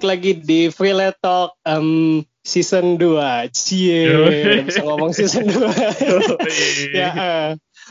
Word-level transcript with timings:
Balik 0.00 0.16
lagi 0.16 0.32
di 0.40 0.60
Freelance 0.72 1.20
Talk 1.20 1.60
um, 1.68 2.24
season 2.40 2.96
2. 2.96 3.52
Cie, 3.52 4.08
bisa 4.64 4.80
ngomong 4.80 5.12
season 5.12 5.44
2. 5.44 5.60
ya, 6.96 7.10
uh, 7.12 7.50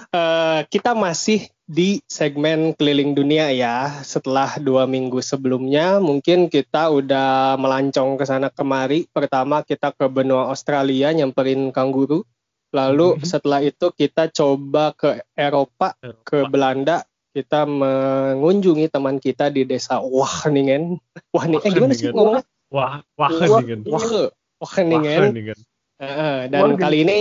uh, 0.09 0.65
kita 0.73 0.97
masih 0.97 1.45
di 1.69 2.01
segmen 2.09 2.73
keliling 2.73 3.13
dunia 3.13 3.53
ya. 3.53 4.01
Setelah 4.01 4.57
dua 4.57 4.89
minggu 4.89 5.21
sebelumnya, 5.21 6.01
mungkin 6.01 6.49
kita 6.49 6.89
udah 6.89 7.61
melancong 7.61 8.17
ke 8.17 8.25
sana 8.25 8.49
kemari. 8.49 9.05
Pertama 9.13 9.61
kita 9.61 9.93
ke 9.93 10.09
benua 10.09 10.49
Australia 10.49 11.13
nyamperin 11.13 11.69
kanguru. 11.69 12.25
Lalu 12.73 13.21
Mhm. 13.21 13.25
setelah 13.29 13.61
itu 13.61 13.93
kita 13.93 14.33
coba 14.33 14.97
ke 14.97 15.21
Eropa, 15.37 15.93
ke 16.25 16.41
Belanda. 16.49 17.05
Kita 17.29 17.69
mengunjungi 17.69 18.89
teman 18.89 19.21
kita 19.21 19.53
di 19.53 19.61
desa 19.61 20.01
Wageningen. 20.01 20.97
Wah, 21.29 21.45
eh 21.45 21.71
gimana 21.71 21.93
sih 21.93 22.09
ngomongnya? 22.09 22.43
Wah, 22.73 23.05
wah 23.17 23.29
nih 23.29 23.49
Wah, 23.85 24.29
Wageningen. 24.65 25.53
kan. 25.53 25.59
Heeh, 25.99 26.35
dan 26.49 26.79
kali 26.79 27.03
ini 27.05 27.19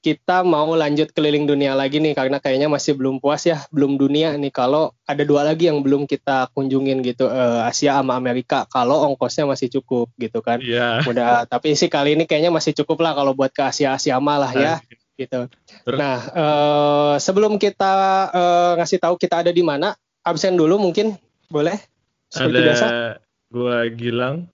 kita 0.00 0.40
mau 0.48 0.72
lanjut 0.72 1.12
keliling 1.12 1.44
dunia 1.44 1.76
lagi 1.76 2.00
nih 2.00 2.16
karena 2.16 2.40
kayaknya 2.40 2.72
masih 2.72 2.96
belum 2.96 3.20
puas 3.20 3.44
ya, 3.44 3.60
belum 3.68 4.00
dunia 4.00 4.32
nih 4.40 4.48
kalau 4.48 4.96
ada 5.04 5.28
dua 5.28 5.44
lagi 5.44 5.68
yang 5.68 5.84
belum 5.84 6.08
kita 6.08 6.48
kunjungin 6.56 7.04
gitu 7.04 7.28
eh, 7.28 7.60
Asia 7.68 8.00
sama 8.00 8.16
Amerika 8.16 8.64
kalau 8.72 9.04
ongkosnya 9.12 9.44
masih 9.44 9.68
cukup 9.68 10.08
gitu 10.16 10.40
kan. 10.40 10.62
Iya. 10.64 11.04
Udah, 11.04 11.44
tapi 11.44 11.76
sih 11.76 11.92
kali 11.92 12.16
ini 12.16 12.24
kayaknya 12.24 12.48
masih 12.48 12.72
cukup 12.80 13.04
lah 13.04 13.12
kalau 13.12 13.36
buat 13.36 13.52
ke 13.52 13.60
Asia 13.60 13.92
Asia 13.92 14.16
malah 14.16 14.52
ya 14.56 14.80
gitu. 15.20 15.44
Terus? 15.84 15.98
Nah, 16.00 16.16
eh, 16.24 17.14
sebelum 17.18 17.56
kita 17.56 17.92
eh, 18.30 18.72
ngasih 18.80 18.98
tahu 18.98 19.14
kita 19.14 19.44
ada 19.44 19.52
di 19.52 19.60
mana, 19.60 19.92
absen 20.20 20.56
dulu 20.56 20.80
mungkin 20.80 21.20
boleh 21.46 21.76
seperti 22.26 22.56
Ada 22.56 22.64
biasa. 22.64 22.86
gua 23.48 23.84
Gilang. 23.90 24.48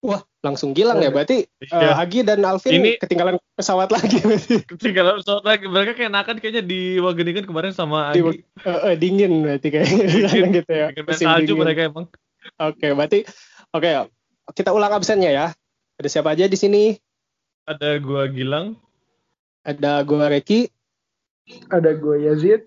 Wah, 0.00 0.24
langsung 0.40 0.72
gilang 0.72 0.96
ya 0.98 1.12
berarti 1.12 1.44
eh, 1.44 1.68
Iya. 1.68 1.92
Agi 1.94 2.24
dan 2.24 2.40
Alvin 2.40 2.72
Ini- 2.74 2.96
ketinggalan 2.96 3.36
pesawat 3.52 3.92
lagi 3.92 4.16
berarti. 4.24 4.64
Tinggal 4.74 5.20
pesawat 5.20 5.44
lagi. 5.44 5.68
Mereka 5.68 5.92
kayak 5.92 6.08
nakan 6.08 6.36
kayaknya 6.40 6.64
di 6.64 6.96
Wageningen 6.96 7.44
kemarin 7.44 7.70
sama 7.70 8.08
Di- 8.10 8.24
Agi. 8.24 8.40
Eh, 8.64 8.80
eh, 8.88 8.94
dingin 8.96 9.44
berarti 9.44 9.68
kayaknya 9.68 10.04
gitu 10.56 10.72
ya. 10.72 10.86
Musim 10.96 11.26
salju 11.28 11.52
dingin. 11.52 11.60
mereka 11.60 11.80
emang. 11.86 12.06
Oke, 12.56 12.88
berarti 12.90 13.28
oke 13.70 13.88
kita 14.50 14.72
ulang 14.72 14.90
absennya 14.90 15.28
ya. 15.30 15.46
Ada 16.00 16.08
siapa 16.08 16.32
aja 16.32 16.48
di 16.48 16.56
sini? 16.56 16.96
Ada 17.68 18.00
gua 18.00 18.24
Gilang. 18.24 18.80
Ada 19.62 20.00
gua 20.02 20.28
Reki. 20.28 20.70
ada 21.66 21.90
gue 21.92 22.30
Yazid 22.30 22.62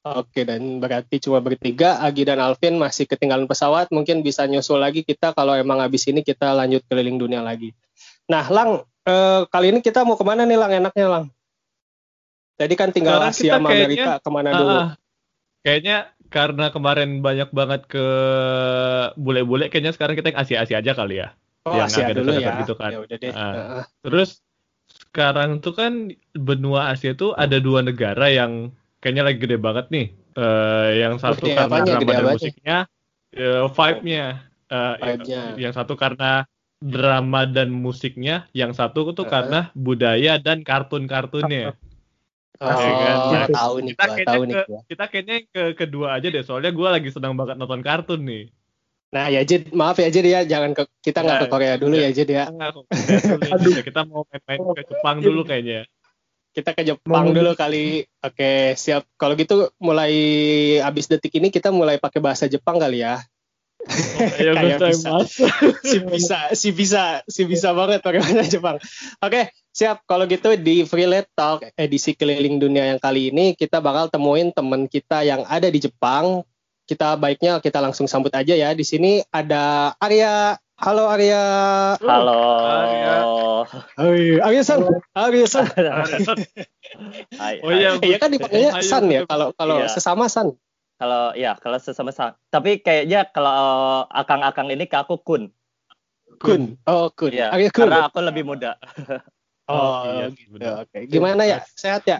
Oke, 0.00 0.48
dan 0.48 0.80
berarti 0.80 1.20
cuma 1.20 1.44
bertiga. 1.44 2.00
Agi 2.00 2.24
dan 2.24 2.40
Alvin 2.40 2.80
masih 2.80 3.04
ketinggalan 3.04 3.44
pesawat. 3.44 3.92
Mungkin 3.92 4.24
bisa 4.24 4.48
nyusul 4.48 4.80
lagi 4.80 5.04
kita 5.04 5.36
kalau 5.36 5.52
emang 5.52 5.76
habis 5.76 6.08
ini 6.08 6.24
kita 6.24 6.56
lanjut 6.56 6.80
keliling 6.88 7.20
dunia 7.20 7.44
lagi. 7.44 7.76
Nah, 8.24 8.48
Lang, 8.48 8.70
eh, 9.04 9.44
kali 9.44 9.66
ini 9.68 9.84
kita 9.84 10.00
mau 10.00 10.16
ke 10.16 10.24
mana 10.24 10.48
nih, 10.48 10.56
Lang? 10.56 10.72
Enaknya, 10.72 11.04
Lang? 11.04 11.24
Tadi 12.56 12.74
kan 12.76 12.88
tinggal 12.90 13.20
Sekarang 13.20 13.34
Asia 13.36 13.52
sama 13.52 13.68
kayaknya- 13.68 13.84
Amerika, 13.84 14.12
ke 14.16 14.28
mana 14.32 14.48
Ah, 14.48 14.56
dulu? 14.56 14.72
ah. 14.72 14.90
Kayaknya 15.60 15.96
karena 16.30 16.66
kemarin 16.70 17.10
banyak 17.20 17.48
banget 17.52 17.82
ke 17.84 18.06
bule-bule, 19.16 19.68
kayaknya 19.68 19.92
sekarang 19.92 20.16
kita 20.16 20.32
yang 20.32 20.40
Asia-Asia 20.40 20.76
aja 20.80 20.92
kali 20.96 21.20
ya. 21.20 21.28
Oh, 21.68 21.76
yang 21.76 21.92
Asia 21.92 22.08
agak 22.08 22.24
dulu 22.24 22.30
ya. 22.40 22.56
gitu 22.56 22.72
kan. 22.72 22.90
Ya 22.96 22.98
udah 23.04 23.16
deh. 23.20 23.32
Heeh. 23.36 23.82
Terus 24.00 24.40
sekarang 25.10 25.58
tuh 25.58 25.74
kan 25.74 25.92
benua 26.32 26.94
Asia 26.94 27.12
tuh 27.18 27.34
ada 27.34 27.58
dua 27.58 27.82
negara 27.82 28.30
yang 28.30 28.70
kayaknya 29.02 29.26
lagi 29.26 29.38
gede 29.42 29.58
banget 29.58 29.86
nih. 29.90 30.06
Eh, 30.38 30.88
yang 31.02 31.18
satu 31.18 31.50
Gede 31.50 31.58
karena 31.58 31.66
apanya? 31.66 31.90
drama 31.90 32.00
Gede 32.00 32.14
dan 32.14 32.22
apanya? 32.22 32.34
musiknya, 32.38 32.76
eh, 33.34 33.62
vibe-nya. 33.66 34.26
Eh, 34.70 34.94
Vibe-nya. 35.02 35.42
Yang 35.58 35.72
satu 35.74 35.94
karena 35.98 36.30
drama 36.78 37.40
dan 37.44 37.68
musiknya, 37.74 38.46
yang 38.54 38.70
satu 38.70 39.10
tuh 39.10 39.26
Heeh. 39.26 39.32
karena 39.34 39.60
budaya 39.74 40.32
dan 40.38 40.62
kartun-kartunnya. 40.62 41.74
Oh, 42.60 42.70
Iya 42.70 42.92
kan? 43.02 43.16
gua 43.26 43.46
tahu 43.50 43.74
nih, 43.82 43.92
Kita 43.96 44.04
gua 44.06 44.14
kayaknya 44.14 44.30
tahu 44.30 44.42
nih. 44.46 44.54
ke- 44.54 44.68
gua. 44.70 44.80
Kita 44.90 45.04
kayaknya 45.10 45.36
ke 45.50 45.62
kedua 45.74 46.06
aja 46.16 46.26
deh, 46.30 46.42
soalnya 46.46 46.70
gue 46.70 46.88
lagi 46.92 47.08
senang 47.10 47.34
banget 47.34 47.56
nonton 47.58 47.80
kartun 47.82 48.20
nih. 48.22 48.42
Nah 49.10 49.26
ya 49.26 49.42
Jid, 49.42 49.74
maaf 49.74 49.98
ya 49.98 50.06
Jid 50.06 50.22
ya, 50.22 50.46
jangan 50.46 50.70
ke 50.70 50.86
kita 51.02 51.26
nggak 51.26 51.38
Ya, 51.38 51.42
ke 51.42 51.46
Korea 51.50 51.74
dulu 51.74 51.94
ya. 51.98 52.06
ya 52.06 52.10
Jid 52.14 52.30
ya. 52.30 52.44
Enggak 52.46 52.78
kok, 52.78 52.84
kita 53.90 54.00
ya. 54.00 54.06
mau 54.06 54.22
main-main 54.22 54.58
ke 54.78 54.82
Jepang 54.86 55.16
dulu 55.18 55.40
kayaknya. 55.42 55.82
Kita 56.50 56.70
ke 56.74 56.82
Jepang 56.82 57.30
Mau- 57.30 57.34
dulu 57.34 57.54
kali. 57.54 58.06
Oke 58.22 58.74
siap. 58.74 59.06
Kalau 59.14 59.34
gitu 59.34 59.70
mulai 59.78 60.14
abis 60.78 61.06
detik 61.06 61.34
ini 61.34 61.50
kita 61.50 61.70
mulai 61.70 61.98
pakai 61.98 62.18
bahasa 62.18 62.46
Jepang 62.46 62.78
kali 62.78 63.02
ya. 63.02 63.18
Ayo 64.36 64.52
Kayak 64.58 64.78
gue 64.78 64.90
bisa. 64.92 65.10
Si 65.90 65.98
bisa, 66.04 66.38
si 66.52 66.68
bisa, 66.70 67.02
si 67.26 67.42
bisa 67.46 67.70
banget 67.72 68.02
pakai 68.02 68.18
bahasa 68.18 68.46
Jepang. 68.46 68.78
Oke 69.18 69.50
siap. 69.70 70.06
Kalau 70.06 70.26
gitu 70.26 70.54
di 70.54 70.82
Freelance 70.82 71.30
Talk 71.32 71.66
edisi 71.74 72.14
keliling 72.14 72.58
dunia 72.58 72.86
yang 72.86 72.98
kali 72.98 73.30
ini 73.30 73.54
kita 73.54 73.78
bakal 73.78 74.06
temuin 74.06 74.50
teman 74.50 74.86
kita 74.86 75.22
yang 75.22 75.42
ada 75.46 75.66
di 75.66 75.78
Jepang. 75.78 76.42
Kita 76.90 77.14
baiknya 77.14 77.62
kita 77.62 77.78
langsung 77.78 78.10
sambut 78.10 78.34
aja 78.34 78.50
ya. 78.50 78.74
Di 78.74 78.82
sini 78.82 79.22
ada 79.30 79.94
Arya. 80.02 80.58
Halo 80.74 81.06
Arya. 81.06 81.44
Halo. 82.02 82.42
Arya. 82.66 83.14
Hai, 83.94 84.42
Arya 84.42 84.62
San. 84.66 84.82
Arya 85.14 85.46
San. 85.46 85.70
Hai, 87.38 87.62
Oh 87.62 87.70
iya, 87.70 87.94
Iya 88.02 88.18
kan 88.18 88.34
dipanggilnya 88.34 88.82
San 88.82 89.06
ya 89.06 89.22
kalau 89.22 89.54
kalau 89.54 89.86
Iya. 89.86 89.86
sesama 89.86 90.26
San. 90.26 90.50
Kalau 90.98 91.30
ya 91.38 91.54
kalau 91.62 91.78
sesama 91.78 92.10
sama. 92.10 92.34
Tapi 92.50 92.82
kayaknya 92.82 93.30
kalau 93.30 94.02
akang-akang 94.10 94.66
ini 94.74 94.90
ke 94.90 94.98
aku 94.98 95.22
kun. 95.22 95.54
Kun. 96.42 96.74
Oh, 96.90 97.06
Kun. 97.14 97.30
Iya. 97.30 97.54
Arya 97.54 97.70
Kun. 97.70 97.86
Karena 97.86 98.10
aku 98.10 98.18
lebih 98.18 98.42
muda. 98.50 98.74
Oh, 99.70 100.02
iya, 100.10 100.26
gitu. 100.34 100.58
benar. 100.58 100.82
Oke. 100.82 101.06
Gimana 101.06 101.46
ya? 101.46 101.62
Sehat 101.78 102.02
ya? 102.02 102.18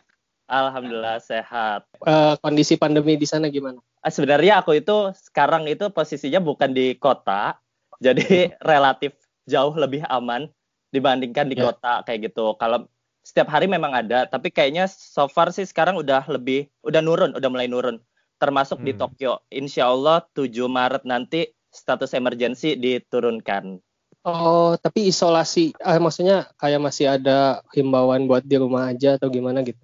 Alhamdulillah 0.51 1.23
sehat. 1.23 1.87
Eh, 2.03 2.35
kondisi 2.43 2.75
pandemi 2.75 3.15
di 3.15 3.25
sana 3.25 3.47
gimana? 3.47 3.79
Ah, 4.03 4.11
Sebenarnya 4.11 4.59
aku 4.59 4.75
itu 4.75 5.15
sekarang 5.31 5.71
itu 5.71 5.87
posisinya 5.95 6.43
bukan 6.43 6.75
di 6.75 6.99
kota, 6.99 7.55
jadi 8.03 8.59
relatif 8.59 9.15
jauh 9.47 9.71
lebih 9.79 10.03
aman 10.11 10.51
dibandingkan 10.91 11.47
di 11.47 11.55
Ya. 11.55 11.71
kota 11.71 12.03
kayak 12.03 12.35
gitu. 12.35 12.59
Kalau 12.59 12.91
setiap 13.23 13.47
hari 13.47 13.71
memang 13.71 13.95
ada, 13.95 14.27
tapi 14.27 14.51
kayaknya 14.51 14.91
so 14.91 15.31
far 15.31 15.55
sih 15.55 15.63
sekarang 15.63 15.95
udah 15.95 16.27
lebih, 16.27 16.67
udah 16.83 16.99
nurun, 16.99 17.31
udah 17.39 17.49
mulai 17.49 17.71
nurun. 17.71 18.03
Termasuk 18.41 18.83
di 18.83 18.97
Hmm. 18.97 19.07
Tokyo. 19.07 19.33
Insya 19.53 19.87
Allah 19.93 20.25
7 20.33 20.67
Maret 20.67 21.05
nanti 21.07 21.47
status 21.71 22.17
emergency 22.17 22.75
diturunkan. 22.75 23.79
Oh, 24.21 24.77
tapi 24.77 25.09
isolasi, 25.09 25.73
eh, 25.77 26.01
maksudnya 26.01 26.49
kayak 26.57 26.81
masih 26.81 27.07
ada 27.09 27.65
himbauan 27.73 28.29
buat 28.29 28.45
di 28.45 28.57
rumah 28.57 28.93
aja 28.93 29.17
atau 29.17 29.29
gimana 29.29 29.61
gitu? 29.65 29.81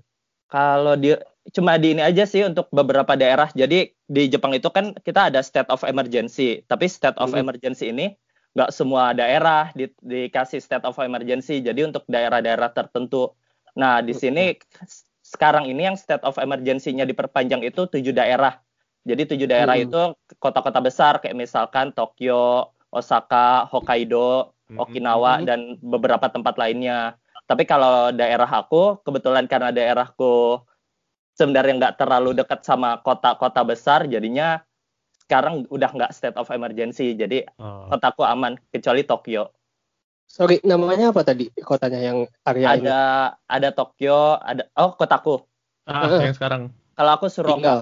Kalau 0.47 0.95
di 0.95 1.11
cuma 1.51 1.79
di 1.79 1.95
ini 1.95 2.03
aja 2.03 2.23
sih 2.23 2.43
untuk 2.43 2.71
beberapa 2.71 3.15
daerah. 3.15 3.51
Jadi 3.51 3.91
di 4.03 4.23
Jepang 4.27 4.55
itu 4.55 4.71
kan 4.71 4.95
kita 4.95 5.31
ada 5.31 5.43
state 5.43 5.71
of 5.71 5.83
emergency, 5.83 6.63
tapi 6.65 6.87
state 6.87 7.19
of 7.19 7.31
Mhm. 7.31 7.39
emergency 7.43 7.91
ini 7.91 8.15
nggak 8.55 8.71
semua 8.73 9.13
daerah 9.13 9.69
di- 9.73 9.93
dikasih 10.01 10.59
state 10.59 10.87
of 10.87 10.97
emergency. 10.99 11.61
Jadi 11.61 11.85
untuk 11.85 12.07
daerah-daerah 12.07 12.73
tertentu. 12.73 13.35
Nah 13.75 14.01
di 14.01 14.15
sini 14.15 14.55
s- 14.83 15.05
sekarang 15.21 15.67
ini 15.67 15.85
yang 15.85 15.99
state 15.99 16.23
of 16.23 16.39
emergency-nya 16.39 17.05
diperpanjang 17.05 17.63
itu 17.63 17.85
tujuh 17.85 18.15
daerah. 18.15 18.57
Jadi 19.03 19.35
tujuh 19.35 19.47
daerah 19.47 19.77
Mhm. 19.77 19.85
itu 19.87 20.01
kota-kota 20.39 20.79
besar 20.79 21.19
kayak 21.19 21.37
misalkan 21.37 21.91
Tokyo, 21.91 22.71
Osaka, 22.89 23.67
Hokkaido, 23.67 24.51
Okinawa 24.67 25.39
Mhm. 25.39 25.45
dan 25.47 25.61
beberapa 25.79 26.27
tempat 26.27 26.59
lainnya. 26.59 27.15
Tapi 27.47 27.63
kalau 27.63 28.11
daerah 28.11 28.51
aku, 28.51 28.99
kebetulan 29.07 29.47
karena 29.47 29.71
daerahku 29.71 30.67
sebenarnya 31.39 31.79
nggak 31.79 31.97
terlalu 32.03 32.35
dekat 32.35 32.67
sama 32.67 32.99
kota-kota 33.01 33.63
besar, 33.63 34.11
jadinya 34.11 34.67
sekarang 35.23 35.63
udah 35.71 35.91
nggak 35.95 36.11
state 36.11 36.35
of 36.35 36.51
emergency. 36.51 37.15
Jadi 37.15 37.47
Oh. 37.59 37.87
kotaku 37.91 38.27
aman, 38.27 38.59
kecuali 38.75 39.07
Tokyo. 39.07 39.55
Sorry, 40.27 40.59
namanya 40.67 41.15
apa 41.15 41.23
tadi 41.23 41.47
kotanya 41.63 42.03
yang 42.03 42.27
Arya 42.43 42.67
ini? 42.75 42.91
Ada 42.91 43.01
ada 43.47 43.69
Tokyo, 43.71 44.43
ada 44.43 44.67
oh 44.75 44.99
kotaku. 44.99 45.39
Ah, 45.87 46.19
yang 46.19 46.35
sekarang. 46.35 46.75
Kalau 46.99 47.11
aku 47.15 47.31
Suroka, 47.31 47.55
Tinggal. 47.55 47.79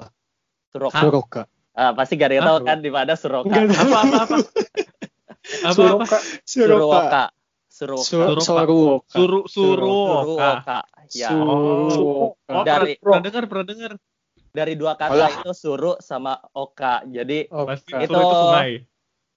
Suroka. 0.68 1.00
Suroka. 1.00 1.42
Ah, 1.72 1.96
pasti 1.96 2.20
gak 2.20 2.36
Ah, 2.36 2.44
tahu 2.52 2.68
kan 2.68 2.84
di 2.84 2.92
mana 2.92 3.16
Suroka. 3.16 3.48
Apa 3.48 3.96
apa 3.96 4.16
apa? 4.28 4.36
Apa 5.72 5.82
apa? 6.04 6.04
Suroka 6.04 6.18
Suroka. 6.44 7.24
Suroka. 7.84 8.02
Su- 8.02 8.16
Suroka. 8.16 8.40
Suruoka. 8.40 9.12
Suru 9.12 9.40
Suruoka. 9.44 10.78
Ya. 11.12 11.28
Suruoka. 11.28 12.50
Oh, 12.50 12.64
Dari- 12.64 12.96
pernah, 12.96 13.20
dengar, 13.20 13.44
pernah 13.44 13.66
dengar. 13.66 13.92
Dari 14.54 14.74
dua 14.74 14.94
kata 14.94 15.12
Alah. 15.12 15.30
itu 15.42 15.50
suru 15.52 15.98
sama 15.98 16.38
oka. 16.50 17.02
Jadi 17.04 17.50
Oka. 17.50 17.74
Itu- 17.74 17.90
Suru 17.90 18.22
itu 18.22 18.34
sungai. 18.38 18.70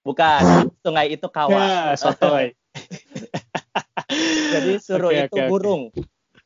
bukan 0.01 0.41
sungai 0.79 1.07
itu 1.11 1.27
kawah. 1.27 1.57
Ya, 1.57 1.95
sotoy. 1.95 2.53
Jadi 4.53 4.71
suru 4.79 5.09
Oke, 5.11 5.25
itu 5.25 5.35
oke. 5.35 5.49
burung. 5.49 5.81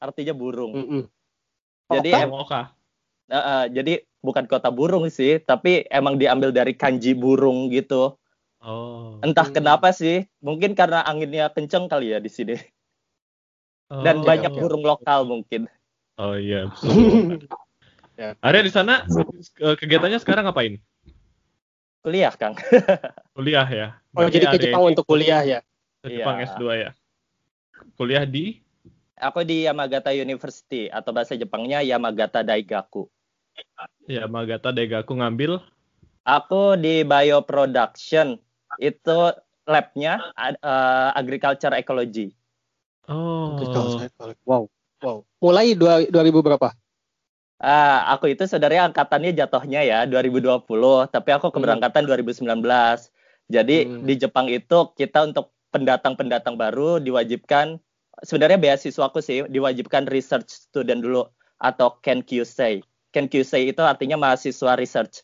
Artinya 0.01 0.33
burung. 0.33 0.71
Mm-mm. 0.73 1.03
Jadi 1.91 2.09
Oka? 2.09 2.23
em- 2.23 2.33
Oka. 2.33 2.61
eh, 3.27 3.35
eh, 3.37 3.63
jadi 3.71 3.93
bukan 4.19 4.43
kota 4.43 4.67
burung 4.67 5.07
sih, 5.07 5.39
tapi 5.39 5.85
emang 5.87 6.15
diambil 6.15 6.49
dari 6.49 6.73
kanji 6.73 7.13
burung 7.13 7.69
gitu. 7.69 8.17
Oh. 8.61 9.17
Entah 9.25 9.49
Hmm. 9.49 9.57
kenapa 9.57 9.89
sih, 9.89 10.29
mungkin 10.37 10.77
karena 10.77 11.01
anginnya 11.01 11.49
kenceng 11.49 11.89
kali 11.89 12.13
ya 12.13 12.21
di 12.21 12.29
sini. 12.29 12.55
Dan 13.91 14.21
Oh. 14.21 14.25
banyak 14.25 14.53
burung 14.53 14.85
lokal 14.85 15.25
mungkin. 15.25 15.65
Oh 16.15 16.37
iya. 16.37 16.69
Ya. 18.19 18.37
Arya 18.37 18.61
di 18.61 18.69
sana 18.69 19.01
eh, 19.57 19.75
kegiatannya 19.81 20.21
sekarang 20.21 20.45
ngapain? 20.45 20.77
Kuliah, 22.05 22.29
Kang. 22.37 22.53
Kuliah 23.35 23.65
ya. 23.65 23.87
Oh, 24.13 24.29
jadi 24.29 24.45
ke 24.45 24.61
Berarti 24.61 24.65
Jepang 24.69 24.83
untuk 24.93 25.05
kuliah 25.09 25.41
ya? 25.41 25.59
Ke 26.05 26.21
Jepang 26.21 26.37
Iya. 26.37 26.53
S2 26.53 26.61
ya. 26.77 26.89
Kuliah 27.97 28.25
di 28.29 28.61
Aku 29.17 29.41
di 29.41 29.65
Yamagata 29.65 30.13
University 30.13 30.85
atau 30.89 31.09
bahasa 31.09 31.33
Jepangnya 31.33 31.81
Yamagata 31.81 32.45
Daigaku. 32.45 33.09
Yamagata 34.05 34.69
Daigaku 34.69 35.17
ngambil 35.17 35.57
Aku 36.21 36.77
di 36.77 37.01
bioproduction. 37.01 38.37
Itu 38.81 39.37
labnya 39.69 40.33
eh, 40.41 41.09
agriculture 41.13 41.77
ecology. 41.77 42.33
Oh. 43.05 43.53
Wow, 44.45 44.65
wow. 45.05 45.17
Mulai 45.37 45.77
dua, 45.77 46.05
2000 46.09 46.41
berapa? 46.41 46.73
Ah, 47.61 48.09
aku 48.17 48.33
itu 48.33 48.49
sebenarnya 48.49 48.89
angkatannya 48.89 49.37
jatuhnya 49.37 49.85
ya 49.85 49.99
2020, 50.09 51.05
tapi 51.05 51.29
aku 51.29 51.53
keberangkatan 51.53 52.09
2019. 52.09 53.13
Jadi 53.53 53.85
Hmm. 53.85 54.01
di 54.01 54.17
Jepang 54.17 54.49
itu 54.49 54.89
kita 54.97 55.29
untuk 55.29 55.53
pendatang-pendatang 55.69 56.57
baru 56.57 56.97
diwajibkan 56.97 57.77
sebenarnya 58.25 58.57
beasiswaku 58.57 59.21
sih 59.21 59.45
diwajibkan 59.45 60.09
research 60.09 60.49
student 60.49 61.05
dulu 61.05 61.29
atau 61.61 62.01
Ken 62.01 62.25
Kyusei. 62.25 62.81
Ken 63.13 63.29
Kyusei 63.29 63.69
itu 63.69 63.81
artinya 63.85 64.17
mahasiswa 64.17 64.73
research. 64.79 65.21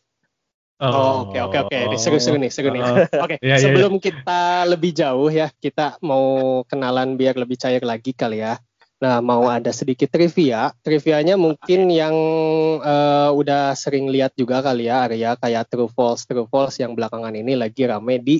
Oh, 0.78 1.26
oke 1.26 1.38
oke 1.42 1.58
oke. 1.66 1.78
Ini 1.90 1.96
Seru-seru 1.98 2.38
nih, 2.38 2.50
seru 2.54 2.70
nih. 2.70 2.82
Oh. 2.86 2.96
Oke, 3.26 3.42
Iya, 3.42 3.58
iya, 3.58 3.62
sebelum 3.66 3.98
kita 3.98 4.62
lebih 4.70 4.94
jauh 4.94 5.26
ya, 5.26 5.50
kita 5.58 5.98
mau 6.06 6.62
kenalan 6.70 7.18
biar 7.18 7.34
lebih 7.34 7.58
cair 7.58 7.82
lagi 7.82 8.14
kali 8.14 8.46
ya. 8.46 8.62
Nah, 9.02 9.18
mau 9.18 9.46
ada 9.50 9.74
sedikit 9.74 10.06
trivia. 10.06 10.70
Trivianya 10.82 11.34
mungkin 11.34 11.90
yang 11.90 12.14
eh, 12.78 13.30
udah 13.34 13.74
sering 13.74 14.06
lihat 14.06 14.38
juga 14.38 14.62
kali 14.62 14.86
ya, 14.86 15.06
Arya, 15.10 15.34
kayak 15.34 15.66
true 15.66 15.90
false, 15.90 16.22
true 16.30 16.46
false 16.46 16.78
yang 16.78 16.94
belakangan 16.94 17.34
ini 17.34 17.58
lagi 17.58 17.82
rame 17.82 18.22
di 18.22 18.38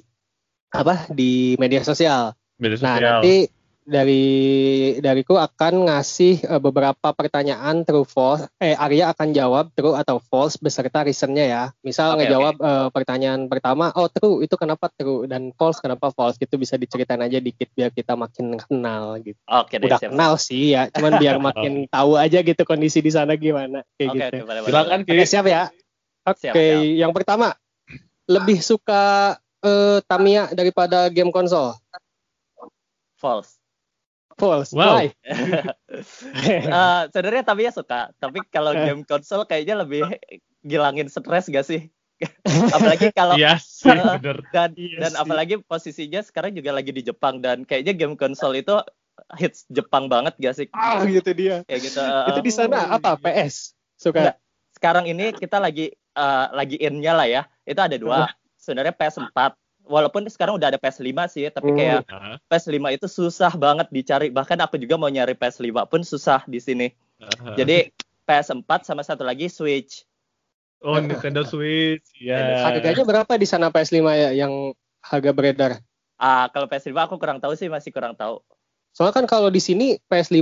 apa 0.71 1.11
di 1.11 1.59
media 1.59 1.83
sosial. 1.83 2.39
Media 2.59 2.79
Nah, 2.79 2.95
sosial. 2.99 3.03
nanti 3.03 3.35
dari 3.89 4.25
dariku 5.01 5.41
akan 5.41 5.89
ngasih 5.89 6.45
eh, 6.45 6.61
beberapa 6.61 7.09
pertanyaan 7.17 7.89
true 7.89 8.05
false. 8.05 8.45
Eh, 8.61 8.77
Arya 8.77 9.17
akan 9.17 9.33
jawab 9.33 9.73
true 9.73 9.97
atau 9.97 10.21
false 10.21 10.61
beserta 10.61 11.01
reasonnya 11.01 11.45
ya. 11.49 11.63
Misal 11.81 12.13
Oke, 12.15 12.29
ngejawab 12.29 12.55
eh, 12.61 12.89
pertanyaan 12.93 13.49
pertama, 13.49 13.89
oh 13.97 14.13
true 14.13 14.45
itu 14.45 14.53
kenapa 14.61 14.93
true 14.93 15.25
dan 15.25 15.57
false 15.57 15.81
kenapa 15.81 16.13
false 16.13 16.37
gitu 16.37 16.61
bisa 16.61 16.77
diceritain 16.77 17.25
aja 17.25 17.41
dikit 17.41 17.73
biar 17.73 17.89
kita 17.89 18.13
makin 18.13 18.61
kenal 18.61 19.17
gitu. 19.25 19.41
Oke 19.49 19.81
deh, 19.81 19.89
Udah 19.89 19.99
siap. 20.05 20.13
kenal 20.13 20.33
sih 20.37 20.77
ya, 20.77 20.93
cuman 20.93 21.13
biar 21.17 21.37
makin 21.49 21.89
tahu 21.89 22.21
aja 22.21 22.45
gitu 22.45 22.63
kondisi 22.69 23.01
di 23.01 23.09
sana 23.09 23.41
gimana 23.41 23.81
kayak 23.97 24.09
Oke, 24.13 24.19
gitu. 24.21 24.29
oke, 24.29 24.39
boleh, 24.45 24.61
boleh, 24.63 24.71
Silakan. 24.71 24.99
Oke, 25.03 25.13
Ki. 25.17 25.25
siap 25.25 25.47
ya. 25.49 25.63
Oke, 26.29 26.39
Siap, 26.45 26.55
siap. 26.55 26.81
yang 27.01 27.13
pertama 27.17 27.57
lebih 28.29 28.61
suka 28.61 29.33
eh, 29.65 29.99
Tamiya 30.05 30.53
daripada 30.53 31.09
game 31.09 31.33
konsol. 31.33 31.73
False. 33.19 33.58
False. 34.39 34.71
Wow. 34.71 35.03
Why? 35.03 35.07
Eh, 36.69 37.03
sebenarnya 37.11 37.43
tapi 37.43 37.67
ya 37.67 37.73
suka, 37.75 38.15
tapi 38.17 38.39
kalau 38.49 38.71
game 38.71 39.03
konsol 39.03 39.43
kayaknya 39.45 39.83
lebih 39.83 40.07
ngilangin 40.63 41.11
stres 41.11 41.51
gak 41.51 41.67
sih? 41.67 41.91
apalagi 42.75 43.11
kalau 43.11 43.35
Eh, 43.35 43.59
bener. 44.19 44.43
dan 44.51 44.75
Iya 44.75 44.99
dan 45.01 45.13
sih. 45.15 45.19
apalagi 45.19 45.55
posisinya 45.61 46.21
sekarang 46.21 46.51
juga 46.51 46.71
lagi 46.71 46.91
di 46.91 47.03
Jepang 47.03 47.39
dan 47.39 47.63
kayaknya 47.63 47.95
game 47.95 48.15
konsol 48.15 48.55
itu 48.55 48.75
hits 49.35 49.67
Jepang 49.69 50.07
banget 50.07 50.35
gak 50.39 50.55
sih? 50.55 50.67
ah 50.71 51.03
gitu 51.03 51.31
dia. 51.35 51.63
Kayak 51.67 51.81
gitu. 51.85 51.99
eh, 51.99 52.27
itu 52.31 52.41
di 52.41 52.53
sana 52.53 52.95
apa 52.95 53.19
PS 53.19 53.75
suka 53.95 54.19
Enggak. 54.23 54.37
sekarang 54.75 55.05
ini 55.07 55.35
kita 55.35 55.59
lagi 55.59 55.91
eh, 55.95 56.47
lagi 56.51 56.77
in-nya 56.79 57.15
lah 57.15 57.27
ya. 57.27 57.43
Itu 57.63 57.79
ada 57.79 57.95
dua. 57.95 58.31
Sebenarnya 58.57 58.95
PS4. 58.95 59.39
Walaupun 59.89 60.29
sekarang 60.29 60.61
udah 60.61 60.69
ada 60.69 60.79
PS5 60.79 61.09
sih, 61.27 61.49
tapi 61.49 61.73
Hmm. 61.73 61.79
kayak 61.81 62.01
Ah, 62.07 62.37
PS5 62.47 62.93
itu 62.93 63.09
susah 63.09 63.53
banget 63.57 63.89
dicari. 63.89 64.29
Bahkan 64.29 64.61
aku 64.61 64.77
juga 64.77 64.95
mau 64.95 65.09
nyari 65.09 65.33
PS5 65.33 65.89
pun 65.89 66.05
susah 66.05 66.45
di 66.45 66.61
sini. 66.61 66.93
ah. 67.19 67.57
Jadi 67.57 67.89
PS4 68.23 68.85
sama 68.85 69.01
satu 69.01 69.25
lagi 69.25 69.49
Switch. 69.49 70.05
oh 70.79 70.95
Nintendo 70.95 71.43
Switch, 71.43 72.07
ya. 72.15 72.63
harganya 72.63 73.03
berapa 73.03 73.33
di 73.35 73.43
sana 73.43 73.67
PS5 73.67 73.99
ya 74.15 74.31
yang 74.31 74.71
harga 75.03 75.35
beredar 75.35 75.73
Ah, 76.15 76.47
kalau 76.53 76.71
PS5 76.71 76.95
aku 77.03 77.19
kurang 77.19 77.43
tahu 77.43 77.59
sih, 77.59 77.67
masih 77.67 77.91
kurang 77.91 78.15
tahu. 78.15 78.39
soalnya 78.95 79.15
kan 79.19 79.27
kalau 79.27 79.49
di 79.49 79.59
sini 79.59 79.99
PS5 80.07 80.39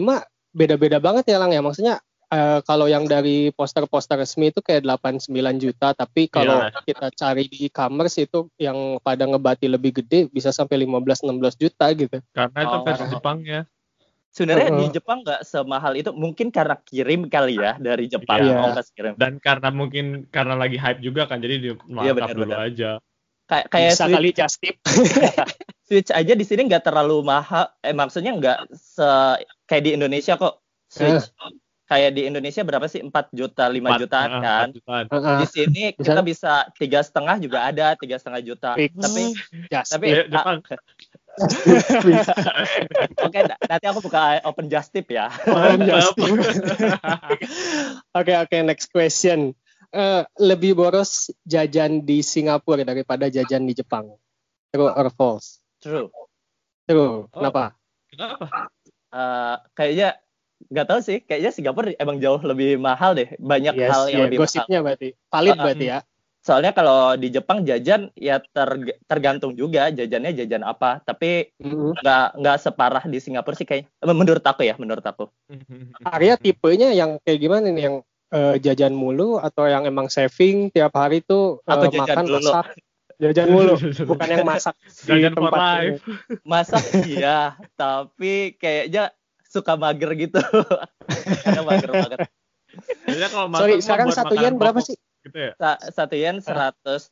beda-beda 0.53 0.97
banget 0.97 1.29
ya 1.29 1.37
lang 1.37 1.53
ya 1.53 1.61
maksudnya 1.61 2.01
eh, 2.28 2.58
kalau 2.62 2.87
yang 2.87 3.05
dari 3.05 3.49
poster-poster 3.50 4.19
resmi 4.19 4.50
itu 4.50 4.58
kayak 4.58 4.82
89 4.82 5.31
juta 5.56 5.93
tapi 5.93 6.26
kalau 6.26 6.58
Iya. 6.62 6.82
kita 6.82 7.06
cari 7.12 7.46
di 7.46 7.67
e-commerce 7.67 8.19
itu 8.19 8.50
yang 8.56 8.99
pada 8.99 9.25
ngebati 9.25 9.67
lebih 9.67 10.02
gede 10.02 10.26
bisa 10.28 10.50
sampai 10.50 10.82
15-16 10.82 11.55
juta 11.55 11.87
gitu 11.93 12.19
Karena 12.31 12.58
itu 12.62 12.76
Oh. 12.76 12.82
versi 12.82 13.05
Jepangnya. 13.08 13.61
Sebenarnya 14.28 14.69
Heeh. 14.69 14.81
di 14.84 14.87
Jepang 14.93 15.25
nggak 15.25 15.40
semahal 15.43 15.96
itu. 15.96 16.12
Mungkin 16.12 16.52
karena 16.52 16.76
kirim 16.76 17.25
kali 17.25 17.56
ya 17.56 17.81
dari 17.81 18.05
Jepang. 18.05 18.44
Iya. 18.44 18.69
ongkos 18.69 18.93
kirim. 18.93 19.17
Dan 19.17 19.40
karena 19.40 19.73
mungkin 19.73 20.28
karena 20.28 20.52
lagi 20.52 20.76
hype 20.76 21.00
juga 21.00 21.25
kan, 21.25 21.40
jadi 21.40 21.56
di 21.56 21.70
Iya, 21.73 21.81
markup 21.88 22.17
benar, 22.20 22.37
dulu 22.37 22.44
benar. 22.44 22.61
aja. 22.69 22.90
Kayak 23.46 23.67
kayak 23.73 23.90
bisa 23.90 24.05
Switch, 24.05 24.17
kali 24.19 24.31
just 24.34 24.56
tip 24.61 24.76
Switch 25.88 26.11
aja 26.11 26.32
di 26.34 26.44
sini 26.44 26.69
nggak 26.69 26.84
terlalu 26.84 27.23
mahal. 27.23 27.70
Eh 27.81 27.94
maksudnya 27.94 28.37
nggak 28.37 28.58
se 28.75 29.08
kayak 29.64 29.82
di 29.87 29.90
Indonesia 29.96 30.37
kok. 30.37 30.61
Switch 30.87 31.32
kayak 31.87 32.11
di 32.19 32.27
Indonesia 32.27 32.62
berapa 32.67 32.87
sih? 32.91 33.00
4 33.00 33.31
juta, 33.31 33.65
5 33.71 33.79
Empat- 33.79 34.00
jutaan 34.03 34.31
ah, 34.31 34.43
kan. 34.43 34.67
jutaan. 34.75 35.05
Heeh. 35.06 35.38
Di 35.38 35.47
sini 35.47 35.83
Bisa. 35.94 36.03
kita 36.12 36.21
bisa 36.27 36.53
tiga 36.75 37.00
setengah 37.00 37.37
juga 37.38 37.59
ada 37.62 37.94
tiga 37.94 38.19
setengah 38.19 38.43
juta. 38.43 38.75
Fix. 38.75 38.93
Tapi 38.99 39.23
Just 39.71 39.90
tapi 39.95 40.07
Jepang. 40.26 40.59
oke 43.28 43.38
na- 43.45 43.61
nanti 43.69 43.85
aku 43.85 44.00
buka 44.00 44.40
open 44.49 44.73
just 44.73 44.88
tip 44.88 45.05
ya. 45.12 45.28
Just 45.88 46.16
tip. 46.16 46.33
Oke 48.19 48.33
oke 48.33 48.57
next 48.64 48.88
question. 48.88 49.52
Eh, 49.93 50.23
lebih 50.40 50.73
boros 50.76 51.28
jajan 51.45 52.00
di 52.02 52.25
Singapura 52.25 52.83
daripada 52.88 53.28
jajan 53.28 53.69
di 53.69 53.76
Jepang. 53.76 54.16
True 54.73 54.88
or 54.88 55.12
false? 55.12 55.61
True. 55.85 56.09
True. 56.88 57.28
Oh. 57.28 57.37
Kenapa? 57.37 57.76
Kenapa? 58.09 58.73
Eh, 59.12 59.57
kayaknya 59.76 60.09
nggak 60.67 60.87
tahu 60.87 61.01
sih. 61.01 61.19
Kayaknya 61.21 61.51
Singapura 61.51 61.91
emang 61.97 62.19
jauh 62.19 62.41
lebih 62.41 62.77
mahal 62.77 63.13
deh. 63.13 63.29
Banyak 63.37 63.75
Yes, 63.75 63.91
hal 63.91 64.03
yang 64.09 64.13
iya, 64.13 64.25
lebih 64.29 64.39
mahal. 64.41 64.49
gosipnya 64.51 64.79
berarti. 64.81 65.09
Valid 65.29 65.53
Ah, 65.53 65.63
berarti 65.63 65.87
ya. 65.87 65.99
Soalnya 66.41 66.71
kalau 66.71 67.19
di 67.19 67.29
Jepang 67.29 67.67
jajan 67.67 68.15
ya 68.15 68.39
ter- 68.39 69.03
tergantung 69.05 69.59
juga 69.59 69.91
jajannya 69.91 70.31
jajan 70.33 70.63
apa. 70.63 71.03
Tapi 71.03 71.51
Mhm. 71.59 71.99
nggak 71.99 72.27
nggak 72.39 72.57
separah 72.63 73.05
di 73.05 73.19
Singapura 73.19 73.59
sih 73.59 73.67
kayaknya. 73.67 73.91
Menurut 74.07 74.43
aku 74.43 74.63
ya, 74.63 74.79
menurut 74.79 75.03
aku. 75.03 75.27
Arya 76.07 76.39
tipenya 76.39 76.95
yang 76.95 77.19
kayak 77.21 77.41
gimana 77.41 77.67
nih 77.69 77.85
yang 77.91 77.97
eh, 78.27 78.59
jajan 78.59 78.91
mulu 78.91 79.39
atau 79.39 79.71
yang 79.71 79.87
emang 79.87 80.11
saving 80.11 80.71
tiap 80.71 80.91
hari 80.95 81.23
tuh 81.23 81.63
eh, 81.63 81.71
Aku 81.73 81.91
jajan 81.91 82.03
makan 82.03 82.25
dulu. 82.27 82.39
masak 82.43 82.67
jajan 83.17 83.47
mulu 83.49 83.75
bukan 84.13 84.29
yang 84.29 84.45
masak 84.45 84.75
di 84.83 85.09
Jajan 85.09 85.33
for 85.33 85.41
tempat 85.47 85.61
life. 85.63 86.01
Masak 86.43 86.83
iya, 87.07 87.55
tapi 87.81 88.55
kayaknya 88.55 89.15
suka 89.57 89.73
mager 89.75 90.13
gitu. 90.13 90.37
Kadang 91.45 91.65
mager 91.65 91.91
banget. 91.91 92.19
Biasanya 93.09 93.29
kalau 93.33 93.47
sorry 93.57 93.81
sekarang 93.81 94.09
satu 94.13 94.35
yen 94.37 94.61
berapa 94.61 94.77
pokok 94.77 94.89
sih 94.93 94.97
Gitu 95.27 95.39
ya. 95.43 95.53
Sa- 95.59 95.83
Satu 95.91 96.15
yen 96.15 96.39
135 96.39 97.11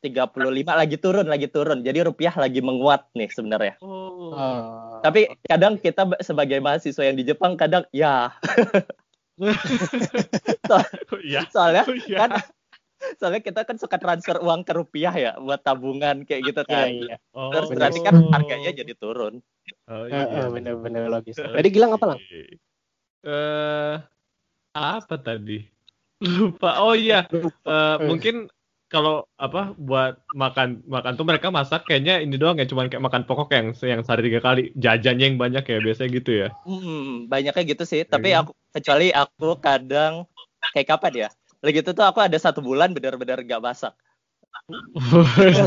lagi 0.70 0.96
turun, 1.02 1.26
lagi 1.26 1.50
turun. 1.50 1.82
Jadi 1.82 2.06
rupiah 2.06 2.30
lagi 2.38 2.62
menguat 2.62 3.10
nih 3.10 3.26
sebenarnya. 3.26 3.74
Oh. 3.82 4.30
Eh, 4.30 4.60
Tapi 5.02 5.20
kadang 5.42 5.74
kita 5.74 6.06
sebagai 6.22 6.62
mahasiswa 6.62 7.02
yang 7.02 7.18
di 7.18 7.26
Jepang 7.26 7.58
kadang 7.58 7.82
ya 7.90 8.30
Iya. 11.26 11.42
soalnya 11.50 11.82
Oh, 11.90 11.96
iya. 12.06 12.18
kan 12.22 12.30
soalnya 13.18 13.42
kita 13.42 13.60
kan 13.66 13.76
suka 13.76 13.96
transfer 14.00 14.38
uang 14.40 14.62
ke 14.64 14.72
rupiah 14.74 15.14
ya 15.14 15.32
buat 15.38 15.60
tabungan 15.60 16.24
kayak 16.24 16.42
gitu 16.54 16.62
iya 16.68 16.84
kan. 16.84 16.88
iya 16.90 17.16
Oh. 17.34 17.50
Terus 17.50 17.70
berarti 17.74 18.00
kan 18.00 18.14
harganya 18.30 18.70
jadi 18.70 18.94
turun. 18.94 19.42
Oh, 19.90 20.06
iya. 20.06 20.24
eh, 20.30 20.48
bener-bener 20.48 21.10
logis 21.10 21.36
tadi 21.36 21.68
Gilang 21.68 21.98
apa 21.98 22.14
lang 22.14 22.18
Eh 23.24 23.94
apa 24.74 25.14
tadi? 25.16 25.64
Lupa. 26.24 26.78
Oh 26.82 26.94
iya, 26.94 27.26
Eh, 27.64 27.96
mungkin 28.04 28.46
kalau 28.92 29.24
apa 29.40 29.72
buat 29.74 30.20
makan 30.36 30.84
makan 30.86 31.16
tuh 31.16 31.26
mereka 31.26 31.48
masak 31.50 31.88
kayaknya 31.88 32.20
ini 32.22 32.36
doang 32.38 32.60
ya 32.60 32.68
cuman 32.68 32.86
kayak 32.86 33.02
makan 33.02 33.22
pokok 33.26 33.50
yang 33.50 33.68
yang 33.82 34.00
sehari 34.06 34.30
tiga 34.30 34.38
kali 34.38 34.70
jajannya 34.78 35.34
yang 35.34 35.38
banyak 35.40 35.64
ya 35.66 35.78
biasanya 35.82 36.10
gitu 36.14 36.30
ya 36.44 36.48
Hmm, 36.62 37.26
banyaknya 37.26 37.64
gitu 37.74 37.84
sih. 37.88 38.06
Tapi 38.06 38.30
Iya. 38.30 38.44
aku 38.44 38.52
kecuali 38.70 39.08
aku 39.10 39.58
kadang 39.58 40.28
kayak 40.76 40.88
kapan 40.94 41.12
ya? 41.26 41.28
Lagi 41.64 41.80
itu 41.80 41.90
tuh 41.96 42.04
aku 42.04 42.20
ada 42.20 42.36
satu 42.36 42.60
bulan 42.60 42.92
benar-benar 42.92 43.40
gak 43.40 43.64
masak. 43.64 43.94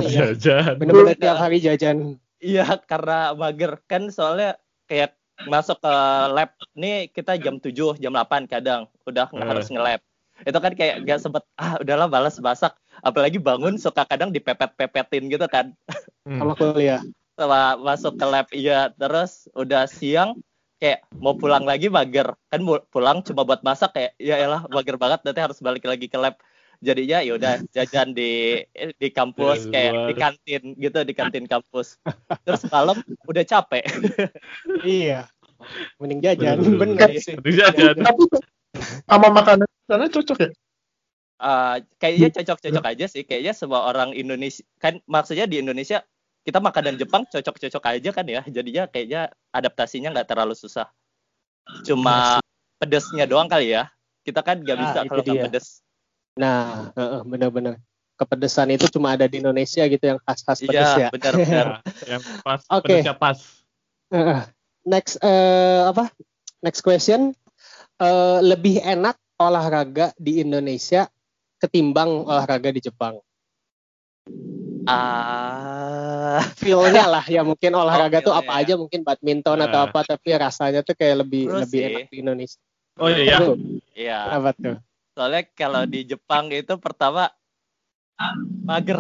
iya. 0.06 0.32
Jajan. 0.38 0.78
Bener-bener 0.78 1.18
tiap 1.18 1.38
hari 1.42 1.58
jajan. 1.58 2.22
Iya, 2.38 2.78
karena 2.86 3.34
mager 3.34 3.82
kan 3.90 4.14
soalnya 4.14 4.62
kayak 4.86 5.18
masuk 5.50 5.82
ke 5.82 5.94
lab 6.34 6.54
nih 6.74 7.10
kita 7.10 7.38
jam 7.42 7.58
7, 7.58 7.98
jam 7.98 8.14
8 8.14 8.46
kadang 8.46 8.86
udah 9.10 9.26
Eh. 9.34 9.42
harus 9.42 9.70
nge-lab. 9.74 10.02
Itu 10.46 10.58
kan 10.62 10.78
kayak 10.78 11.02
gak 11.10 11.18
sempet 11.18 11.42
ah 11.58 11.82
udahlah 11.82 12.06
balas 12.06 12.38
masak. 12.38 12.78
Apalagi 13.02 13.42
bangun 13.42 13.82
suka 13.82 14.06
kadang 14.06 14.30
dipepet-pepetin 14.30 15.34
gitu 15.34 15.50
kan. 15.50 15.74
Hmm. 16.30 16.38
Sama 16.42 16.54
kuliah. 16.54 17.02
Sama 17.34 17.78
masuk 17.78 18.18
ke 18.18 18.26
lab 18.26 18.48
iya 18.54 18.94
terus 18.94 19.50
udah 19.54 19.90
siang 19.90 20.38
kayak 20.78 21.06
mau 21.18 21.34
pulang 21.38 21.66
lagi 21.66 21.90
mager. 21.90 22.34
Kan 22.50 22.62
pulang 22.90 23.22
cuma 23.26 23.44
buat 23.44 23.62
masak 23.66 23.94
kayak 23.98 24.12
ya 24.22 24.38
elah 24.38 24.62
mager 24.70 24.98
banget 24.98 25.22
nanti 25.26 25.40
harus 25.42 25.58
balik 25.62 25.86
lagi 25.86 26.08
ke 26.10 26.18
lab. 26.18 26.38
Jadinya 26.78 27.26
ya 27.26 27.34
udah 27.34 27.58
jajan 27.74 28.14
di 28.14 28.62
di 29.02 29.10
kampus 29.10 29.66
Di 29.66 29.74
kayak 29.74 29.94
di 29.98 30.14
kantin 30.14 30.64
gitu 30.78 31.00
di 31.02 31.14
kantin 31.18 31.46
kampus. 31.50 31.98
Terus 32.46 32.64
malam 32.70 33.02
udah 33.26 33.44
capek. 33.44 33.84
Iya. 34.86 35.26
Mending 35.98 36.22
jajan. 36.22 36.62
Bener 36.78 37.10
sih. 37.18 37.34
Mending 37.34 37.58
jajan. 37.58 37.96
Tapi 37.98 38.24
sama 39.10 39.34
makanan 39.34 39.66
sana 39.90 40.06
cocok 40.06 40.38
ya? 40.38 40.50
Eh, 41.38 41.76
kayaknya 42.02 42.30
cocok-cocok 42.34 42.86
aja 42.86 43.06
sih. 43.06 43.22
Kayaknya 43.26 43.54
semua 43.54 43.90
orang 43.90 44.14
Indonesia 44.14 44.66
kan 44.82 44.98
maksudnya 45.06 45.46
di 45.46 45.62
Indonesia 45.62 46.02
kita 46.48 46.64
makanan 46.64 46.96
Jepang 46.96 47.28
cocok-cocok 47.28 47.84
aja 47.92 48.10
kan 48.16 48.24
ya. 48.24 48.40
Jadinya 48.48 48.88
kayaknya 48.88 49.28
adaptasinya 49.52 50.16
nggak 50.16 50.32
terlalu 50.32 50.56
susah. 50.56 50.88
Cuma 51.84 52.40
pedesnya 52.80 53.28
doang 53.28 53.52
kali 53.52 53.76
ya. 53.76 53.92
Kita 54.24 54.40
kan 54.40 54.64
nggak 54.64 54.78
Ah, 54.80 54.84
bisa 54.88 55.00
itu 55.04 55.12
kalau 55.12 55.24
nggak 55.28 55.44
pedes. 55.52 55.84
Nah, 56.40 56.96
heeh, 56.96 57.22
bener-bener. 57.28 57.76
Kepedesan 58.16 58.72
itu 58.72 58.88
cuma 58.88 59.20
ada 59.20 59.28
di 59.28 59.44
Indonesia 59.44 59.84
gitu 59.92 60.02
yang 60.02 60.24
khas-khas 60.24 60.64
pedes 60.64 60.88
Iya, 60.96 61.04
ya. 61.04 61.10
benar-benar. 61.12 61.68
Ya, 61.68 61.78
yang 62.16 62.24
pas, 62.42 62.64
Oke. 62.72 62.96
pedasnya 62.96 63.16
pas. 63.20 63.38
Heeh. 64.08 64.42
Next 64.88 65.20
eh, 65.20 65.82
apa? 65.84 66.16
Next 66.64 66.80
question. 66.80 67.36
Eh, 68.00 68.40
lebih 68.40 68.80
enak 68.80 69.20
olahraga 69.36 70.16
di 70.16 70.40
Indonesia 70.40 71.12
ketimbang 71.60 72.24
olahraga 72.24 72.72
di 72.72 72.80
Jepang. 72.80 73.20
Ah, 74.88 76.42
Feel-nya 76.56 77.06
lah 77.06 77.24
ya 77.24 77.42
mungkin 77.42 77.72
olahraga 77.72 78.20
Oh, 78.20 78.24
tuh 78.24 78.34
apa 78.34 78.52
ya. 78.56 78.62
aja 78.64 78.74
mungkin 78.76 79.02
badminton 79.02 79.60
atau 79.60 79.80
Nah. 79.80 79.88
apa 79.88 80.00
tapi 80.06 80.30
rasanya 80.34 80.82
tuh 80.82 80.94
kayak 80.94 81.22
lebih 81.22 81.44
Terus 81.46 81.62
lebih 81.66 81.80
sih. 81.80 81.88
enak 81.88 82.04
di 82.08 82.18
Indonesia. 82.18 82.60
Oh 82.98 83.10
iya. 83.10 83.38
Iya. 83.94 84.20
apa 84.34 84.50
tuh? 84.54 84.78
Soalnya 85.12 85.42
kalau 85.52 85.84
di 85.84 86.06
Jepang 86.06 86.50
itu 86.50 86.74
pertama 86.78 87.30
mager. 88.64 88.98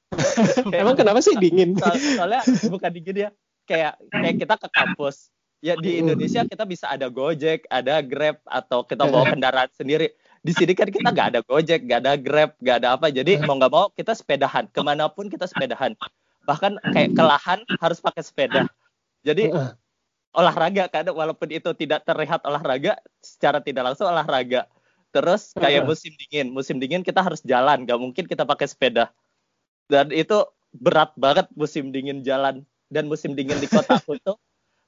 Emang 0.72 0.94
kenapa 0.94 1.20
sih 1.20 1.36
dingin? 1.36 1.76
Soal- 1.76 2.00
soalnya 2.16 2.40
bukan 2.66 2.90
dingin 2.90 3.16
ya 3.18 3.30
kayak 3.64 3.94
kayak 4.10 4.36
kita 4.36 4.54
ke 4.56 4.68
kampus 4.68 5.30
ya 5.60 5.76
di 5.76 6.00
Indonesia 6.00 6.42
kita 6.42 6.64
bisa 6.64 6.88
ada 6.88 7.06
Gojek 7.06 7.68
ada 7.68 8.00
Grab 8.00 8.40
atau 8.42 8.82
kita 8.82 9.04
bawa 9.04 9.28
kendaraan 9.32 9.68
sendiri 9.70 10.10
di 10.40 10.52
sini 10.56 10.72
kan 10.72 10.88
kita 10.88 11.12
nggak 11.12 11.28
ada 11.36 11.40
Gojek 11.44 11.84
nggak 11.84 12.00
ada 12.00 12.12
Grab 12.16 12.56
nggak 12.60 12.76
ada 12.80 12.88
apa. 12.96 13.12
Jadi 13.12 13.44
mau 13.44 13.60
nggak 13.60 13.72
mau 13.72 13.86
kita 13.92 14.16
sepedahan. 14.16 14.72
Ke 14.72 14.80
mana 14.80 15.12
pun 15.12 15.28
kita 15.28 15.44
sepedahan. 15.44 15.92
Bahkan 16.48 16.80
kayak 16.96 17.10
ke 17.12 17.22
lahan 17.22 17.58
harus 17.76 18.00
pakai 18.00 18.22
sepeda. 18.24 18.64
Jadi 19.20 19.52
olahraga 20.32 20.88
kan 20.88 21.04
walaupun 21.12 21.50
itu 21.52 21.68
tidak 21.76 22.06
terlihat 22.08 22.40
olahraga 22.48 22.96
secara 23.20 23.60
tidak 23.60 23.92
langsung 23.92 24.08
olahraga. 24.08 24.64
Terus 25.12 25.52
kayak 25.52 25.84
musim 25.84 26.16
dingin. 26.16 26.48
Musim 26.48 26.80
dingin 26.80 27.04
kita 27.04 27.20
harus 27.20 27.44
jalan 27.44 27.84
nggak 27.84 28.00
mungkin 28.00 28.24
kita 28.24 28.48
pakai 28.48 28.64
sepeda. 28.64 29.12
Dan 29.92 30.08
itu 30.08 30.48
berat 30.72 31.12
banget 31.20 31.52
musim 31.52 31.92
dingin 31.92 32.24
jalan. 32.24 32.64
Dan 32.88 33.12
musim 33.12 33.36
dingin 33.36 33.60
di 33.60 33.68
kotaku 33.68 34.16
tuh 34.26 34.40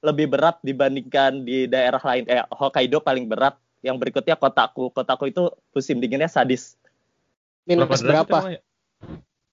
lebih 0.03 0.33
berat 0.33 0.57
dibandingkan 0.65 1.45
di 1.45 1.69
daerah 1.69 2.01
lain. 2.01 2.25
Eh 2.25 2.41
Hokkaido 2.49 3.05
paling 3.05 3.29
berat 3.29 3.53
yang 3.83 3.99
berikutnya 3.99 4.33
kotaku 4.33 4.89
kotaku 4.89 5.29
itu 5.29 5.51
musim 5.69 5.99
dinginnya 5.99 6.31
sadis 6.31 6.79
Minus 7.63 8.03
berapa? 8.03 8.27
emang 8.27 8.51
ya? 8.55 8.61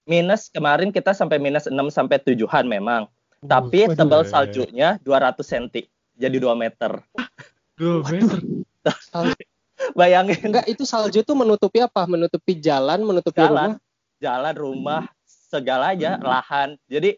minus 0.03 0.49
kemarin 0.49 0.89
kita 0.89 1.13
sampai 1.13 1.37
minus 1.37 1.67
6 1.67 1.75
sampai 1.87 2.17
7-an 2.17 2.65
memang 2.65 3.01
tapi 3.43 3.85
waduh. 3.85 3.95
tebal 3.95 4.21
saljunya 4.23 4.97
200 5.03 5.37
cm 5.37 5.85
jadi 6.15 6.37
2 6.39 6.51
meter 6.57 7.03
Duh, 7.75 8.01
meter. 8.05 8.39
bayangin 9.97 10.37
Enggak, 10.53 10.65
itu 10.69 10.85
salju 10.85 11.25
tuh 11.25 11.33
menutupi 11.33 11.81
apa? 11.81 12.05
Menutupi 12.05 12.53
jalan, 12.57 13.01
menutupi 13.01 13.41
Jalan. 13.41 13.73
rumah. 13.73 13.89
jalan 14.21 14.53
rumah 14.55 15.01
segalanya 15.25 16.21
lahan 16.21 16.77
jadi 16.85 17.17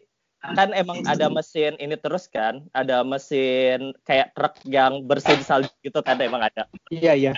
kan 0.52 0.68
emang 0.76 1.00
ada 1.08 1.32
mesin 1.32 1.72
ini 1.80 1.96
terus 1.96 2.28
kan 2.28 2.68
ada 2.76 3.00
mesin 3.00 3.96
kayak 4.04 4.36
truk 4.36 4.52
yang 4.68 5.08
bersihin 5.08 5.40
salju 5.40 5.72
gitu 5.80 6.04
kan 6.04 6.20
emang 6.20 6.44
ada 6.44 6.68
Iya, 6.92 7.16
iya. 7.16 7.32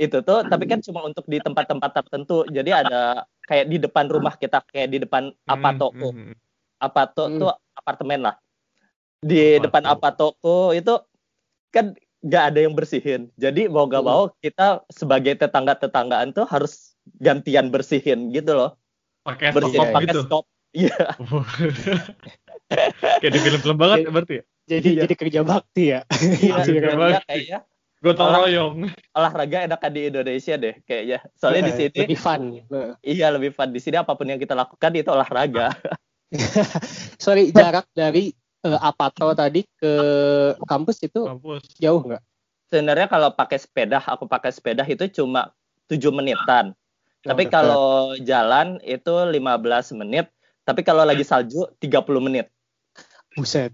itu 0.00 0.16
tuh 0.24 0.40
tapi 0.48 0.64
kan 0.64 0.80
cuma 0.80 1.04
untuk 1.04 1.28
di 1.28 1.36
tempat-tempat 1.36 1.92
tertentu 1.92 2.48
jadi 2.48 2.88
ada 2.88 3.28
kayak 3.44 3.68
di 3.68 3.76
depan 3.76 4.08
rumah 4.08 4.32
kita 4.40 4.64
kayak 4.72 4.88
di 4.88 4.98
depan 5.04 5.28
apa 5.44 5.68
Hmm, 5.76 5.78
toko 5.78 6.08
hmm, 6.16 6.24
hmm. 6.32 6.36
apa 6.80 7.02
tuh 7.12 7.28
Hmm. 7.28 7.38
tuh 7.44 7.50
apartemen 7.76 8.20
lah 8.24 8.36
di 9.20 9.60
Apato. 9.60 9.64
depan 9.68 9.82
apa 9.84 10.08
toko 10.16 10.56
itu 10.72 10.94
kan 11.68 11.92
nggak 12.24 12.44
ada 12.52 12.58
yang 12.64 12.72
bersihin 12.72 13.28
jadi 13.36 13.68
mau 13.68 13.84
Hmm. 13.84 14.00
mau 14.00 14.22
kita 14.40 14.88
sebagai 14.88 15.36
tetangga 15.36 15.76
tetanggaan 15.76 16.32
tuh 16.32 16.48
harus 16.48 16.96
gantian 17.20 17.68
bersihin 17.68 18.32
gitu 18.32 18.56
loh 18.56 18.80
Pakai 19.20 19.52
bersihin 19.52 19.84
stop 19.84 19.92
pakai 19.92 20.08
gitu. 20.08 20.20
stop 20.24 20.44
iya 20.72 20.96
Kayak 23.18 23.32
di 23.32 23.40
film-film 23.40 23.76
banget 23.76 23.98
ya 24.00 24.10
berarti 24.10 24.34
ya. 24.36 24.44
Jadi 24.68 24.88
Iya. 24.88 25.00
jadi 25.02 25.14
kerja 25.16 25.40
bakti 25.42 25.82
ya. 25.88 26.00
iya 26.38 26.54
Kerja 26.56 26.70
kayaknya 26.80 26.96
bakti. 26.96 27.26
kayaknya 27.26 27.58
Gotong 28.00 28.30
royong. 28.32 28.74
olahraga 29.12 29.58
enakan 29.62 29.90
di 29.90 30.00
Indonesia 30.06 30.54
deh 30.54 30.74
kayaknya 30.82 31.18
soalnya 31.34 31.62
di 31.66 31.72
sini 31.74 31.98
lebih 32.00 32.16
fun. 32.16 32.42
Iya 33.02 33.26
lebih 33.28 33.50
fun 33.50 33.68
di 33.68 33.78
sini 33.78 33.96
apa 33.96 34.14
pun 34.14 34.24
yang 34.24 34.38
kita 34.38 34.54
lakukan 34.54 34.90
itu 34.94 35.10
olahraga 35.10 35.74
Sorry, 37.18 37.50
jarak 37.50 37.90
dari 37.90 38.30
eh, 38.62 38.78
Apato 38.80 39.34
tadi 39.34 39.66
ke 39.74 39.92
kampus 40.62 41.02
itu 41.02 41.26
Kampus. 41.26 41.66
jauh 41.76 42.00
nggak? 42.00 42.22
sebenarnya 42.64 43.04
kalau 43.04 43.28
pakai 43.28 43.58
sepeda 43.58 43.98
aku 43.98 44.24
pakai 44.24 44.48
sepeda 44.48 44.86
itu 44.86 45.10
cuma 45.12 45.50
7 45.84 45.98
menitan 46.08 46.70
Tapi 47.20 47.44
dekat. 47.44 47.52
kalau 47.52 47.86
jalan 48.16 48.78
itu 48.80 49.10
15 49.12 49.36
menit, 49.92 50.30
tapi 50.64 50.80
kalau 50.86 51.02
lagi 51.02 51.24
salju 51.24 51.66
30 51.78 52.26
menit. 52.26 52.46
Buset. 53.36 53.72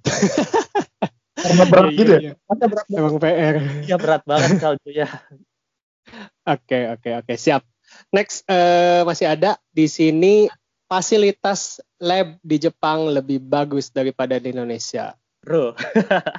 Karena 1.37 1.65
berat 1.69 1.93
Iya, 1.93 1.99
gitu 1.99 2.13
iya, 2.13 2.19
ya? 2.19 2.23
iya. 2.23 2.33
Masa 2.49 2.65
berat 2.67 2.87
banget. 2.89 3.01
Emang 3.01 3.17
PR. 3.21 3.55
Iya 3.85 3.97
berat 3.97 4.23
banget 4.25 4.51
saljunya. 4.61 5.07
Oke, 6.47 6.79
oke, 6.95 7.11
oke, 7.25 7.35
siap. 7.35 7.63
Next 8.15 8.47
eh, 8.47 9.03
masih 9.03 9.27
ada 9.31 9.59
di 9.75 9.87
sini 9.91 10.47
fasilitas 10.87 11.83
lab 11.99 12.39
di 12.43 12.57
Jepang 12.63 13.11
lebih 13.11 13.43
bagus 13.43 13.91
daripada 13.91 14.39
di 14.39 14.55
Indonesia. 14.55 15.15
Bro. 15.43 15.79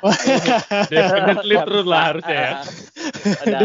Definitely 0.92 1.56
true 1.64 1.88
lah 1.88 2.12
harusnya 2.12 2.36
ya. 2.36 2.52
Ada 3.44 3.58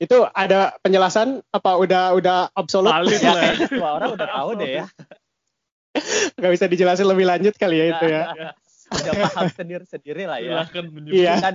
itu 0.00 0.16
ada 0.32 0.74
penjelasan 0.80 1.44
apa 1.52 1.76
udah 1.76 2.16
udah 2.16 2.38
absolut 2.56 2.88
Valid 2.88 3.20
ya 3.20 3.32
lah. 3.36 3.52
semua 3.68 3.90
orang 4.00 4.10
udah 4.16 4.28
tahu 4.28 4.50
deh 4.56 4.70
ya. 4.80 4.86
nggak 6.40 6.52
bisa 6.56 6.64
dijelasin 6.70 7.04
lebih 7.04 7.26
lanjut 7.28 7.54
kali 7.58 7.76
ya 7.76 7.86
itu 7.92 8.06
ya 8.08 8.22
udah 8.90 9.12
paham 9.30 9.46
sendiri-sendiri 9.54 10.26
lah 10.26 10.42
ya. 10.42 10.66
Iya. 10.66 10.82
menyebutkan. 10.82 11.52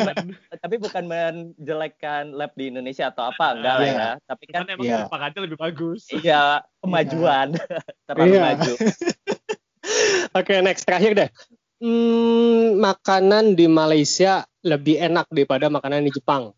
Tapi 0.56 0.76
bukan 0.80 1.04
menjelekkan 1.04 2.32
lab 2.32 2.56
di 2.56 2.72
Indonesia 2.72 3.12
atau 3.12 3.28
apa, 3.28 3.60
enggak 3.60 3.76
lah 3.76 3.84
Iya. 3.84 3.92
ya. 3.92 4.12
Tapi 4.24 4.44
kan 4.48 4.62
Kan 4.64 4.72
emang 4.72 4.86
Iya. 4.88 4.98
lapangannya 5.04 5.40
lebih 5.44 5.60
bagus. 5.60 6.08
iya 6.16 6.64
kemajuan 6.80 7.48
terlalu 8.08 8.32
Iya. 8.32 8.42
maju. 8.56 8.74
oke 10.40 10.54
next 10.64 10.84
terakhir 10.88 11.12
deh 11.14 11.30
hmm, 11.80 12.80
makanan 12.80 13.54
di 13.54 13.68
Malaysia 13.68 14.44
lebih 14.64 14.98
enak 14.98 15.30
daripada 15.30 15.70
makanan 15.70 16.08
di 16.08 16.12
Jepang 16.12 16.56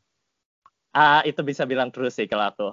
Ah, 0.97 1.21
itu 1.21 1.45
bisa 1.45 1.61
bilang 1.69 1.93
terus 1.93 2.17
sih 2.17 2.25
kalau 2.25 2.49
aku. 2.49 2.69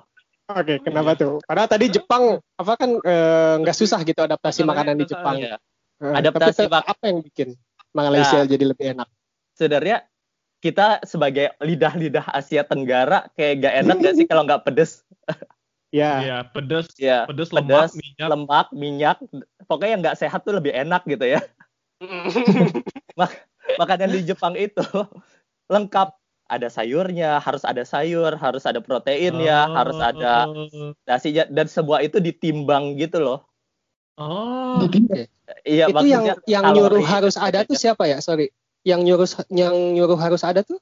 Oke, 0.48 0.80
kenapa 0.80 1.12
tuh? 1.12 1.44
Padahal 1.44 1.68
tadi 1.68 1.92
Jepang 1.92 2.40
apa 2.56 2.72
kan 2.80 2.96
eh, 3.04 3.54
nggak 3.60 3.76
susah 3.76 4.00
gitu 4.00 4.24
adaptasi 4.24 4.64
makanan 4.64 4.96
di 4.96 5.04
Jepang. 5.04 5.36
Iya. 5.36 5.60
Eh, 6.00 6.14
Adaptasi 6.24 6.64
tapi 6.64 6.72
mak- 6.72 6.88
apa 6.88 7.04
yang 7.12 7.18
bikin 7.20 7.48
Malaysia 7.92 8.40
Nah. 8.40 8.48
jadi 8.48 8.64
lebih 8.64 8.86
enak? 8.96 9.08
Sebenarnya 9.52 10.08
kita 10.64 11.04
sebagai 11.04 11.52
lidah-lidah 11.60 12.32
Asia 12.32 12.64
Tenggara 12.64 13.28
kayak 13.36 13.60
gak 13.60 13.74
enak 13.84 13.96
gak 14.00 14.14
sih 14.16 14.24
kalau 14.24 14.48
nggak 14.48 14.64
pedes? 14.64 15.04
Ya, 15.94 16.18
Iya, 16.26 16.36
pedes, 16.50 16.90
Ya, 16.98 17.22
pedes, 17.22 17.54
lemak, 17.54 17.86
pedas, 17.86 17.90
minyak. 17.94 18.26
lemak, 18.26 18.66
minyak, 18.74 19.16
pokoknya 19.70 19.92
yang 19.94 20.02
nggak 20.02 20.18
sehat 20.18 20.42
tuh 20.42 20.58
lebih 20.58 20.74
enak 20.74 21.06
gitu 21.06 21.22
ya. 21.22 21.38
Makanan 23.78 24.10
di 24.10 24.26
Jepang 24.26 24.58
itu 24.58 24.82
lengkap 25.74 26.18
ada 26.44 26.68
sayurnya, 26.68 27.40
harus 27.40 27.64
ada 27.64 27.82
sayur, 27.82 28.36
harus 28.36 28.64
ada 28.64 28.78
proteinnya, 28.78 29.64
harus 29.68 29.96
ada 29.96 30.44
Oh. 30.44 30.92
nasinya 31.04 31.48
dan 31.48 31.66
semua 31.66 32.04
itu 32.04 32.20
ditimbang 32.20 33.00
gitu 33.00 33.18
loh. 33.18 33.48
Oh. 34.14 34.78
Iya, 35.64 35.90
itu 35.90 36.06
yang 36.06 36.24
yang 36.44 36.62
kalori 36.64 36.76
nyuruh 36.78 37.02
itu 37.02 37.08
harus 37.10 37.34
ada 37.36 37.64
tuh 37.64 37.76
siapa 37.76 38.04
ya? 38.04 38.20
Sorry. 38.20 38.52
Yang 38.84 39.00
nyuruh 39.04 39.28
yang 39.50 39.74
nyuruh 39.96 40.18
harus 40.20 40.44
ada 40.44 40.60
tuh? 40.60 40.78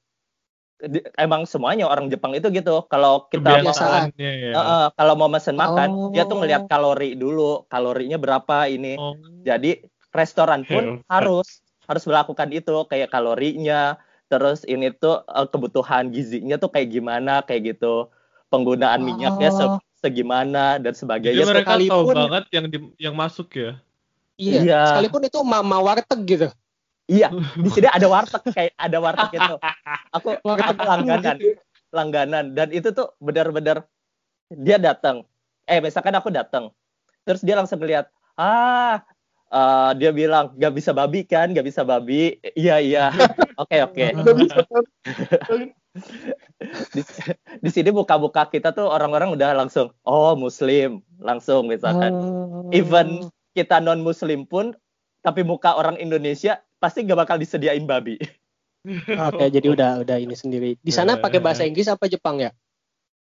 di- 0.82 1.06
emang 1.14 1.46
semuanya 1.46 1.86
orang 1.86 2.10
Jepang 2.10 2.34
itu 2.34 2.50
gitu. 2.50 2.82
Kalau 2.90 3.30
kita 3.30 3.62
Kebiasaannya 3.62 4.18
ya. 4.18 4.50
Eh, 4.50 4.58
eh, 4.58 4.86
kalau 4.98 5.14
mau 5.14 5.30
mesen 5.30 5.54
makan, 5.54 5.88
Oh. 5.94 6.10
dia 6.10 6.26
tuh 6.26 6.42
ngelihat 6.42 6.66
kalori 6.66 7.14
dulu, 7.14 7.70
kalorinya 7.70 8.18
berapa 8.18 8.66
ini. 8.66 8.98
Oh. 8.98 9.14
Jadi 9.46 9.78
restoran 10.10 10.66
pun 10.66 10.98
Hebat. 10.98 11.06
harus 11.06 11.62
harus 11.86 12.02
melakukan 12.02 12.50
itu 12.50 12.74
kayak 12.90 13.14
kalorinya, 13.14 13.94
terus 14.32 14.64
ini 14.64 14.88
tuh 14.90 15.20
eh, 15.20 15.44
kebutuhan 15.44 16.08
gizinya 16.08 16.56
tuh 16.56 16.72
kayak 16.72 16.88
gimana 16.90 17.44
kayak 17.44 17.76
gitu. 17.76 18.08
Penggunaan 18.48 19.00
minyaknya 19.00 19.48
se- 19.50 19.64
Oh. 19.66 19.80
segimana 19.94 20.76
dan 20.76 20.90
Jadi 20.90 20.98
sebagainya. 20.98 21.44
mereka 21.44 21.72
tahu 21.72 21.84
sekalipun- 21.84 22.16
banget 22.16 22.44
yang 22.50 22.64
di, 22.66 22.78
yang 22.98 23.14
masuk 23.14 23.48
ya. 23.52 23.70
Iya. 24.34 24.58
Iya. 24.58 24.80
Sekalipun 24.88 25.22
itu 25.22 25.38
mama 25.42 25.76
warteg 25.78 26.20
gitu. 26.24 26.48
Iya, 27.04 27.28
di 27.54 27.68
sini 27.68 27.86
ada 27.86 28.06
warteg 28.06 28.40
kayak 28.46 28.72
ada 28.74 28.98
warteg 28.98 29.30
itu. 29.32 29.54
Aku 30.10 30.28
Warteg 30.48 30.74
aku 30.74 30.82
langganan, 30.82 31.36
gitu. 31.36 31.58
langganan 31.90 32.44
dan 32.52 32.68
itu 32.70 32.88
tuh 32.90 33.12
benar-benar 33.18 33.84
dia 34.48 34.76
datang. 34.76 35.26
Eh, 35.64 35.78
misalkan 35.78 36.12
aku 36.12 36.28
datang. 36.28 36.72
Terus 37.22 37.40
dia 37.40 37.54
langsung 37.54 37.78
lihat, 37.78 38.08
"Ah, 38.32 39.02
eh, 39.52 39.90
dia 40.00 40.10
bilang 40.10 40.56
gak 40.56 40.72
bisa 40.72 40.96
babi 40.96 41.28
kan, 41.28 41.52
gak 41.52 41.66
bisa 41.68 41.84
babi. 41.84 42.40
Iya 42.56 42.80
iya. 42.80 43.04
Oke 43.62 43.84
oke. 43.84 44.16
Di, 46.96 47.00
di 47.60 47.70
sini 47.70 47.92
buka-buka 47.92 48.48
kita 48.48 48.72
tuh 48.72 48.88
orang-orang 48.88 49.36
udah 49.36 49.52
langsung, 49.52 49.92
oh 50.08 50.32
Muslim, 50.32 51.04
langsung 51.20 51.68
misalkan. 51.68 52.16
Oh. 52.16 52.72
Even 52.72 53.28
kita 53.52 53.76
non 53.78 54.00
Muslim 54.00 54.48
pun, 54.48 54.72
tapi 55.20 55.44
muka 55.44 55.76
orang 55.76 56.00
Indonesia 56.00 56.64
pasti 56.80 57.04
gak 57.04 57.28
bakal 57.28 57.36
disediain 57.36 57.84
babi. 57.84 58.16
Oke, 59.30 59.46
jadi 59.52 59.68
udah 59.70 60.02
udah 60.02 60.16
ini 60.18 60.34
sendiri. 60.34 60.74
Di 60.80 60.90
sana 60.90 61.14
pakai 61.20 61.38
bahasa 61.38 61.62
Inggris 61.62 61.86
apa 61.86 62.10
Jepang 62.10 62.42
ya? 62.42 62.50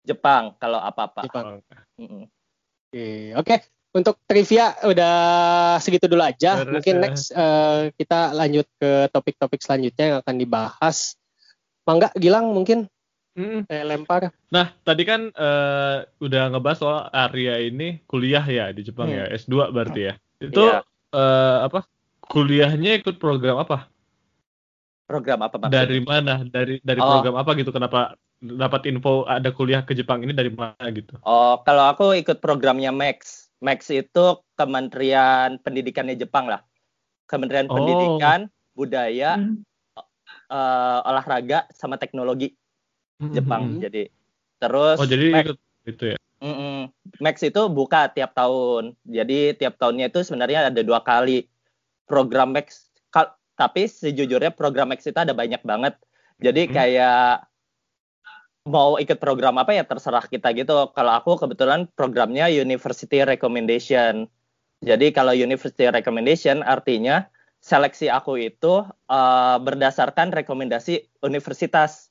Jepang 0.06 0.54
kalau 0.62 0.78
apa-apa. 0.78 1.26
Jepang. 1.26 1.58
Oke, 1.98 3.34
oke. 3.34 3.56
Untuk 3.90 4.22
trivia 4.22 4.78
udah 4.86 5.14
segitu 5.78 6.06
dulu 6.06 6.22
aja. 6.22 6.62
Beres 6.62 6.70
Mungkin 6.70 6.94
ya. 6.94 7.02
next 7.02 7.24
eh, 7.30 7.90
kita 7.98 8.30
lanjut 8.30 8.66
ke 8.78 9.10
topik-topik 9.10 9.58
selanjutnya 9.58 10.04
yang 10.06 10.18
akan 10.22 10.36
dibahas. 10.36 11.18
Mangga, 11.82 12.14
Gilang 12.14 12.54
mungkin 12.54 12.86
Mm. 13.30 13.62
saya 13.66 13.86
lempar. 13.86 14.34
Nah, 14.50 14.74
tadi 14.82 15.06
kan 15.06 15.30
eh, 15.30 15.96
udah 16.18 16.42
ngebahas 16.50 16.78
soal 16.78 16.98
Arya 17.08 17.62
ini 17.62 18.02
kuliah 18.04 18.42
ya 18.42 18.70
di 18.70 18.82
Jepang 18.82 19.06
Hmm. 19.06 19.22
ya, 19.22 19.24
S2 19.32 19.70
berarti 19.70 20.00
ya. 20.02 20.14
Itu 20.38 20.66
Iya. 20.66 20.82
eh, 21.14 21.58
apa? 21.66 21.86
Kuliahnya 22.20 22.98
ikut 22.98 23.18
program 23.18 23.58
apa? 23.58 23.86
Program 25.06 25.42
apa 25.42 25.58
maksudnya? 25.58 25.82
Dari 25.82 25.98
mana? 25.98 26.34
Dari 26.42 26.78
dari 26.78 27.00
Oh. 27.02 27.18
program 27.18 27.34
apa 27.38 27.50
gitu? 27.54 27.70
Kenapa 27.70 28.14
dapat 28.38 28.86
info 28.86 29.26
ada 29.26 29.50
kuliah 29.50 29.82
ke 29.82 29.94
Jepang 29.94 30.22
ini 30.22 30.30
dari 30.30 30.50
mana 30.50 30.86
gitu? 30.90 31.18
Oh, 31.22 31.58
kalau 31.62 31.86
aku 31.86 32.14
ikut 32.14 32.38
programnya 32.38 32.90
Max. 32.90 33.49
Max 33.60 33.92
itu 33.92 34.24
Kementerian 34.56 35.60
Pendidikannya 35.60 36.16
Jepang 36.16 36.48
lah. 36.48 36.64
Kementerian 37.28 37.68
Oh. 37.68 37.76
Pendidikan, 37.76 38.48
Budaya, 38.72 39.36
eh, 40.50 40.98
Olahraga, 41.04 41.68
sama 41.70 42.00
Teknologi 42.00 42.56
Jepang. 43.20 43.76
Mhm. 43.76 43.80
Jadi 43.84 44.02
terus 44.56 44.96
Oh, 44.96 45.08
jadi 45.08 45.26
Max, 45.30 45.44
ikut 45.44 45.58
itu 45.84 46.04
ya. 46.16 46.18
Mm-mm. 46.40 46.88
Max 47.20 47.44
itu 47.44 47.62
buka 47.68 48.08
tiap 48.08 48.32
tahun. 48.32 48.96
Jadi 49.04 49.60
tiap 49.60 49.76
tahunnya 49.76 50.08
itu 50.08 50.24
sebenarnya 50.24 50.72
ada 50.72 50.80
dua 50.80 51.04
kali 51.04 51.44
program 52.08 52.56
Max. 52.56 52.88
Tapi 53.60 53.84
sejujurnya 53.84 54.56
program 54.56 54.88
Max 54.88 55.04
itu 55.04 55.20
ada 55.20 55.36
banyak 55.36 55.60
banget. 55.60 56.00
Jadi 56.40 56.64
Hmm. 56.64 56.72
kayak 56.72 57.44
mau 58.68 59.00
ikut 59.00 59.16
program 59.16 59.56
apa 59.56 59.72
ya 59.72 59.84
terserah 59.86 60.24
kita 60.28 60.52
gitu. 60.52 60.92
Kalau 60.92 61.12
aku 61.16 61.40
kebetulan 61.40 61.88
programnya 61.96 62.50
University 62.50 63.24
Recommendation. 63.24 64.28
Jadi 64.80 65.12
kalau 65.12 65.36
University 65.36 65.88
Recommendation 65.88 66.64
artinya 66.64 67.28
seleksi 67.60 68.08
aku 68.08 68.40
itu 68.40 68.84
eh, 69.08 69.56
berdasarkan 69.60 70.32
rekomendasi 70.32 71.24
universitas 71.24 72.10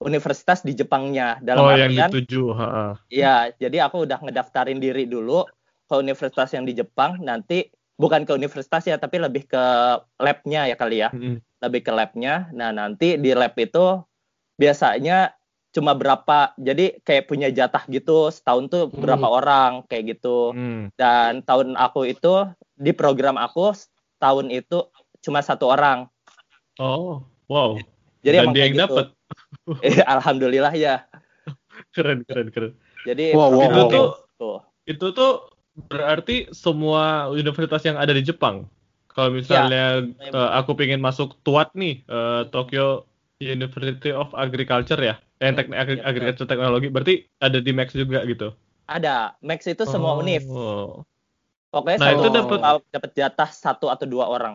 universitas 0.00 0.60
di 0.60 0.76
Jepangnya 0.76 1.40
dalam 1.40 1.64
Oh, 1.64 1.72
yang 1.72 1.88
artian 1.88 2.10
dituju, 2.12 2.42
heeh. 2.52 2.92
Ya, 3.08 3.48
jadi 3.56 3.88
aku 3.88 4.04
udah 4.04 4.20
ngedaftarin 4.20 4.76
diri 4.76 5.08
dulu 5.08 5.48
ke 5.88 5.94
universitas 5.96 6.52
yang 6.52 6.68
di 6.68 6.76
Jepang. 6.76 7.16
Nanti 7.24 7.72
bukan 7.96 8.28
ke 8.28 8.32
universitas 8.36 8.84
ya, 8.84 9.00
tapi 9.00 9.16
lebih 9.16 9.48
ke 9.48 9.64
labnya 10.20 10.68
ya 10.68 10.76
kali 10.76 11.00
ya. 11.00 11.08
Mm-mm. 11.16 11.40
Lebih 11.64 11.80
ke 11.88 11.92
labnya. 11.96 12.52
Nah, 12.52 12.76
nanti 12.76 13.16
di 13.16 13.32
lab 13.32 13.56
itu 13.56 14.04
biasanya 14.60 15.35
cuma 15.76 15.92
berapa. 15.92 16.56
Jadi 16.56 17.04
kayak 17.04 17.28
punya 17.28 17.52
jatah 17.52 17.84
gitu. 17.86 18.32
Setahun 18.32 18.64
tuh 18.66 18.82
Hmm. 18.88 18.96
berapa 18.96 19.26
orang 19.28 19.84
kayak 19.84 20.16
gitu. 20.16 20.56
Hmm. 20.56 20.88
Dan 20.96 21.44
tahun 21.44 21.76
aku 21.76 22.08
itu 22.08 22.48
di 22.72 22.96
program 22.96 23.36
aku 23.36 23.76
tahun 24.16 24.48
itu 24.48 24.88
cuma 25.20 25.44
satu 25.44 25.68
orang. 25.68 26.08
Oh, 26.76 27.20
wow. 27.46 27.76
Jadi 28.24 28.36
Dan 28.36 28.44
emang 28.44 28.54
dia 28.56 28.64
yang 28.64 28.74
gitu. 28.74 28.84
dapat. 28.88 29.06
Eh, 29.82 29.98
Alhamdulillah 30.00 30.72
ya. 30.72 31.02
Keren, 31.94 32.22
keren, 32.24 32.48
keren. 32.48 32.72
Jadi 33.02 33.34
Wow, 33.34 33.50
wow, 33.50 33.60
Itu 33.60 33.66
program 33.68 33.90
tuh 33.90 34.06
tuh. 34.36 34.56
itu 34.86 35.06
tuh 35.12 35.32
berarti 35.86 36.36
semua 36.50 37.26
universitas 37.28 37.82
yang 37.82 37.98
ada 37.98 38.10
di 38.10 38.22
Jepang. 38.22 38.64
Kalau 39.10 39.32
misalnya 39.32 40.04
Ya. 40.22 40.30
eh, 40.30 40.50
aku 40.54 40.72
pengen 40.72 41.00
masuk 41.00 41.36
TUAT 41.42 41.74
nih, 41.74 42.00
eh, 42.02 42.42
Tokyo 42.48 43.04
University 43.36 44.08
of 44.08 44.30
Agriculture 44.32 44.96
ya, 44.96 45.16
eh, 45.38 45.52
teknik 45.52 45.76
agri- 45.76 46.00
Ya, 46.00 46.04
agriculture 46.04 46.44
teknologi, 46.44 46.88
berarti 46.88 47.14
ada 47.38 47.58
di 47.58 47.72
Max 47.72 47.92
juga 47.92 48.24
gitu. 48.24 48.52
ada. 48.86 49.34
Max 49.40 49.66
itu 49.66 49.82
semua 49.84 50.14
Oh. 50.14 50.20
univ. 50.20 50.46
Pokoknya 51.68 51.98
Nah, 51.98 52.08
satu 52.08 52.18
itu 52.18 52.28
dapat 52.30 52.58
dapat- 52.88 53.14
jatah 53.14 53.50
satu 53.50 53.86
atau 53.86 54.06
dua 54.06 54.26
orang. 54.26 54.54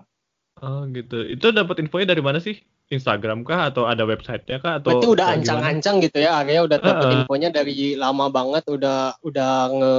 Oh 0.57 0.85
gitu. 0.87 1.21
Itu 1.23 1.51
dapat 1.51 1.79
infonya 1.79 2.09
dari 2.09 2.21
mana 2.21 2.37
sih? 2.37 2.57
Instagram 2.91 3.47
kah 3.47 3.71
atau 3.71 3.87
ada 3.87 4.03
websitenya 4.03 4.59
kah 4.59 4.73
atau 4.77 4.99
Berarti 4.99 5.07
udah 5.07 5.27
ancang-ancang 5.31 6.03
gitu 6.03 6.19
ya, 6.19 6.43
Arya 6.43 6.59
udah 6.59 6.75
dapat 6.75 7.05
Heeh. 7.07 7.15
infonya 7.23 7.49
dari 7.49 7.75
lama 7.95 8.27
banget, 8.27 8.67
udah 8.67 9.15
udah 9.23 9.51
nge 9.71 9.95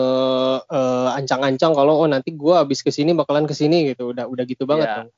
eh, 0.68 1.08
ancang-ancang 1.16 1.72
kalau 1.72 1.96
oh 1.96 2.08
nanti 2.08 2.36
gua 2.36 2.60
habis 2.60 2.84
ke 2.84 2.92
sini 2.92 3.16
bakalan 3.16 3.48
ke 3.48 3.56
sini 3.56 3.96
gitu, 3.96 4.12
udah 4.12 4.28
udah 4.28 4.44
gitu 4.44 4.68
banget 4.68 4.86
Iya. 4.86 4.96
dong. 5.00 5.10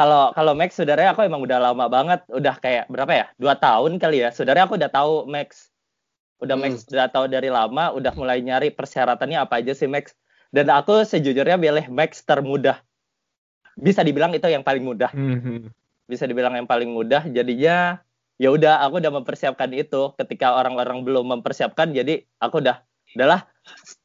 Kalau 0.00 0.32
kalau 0.32 0.56
Max 0.56 0.80
saudaranya 0.80 1.12
aku 1.12 1.28
emang 1.28 1.44
udah 1.44 1.60
lama 1.60 1.84
banget, 1.92 2.24
udah 2.32 2.56
kayak 2.56 2.88
berapa 2.88 3.12
ya? 3.12 3.26
Dua 3.36 3.52
tahun 3.52 4.00
kali 4.00 4.24
ya. 4.24 4.32
Saudaranya 4.32 4.64
aku 4.64 4.80
udah 4.80 4.88
tahu 4.88 5.28
Max. 5.28 5.68
Udah 6.40 6.56
Hmm. 6.56 6.72
Max 6.72 6.88
udah 6.88 7.12
tahu 7.12 7.28
dari 7.28 7.52
lama, 7.52 7.92
udah 7.92 8.16
mulai 8.16 8.40
nyari 8.40 8.72
persyaratannya 8.72 9.36
apa 9.36 9.60
aja 9.60 9.76
sih 9.76 9.84
Max. 9.84 10.16
Dan 10.48 10.72
aku 10.72 11.04
sejujurnya 11.04 11.60
pilih 11.60 11.92
Max 11.92 12.24
termudah. 12.24 12.80
Bisa 13.76 14.00
dibilang 14.00 14.32
itu 14.32 14.48
yang 14.48 14.64
paling 14.64 14.80
mudah. 14.80 15.12
Mhm. 15.12 15.68
Bisa 16.08 16.24
dibilang 16.24 16.56
yang 16.56 16.64
paling 16.64 16.88
mudah. 16.88 17.28
Jadinya 17.28 18.00
ya 18.40 18.48
udah 18.48 18.80
aku 18.80 19.04
udah 19.04 19.12
mempersiapkan 19.20 19.68
itu. 19.76 20.16
Ketika 20.16 20.56
orang-orang 20.56 21.04
belum 21.04 21.28
mempersiapkan, 21.28 21.92
jadi 21.92 22.24
aku 22.40 22.64
udah 22.64 22.80
udahlah 23.12 23.44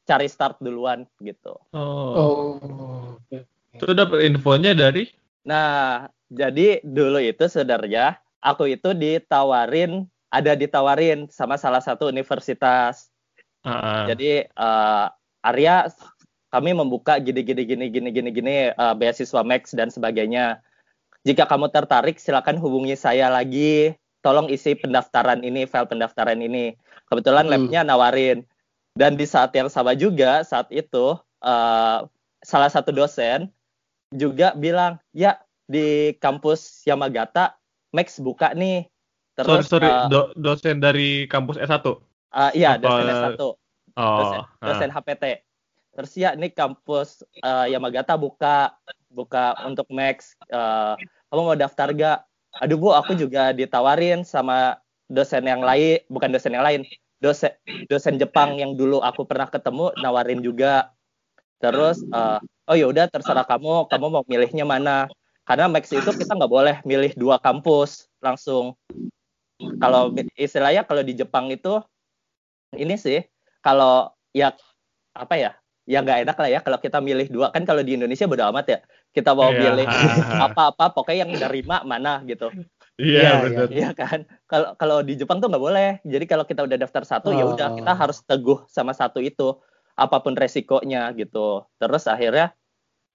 cari 0.04 0.28
start 0.28 0.60
duluan 0.60 1.08
gitu. 1.24 1.56
Oh. 1.72 2.60
Oh. 2.60 3.16
Itu 3.72 3.96
dapat 3.96 4.28
infonya 4.28 4.76
dari 4.76 5.08
Nah, 5.46 6.10
jadi 6.26 6.82
dulu 6.82 7.22
itu 7.22 7.46
sebenarnya 7.46 8.18
aku 8.42 8.66
itu 8.74 8.90
ditawarin, 8.90 10.10
ada 10.26 10.58
ditawarin 10.58 11.30
sama 11.30 11.54
salah 11.54 11.78
satu 11.78 12.10
universitas. 12.10 13.14
Ah. 13.62 14.10
Jadi 14.10 14.50
eh, 14.50 15.06
Arya, 15.46 15.86
kami 16.50 16.74
membuka 16.74 17.22
gini 17.22 17.46
gini 17.46 17.62
gini 17.62 17.86
gini 17.86 18.08
gini 18.10 18.30
gini 18.34 18.56
eh, 18.74 18.94
beasiswa 18.98 19.46
Max 19.46 19.70
dan 19.70 19.94
sebagainya. 19.94 20.58
Jika 21.22 21.46
kamu 21.46 21.70
tertarik, 21.70 22.18
silakan 22.18 22.58
hubungi 22.58 22.98
saya 22.98 23.30
lagi. 23.30 23.94
Tolong 24.26 24.50
isi 24.50 24.74
pendaftaran 24.74 25.46
ini, 25.46 25.70
file 25.70 25.86
pendaftaran 25.86 26.42
ini. 26.42 26.74
Kebetulan 27.06 27.46
Hmm. 27.46 27.54
labnya 27.54 27.86
nawarin. 27.86 28.42
Dan 28.98 29.14
di 29.14 29.26
saat 29.28 29.54
yang 29.54 29.70
sama 29.70 29.94
juga, 29.94 30.42
saat 30.42 30.66
itu 30.74 31.14
eh, 31.46 31.98
salah 32.42 32.70
satu 32.70 32.90
dosen 32.90 33.46
juga 34.12 34.54
bilang, 34.54 34.98
ya 35.10 35.40
di 35.66 36.14
kampus 36.18 36.84
Yamagata 36.86 37.58
Max 37.90 38.18
buka 38.22 38.54
nih. 38.54 38.86
sorry 39.36 39.48
Terus, 39.60 39.66
sorry 39.68 39.88
eh, 39.90 40.06
do- 40.08 40.32
dosen 40.34 40.80
dari 40.80 41.28
kampus 41.28 41.58
S1. 41.58 41.82
eh, 42.32 42.50
iya 42.56 42.76
apa- 42.76 42.82
dosen 42.82 43.04
S1 43.08 43.42
Oh. 43.96 44.18
dosen, 44.20 44.40
ah. 44.44 44.46
dosen 44.60 44.90
HPT. 44.92 45.24
Terus 45.96 46.12
ya 46.14 46.36
ini 46.36 46.52
kampus 46.52 47.24
eh, 47.40 47.66
Yamagata 47.72 48.14
buka 48.14 48.76
buka 49.08 49.56
untuk 49.64 49.88
Max. 49.88 50.36
Eh, 50.48 50.94
kamu 51.28 51.40
mau 51.42 51.56
daftar 51.56 51.90
gak? 51.92 52.18
Aduh 52.60 52.80
bu, 52.80 52.92
aku 52.92 53.12
juga 53.12 53.52
ditawarin 53.52 54.24
sama 54.24 54.80
dosen 55.06 55.46
yang 55.46 55.62
lain 55.62 56.02
bukan 56.10 56.34
dosen 56.34 56.50
yang 56.50 56.66
lain 56.66 56.82
dosen 57.22 57.54
dosen 57.86 58.18
Jepang 58.18 58.58
yang 58.58 58.74
dulu 58.74 58.98
aku 58.98 59.22
pernah 59.22 59.46
ketemu 59.46 59.94
nawarin 60.02 60.42
juga 60.42 60.90
terus 61.62 62.02
uh, 62.10 62.42
oh 62.66 62.76
ya 62.76 62.86
udah 62.90 63.06
terserah 63.10 63.46
kamu 63.46 63.86
kamu 63.90 64.06
mau 64.10 64.24
milihnya 64.26 64.66
mana 64.66 65.06
karena 65.46 65.70
Max 65.70 65.90
itu 65.94 66.10
kita 66.10 66.34
nggak 66.34 66.52
boleh 66.52 66.76
milih 66.82 67.14
dua 67.14 67.38
kampus 67.38 68.10
langsung 68.18 68.74
kalau 69.78 70.12
istilahnya 70.36 70.82
kalau 70.82 71.02
di 71.06 71.14
Jepang 71.16 71.48
itu 71.48 71.80
ini 72.74 72.98
sih 72.98 73.22
kalau 73.62 74.10
ya 74.34 74.52
apa 75.16 75.34
ya 75.38 75.50
ya 75.86 76.02
nggak 76.02 76.26
enak 76.26 76.36
lah 76.36 76.50
ya 76.50 76.60
kalau 76.60 76.78
kita 76.82 76.98
milih 76.98 77.30
dua 77.30 77.54
kan 77.54 77.62
kalau 77.62 77.80
di 77.80 77.94
Indonesia 77.94 78.26
bodo 78.26 78.42
amat 78.50 78.66
ya 78.66 78.78
kita 79.14 79.32
mau 79.32 79.54
yeah. 79.54 79.70
milih 79.70 79.86
apa-apa 80.50 80.92
pokoknya 80.92 81.24
yang 81.24 81.32
nerima 81.32 81.86
mana 81.86 82.20
gitu 82.26 82.50
Iya, 82.96 83.20
yeah, 83.20 83.34
betul. 83.44 83.66
Iya 83.76 83.90
kan. 83.92 84.24
Kalau 84.48 84.72
kalau 84.80 85.04
di 85.04 85.20
Jepang 85.20 85.36
tuh 85.36 85.52
nggak 85.52 85.60
boleh. 85.60 86.00
Jadi 86.00 86.24
kalau 86.24 86.48
kita 86.48 86.64
udah 86.64 86.80
daftar 86.80 87.04
satu 87.04 87.28
oh. 87.28 87.36
ya 87.36 87.44
udah 87.44 87.76
kita 87.76 87.92
oh. 87.92 87.98
harus 88.00 88.24
teguh 88.24 88.64
sama 88.72 88.96
satu 88.96 89.20
itu 89.20 89.52
apa 89.96 90.16
pun 90.20 90.36
resikonya 90.36 91.10
gitu. 91.16 91.64
Terus 91.80 92.04
akhirnya 92.06 92.52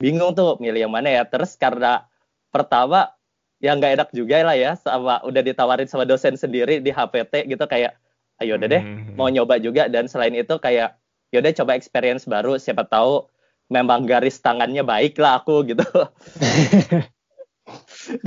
bingung 0.01 0.33
tuh 0.33 0.57
milih 0.57 0.89
yang 0.89 0.93
mana 0.93 1.09
ya. 1.09 1.23
Terus 1.29 1.55
karena 1.55 2.09
pertama 2.51 3.13
yang 3.61 3.77
nggak 3.77 3.93
enak 3.93 4.09
juga 4.11 4.41
lah 4.41 4.57
ya 4.57 4.73
sama 4.73 5.21
udah 5.21 5.41
ditawarin 5.45 5.85
sama 5.85 6.03
dosen 6.03 6.33
sendiri 6.33 6.81
di 6.81 6.89
HPT 6.89 7.45
gitu 7.45 7.61
kayak 7.69 7.93
ayo 8.41 8.57
udah 8.57 8.67
deh 8.67 8.81
hmm. 8.81 9.13
mau 9.13 9.29
nyoba 9.29 9.61
juga 9.61 9.85
dan 9.85 10.09
selain 10.09 10.33
itu 10.33 10.57
kayak 10.57 10.97
yaudah 11.29 11.53
coba 11.61 11.77
experience 11.77 12.25
baru 12.25 12.57
siapa 12.57 12.89
tahu 12.89 13.29
memang 13.69 14.09
garis 14.09 14.41
tangannya 14.41 14.81
baik 14.81 15.13
lah 15.21 15.45
aku 15.45 15.61
gitu 15.69 15.85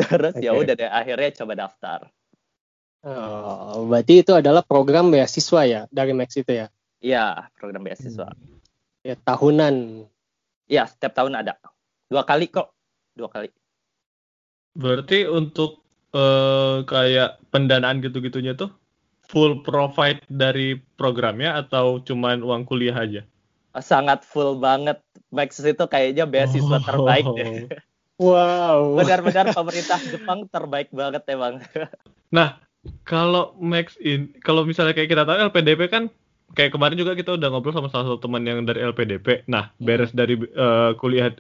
terus 0.01 0.35
okay. 0.39 0.47
ya 0.47 0.55
udah 0.55 0.75
deh 0.79 0.87
akhirnya 0.87 1.31
coba 1.43 1.53
daftar 1.67 2.01
oh, 3.03 3.91
berarti 3.91 4.23
itu 4.23 4.33
adalah 4.39 4.63
program 4.63 5.11
beasiswa 5.11 5.67
ya 5.67 5.81
dari 5.91 6.15
Max 6.15 6.39
itu 6.39 6.55
ya 6.55 6.71
iya 7.05 7.53
program 7.61 7.85
beasiswa 7.85 8.33
hmm. 8.33 9.05
ya 9.05 9.15
tahunan 9.21 10.09
ya 10.65 10.89
setiap 10.89 11.13
tahun 11.13 11.45
ada 11.45 11.61
dua 12.09 12.25
kali 12.25 12.49
kok 12.49 12.73
dua 13.13 13.29
kali 13.29 13.53
berarti 14.73 15.29
untuk 15.29 15.85
uh, 16.17 16.81
kayak 16.89 17.45
pendanaan 17.53 18.01
gitu-gitunya 18.01 18.57
tuh 18.57 18.73
full 19.29 19.65
provide 19.65 20.21
dari 20.29 20.77
programnya 20.97 21.57
atau 21.59 22.01
cuman 22.01 22.45
uang 22.45 22.69
kuliah 22.69 22.97
aja? 22.97 23.23
Sangat 23.81 24.23
full 24.23 24.61
banget. 24.61 25.01
Max 25.35 25.59
itu 25.59 25.85
kayaknya 25.91 26.31
beasiswa 26.31 26.79
oh. 26.79 26.85
terbaik 26.85 27.27
deh. 27.35 27.67
Wow. 28.23 28.79
Benar-benar 29.03 29.51
pemerintah 29.51 29.99
Jepang 30.07 30.47
terbaik 30.47 30.95
banget 30.95 31.27
emang. 31.27 31.59
Nah, 32.31 32.63
kalau 33.03 33.59
Max 33.59 33.99
in, 33.99 34.31
kalau 34.47 34.63
misalnya 34.63 34.95
kayak 34.95 35.11
kita 35.11 35.27
tahu 35.27 35.51
LPDP 35.51 35.91
kan 35.91 36.07
kayak 36.55 36.73
kemarin 36.73 36.97
juga 36.97 37.19
kita 37.19 37.35
udah 37.35 37.49
ngobrol 37.51 37.75
sama 37.75 37.91
salah 37.91 38.09
satu 38.09 38.23
teman 38.23 38.47
yang 38.47 38.63
dari 38.63 38.81
LPDP. 38.81 39.45
Nah, 39.51 39.75
beres 39.83 40.15
dari 40.15 40.39
uh, 40.39 40.95
kuliah 40.97 41.35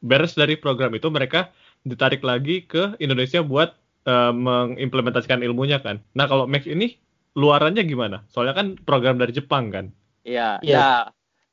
beres 0.00 0.32
dari 0.32 0.56
program 0.56 0.96
itu 0.96 1.12
mereka 1.12 1.52
ditarik 1.84 2.24
lagi 2.24 2.64
ke 2.64 2.96
Indonesia 3.00 3.44
buat 3.44 3.76
uh, 4.08 4.32
mengimplementasikan 4.32 5.44
ilmunya 5.44 5.80
kan. 5.80 6.00
Nah, 6.16 6.26
kalau 6.28 6.48
Max 6.48 6.64
ini 6.64 6.96
luarannya 7.36 7.84
gimana? 7.84 8.24
Soalnya 8.32 8.56
kan 8.56 8.66
program 8.82 9.20
dari 9.20 9.36
Jepang 9.36 9.70
kan. 9.70 9.92
Iya, 10.24 10.60
iya. 10.64 10.76
Ya. 10.76 10.88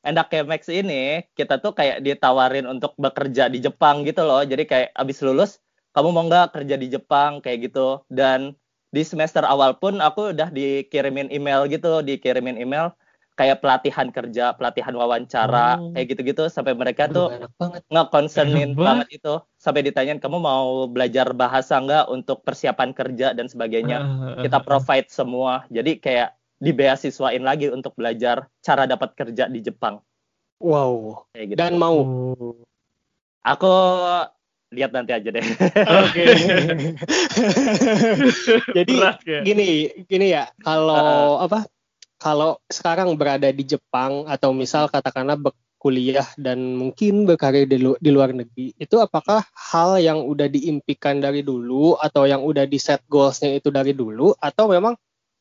Endak 0.06 0.30
kayak 0.32 0.48
Max 0.48 0.70
ini, 0.70 1.26
kita 1.36 1.60
tuh 1.60 1.74
kayak 1.74 2.00
ditawarin 2.00 2.64
untuk 2.64 2.94
bekerja 2.96 3.50
di 3.52 3.60
Jepang 3.60 4.06
gitu 4.06 4.24
loh. 4.24 4.40
Jadi 4.40 4.64
kayak 4.64 4.88
abis 4.96 5.20
lulus, 5.20 5.60
kamu 5.92 6.08
mau 6.14 6.24
nggak 6.24 6.54
kerja 6.54 6.74
di 6.78 6.86
Jepang 6.88 7.44
kayak 7.44 7.68
gitu. 7.68 8.00
Dan 8.08 8.56
di 8.88 9.02
semester 9.04 9.44
awal 9.44 9.76
pun 9.76 10.00
aku 10.00 10.32
udah 10.32 10.48
dikirimin 10.48 11.28
email 11.28 11.68
gitu, 11.68 12.00
dikirimin 12.00 12.56
email 12.56 12.92
kayak 13.38 13.62
pelatihan 13.62 14.10
kerja, 14.10 14.50
pelatihan 14.58 14.90
wawancara, 14.98 15.78
oh. 15.78 15.94
kayak 15.94 16.06
gitu-gitu 16.10 16.50
sampai 16.50 16.74
mereka 16.74 17.06
tuh 17.06 17.30
nggak 17.62 18.08
concernin 18.10 18.74
banget. 18.74 19.06
banget 19.06 19.08
itu 19.22 19.34
sampai 19.62 19.86
ditanyain 19.86 20.18
kamu 20.18 20.42
mau 20.42 20.90
belajar 20.90 21.30
bahasa 21.30 21.78
nggak 21.78 22.10
untuk 22.10 22.42
persiapan 22.42 22.90
kerja 22.90 23.38
dan 23.38 23.46
sebagainya. 23.46 23.98
Uh, 24.02 24.10
uh, 24.10 24.42
Kita 24.42 24.58
provide 24.58 25.06
semua. 25.06 25.62
Jadi 25.70 26.02
kayak 26.02 26.34
dibeasiswain 26.58 27.46
lagi 27.46 27.70
untuk 27.70 27.94
belajar 27.94 28.50
cara 28.58 28.90
dapat 28.90 29.14
kerja 29.14 29.46
di 29.46 29.62
Jepang. 29.62 30.02
Wow. 30.58 31.22
Kayak 31.30 31.54
gitu. 31.54 31.58
Dan 31.62 31.78
mau. 31.78 31.98
Oh. 32.02 32.58
Aku 33.46 33.74
lihat 34.72 34.92
nanti 34.92 35.16
aja 35.16 35.28
deh. 35.32 35.44
Oke. 36.04 36.24
Jadi 38.76 38.94
gini, 39.44 39.68
gini 40.04 40.26
ya, 40.32 40.48
kalau 40.60 41.40
uh, 41.40 41.48
apa? 41.48 41.64
kalau 42.18 42.58
sekarang 42.66 43.14
berada 43.14 43.46
di 43.54 43.62
Jepang 43.62 44.26
atau 44.26 44.50
misal 44.50 44.90
katakanlah 44.90 45.38
berkuliah 45.38 46.26
dan 46.34 46.74
mungkin 46.74 47.24
berkarir 47.24 47.70
di, 47.70 47.78
lu 47.78 47.94
di 48.02 48.10
luar 48.10 48.34
negeri, 48.34 48.74
itu 48.74 48.98
apakah 48.98 49.46
hal 49.54 50.02
yang 50.02 50.26
udah 50.26 50.50
diimpikan 50.50 51.22
dari 51.22 51.46
dulu 51.46 51.94
atau 51.94 52.26
yang 52.26 52.42
udah 52.42 52.66
di 52.66 52.76
set 52.76 53.06
goalsnya 53.06 53.62
itu 53.62 53.70
dari 53.70 53.94
dulu 53.94 54.34
atau 54.34 54.66
memang 54.66 54.98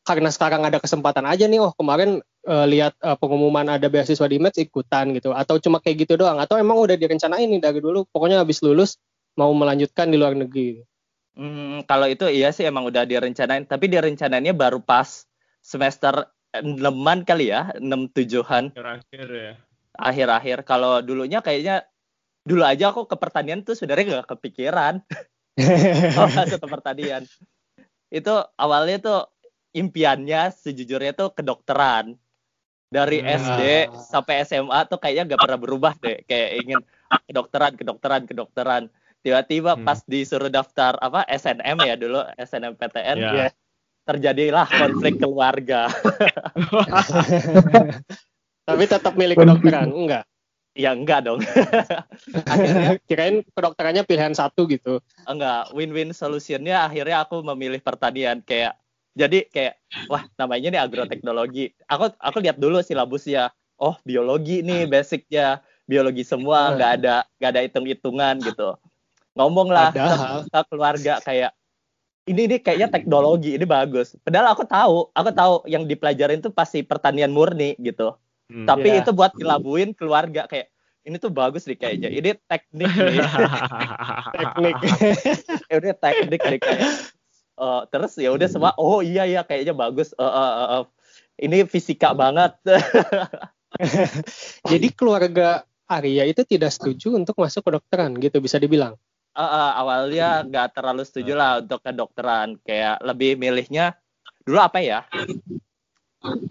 karena 0.07 0.31
sekarang 0.31 0.63
ada 0.63 0.79
kesempatan 0.79 1.27
aja 1.27 1.51
nih, 1.51 1.59
oh 1.59 1.75
kemarin 1.75 2.23
uh, 2.47 2.63
lihat 2.63 2.95
uh, 3.03 3.19
pengumuman 3.19 3.67
ada 3.67 3.91
beasiswa 3.91 4.23
di 4.23 4.39
Match 4.39 4.61
ikutan 4.61 5.11
gitu, 5.11 5.35
atau 5.35 5.59
cuma 5.59 5.83
kayak 5.83 6.07
gitu 6.07 6.15
doang, 6.15 6.39
atau 6.39 6.55
emang 6.55 6.79
udah 6.79 6.95
direncanain 6.95 7.43
nih 7.43 7.59
dari 7.59 7.83
dulu, 7.83 8.07
pokoknya 8.07 8.39
habis 8.39 8.63
lulus 8.63 8.95
mau 9.38 9.54
melanjutkan 9.54 10.10
di 10.10 10.17
luar 10.17 10.34
negeri. 10.34 10.82
Hmm, 11.38 11.86
kalau 11.86 12.10
itu 12.10 12.26
iya 12.26 12.50
sih 12.50 12.65
emang 12.65 12.89
udah 12.89 13.06
direncanain, 13.06 13.69
tapi 13.69 13.86
direncanainnya 13.86 14.58
baru 14.58 14.82
pas 14.82 15.30
semester 15.62 16.26
enaman 16.58 17.21
kali 17.21 17.54
ya, 17.54 17.69
enam 17.78 18.10
tujuhan. 18.10 18.73
Akhir-akhir 18.73 19.28
ya. 19.30 19.54
Akhir-akhir. 19.97 20.58
Kalau 20.65 21.06
dulunya 21.06 21.45
kayaknya 21.45 21.86
dulu 22.41 22.65
aja 22.65 22.89
aku 22.89 23.06
ke 23.06 23.13
pertanian 23.19 23.62
tuh 23.62 23.78
sebenarnya 23.78 24.17
nggak 24.17 24.30
kepikiran. 24.34 25.06
oh, 26.17 26.30
masuk 26.34 26.58
ke 26.58 26.67
pertanian. 26.69 27.21
Itu 28.10 28.34
awalnya 28.58 28.97
tuh 28.97 29.21
impiannya 29.78 30.50
sejujurnya 30.58 31.13
tuh 31.13 31.38
kedokteran. 31.38 32.17
Dari 32.88 33.19
nah. 33.19 33.36
SD 33.36 33.62
sampai 34.10 34.47
SMA 34.47 34.80
tuh 34.88 34.97
kayaknya 34.97 35.36
nggak 35.36 35.41
pernah 35.43 35.60
berubah 35.60 35.93
deh. 36.02 36.23
Kayak 36.26 36.50
ingin 36.65 36.80
kedokteran, 37.30 37.73
kedokteran, 37.76 38.23
kedokteran. 38.26 38.84
Tiba-tiba 39.27 39.75
hmm. 39.75 39.83
pas 39.83 39.99
disuruh 40.07 40.47
daftar 40.47 40.95
apa 41.03 41.27
SNM 41.27 41.83
ya 41.83 41.99
dulu 41.99 42.23
SNMPTN. 42.39 43.17
Yeah. 43.19 43.35
Ya 43.35 43.47
terjadilah 44.07 44.65
konflik 44.71 45.19
keluarga. 45.19 45.91
Tapi 48.67 48.83
tetap 48.87 49.19
milik 49.19 49.35
kedokteran, 49.35 49.91
enggak? 49.91 50.23
Ya 50.71 50.95
enggak 50.95 51.27
dong. 51.27 51.43
akhirnya 52.51 52.95
kirain 53.03 53.43
kedokterannya 53.51 54.07
pilihan 54.07 54.31
satu 54.31 54.63
gitu. 54.71 55.03
Enggak, 55.27 55.75
win-win 55.75 56.15
solutionnya 56.15 56.87
akhirnya 56.87 57.27
aku 57.27 57.43
memilih 57.43 57.83
pertanian 57.83 58.39
kayak 58.47 58.79
jadi 59.17 59.43
kayak 59.51 59.75
wah 60.07 60.23
namanya 60.39 60.71
nih 60.71 60.81
agroteknologi. 60.87 61.75
Aku 61.91 62.15
aku 62.15 62.37
lihat 62.39 62.63
dulu 62.63 62.79
silabusnya. 62.79 63.51
Oh, 63.75 63.99
biologi 64.07 64.63
nih 64.63 64.87
basicnya. 64.87 65.59
Biologi 65.87 66.23
semua 66.23 66.75
nggak 66.75 66.91
ada 67.01 67.15
nggak 67.39 67.51
ada 67.51 67.61
hitung-hitungan 67.63 68.35
gitu. 68.43 68.75
Ngomong 69.38 69.69
lah 69.69 69.93
ke, 69.93 70.06
ke 70.50 70.60
keluarga 70.73 71.13
kayak 71.21 71.52
ini 72.28 72.41
ini 72.52 72.58
kayaknya 72.60 72.91
teknologi 72.91 73.56
ini 73.56 73.63
bagus. 73.63 74.13
Padahal 74.19 74.52
aku 74.52 74.67
tahu, 74.67 74.97
aku 75.15 75.30
tahu 75.32 75.54
yang 75.65 75.88
dipelajarin 75.88 76.43
tuh 76.43 76.52
pasti 76.52 76.84
pertanian 76.84 77.32
murni 77.32 77.80
gitu. 77.80 78.19
Hmm, 78.52 78.67
Tapi 78.67 78.88
yeah. 78.91 79.00
itu 79.00 79.15
buat 79.15 79.32
dilabuin 79.36 79.95
keluarga 79.95 80.43
kayak 80.47 80.67
ini 81.08 81.15
tuh 81.23 81.32
bagus 81.32 81.63
nih 81.63 81.80
kayaknya. 81.80 82.10
Ini 82.12 82.30
teknik 82.52 82.91
nih. 82.91 83.19
teknik. 84.38 84.76
ya 85.71 85.76
udah 85.80 85.95
teknik 85.95 86.41
nih 86.43 86.60
kayak. 86.60 86.91
Uh, 87.58 87.82
terus 87.89 88.13
ya 88.21 88.30
udah 88.30 88.45
semua 88.45 88.71
oh 88.78 89.00
iya 89.00 89.23
iya 89.23 89.41
kayaknya 89.47 89.71
bagus. 89.71 90.12
Uh, 90.19 90.28
uh, 90.28 90.52
uh, 90.52 90.69
uh. 90.82 90.84
Ini 91.39 91.63
fisika 91.63 92.12
banget. 92.12 92.60
Jadi 94.71 94.88
keluarga 94.91 95.63
Arya 95.88 96.28
itu 96.28 96.43
tidak 96.43 96.76
setuju 96.76 97.15
untuk 97.15 97.39
masuk 97.39 97.63
kedokteran 97.63 98.19
gitu 98.19 98.43
bisa 98.43 98.60
dibilang 98.60 99.00
uh, 99.38 99.43
uh, 99.45 99.69
awalnya 99.78 100.41
nggak 100.43 100.73
terlalu 100.73 101.06
setuju 101.06 101.38
lah 101.38 101.62
untuk 101.62 101.80
kedokteran 101.86 102.58
kayak 102.65 102.97
lebih 103.06 103.38
milihnya 103.38 103.93
dulu 104.41 104.58
apa 104.58 104.82
ya 104.82 105.00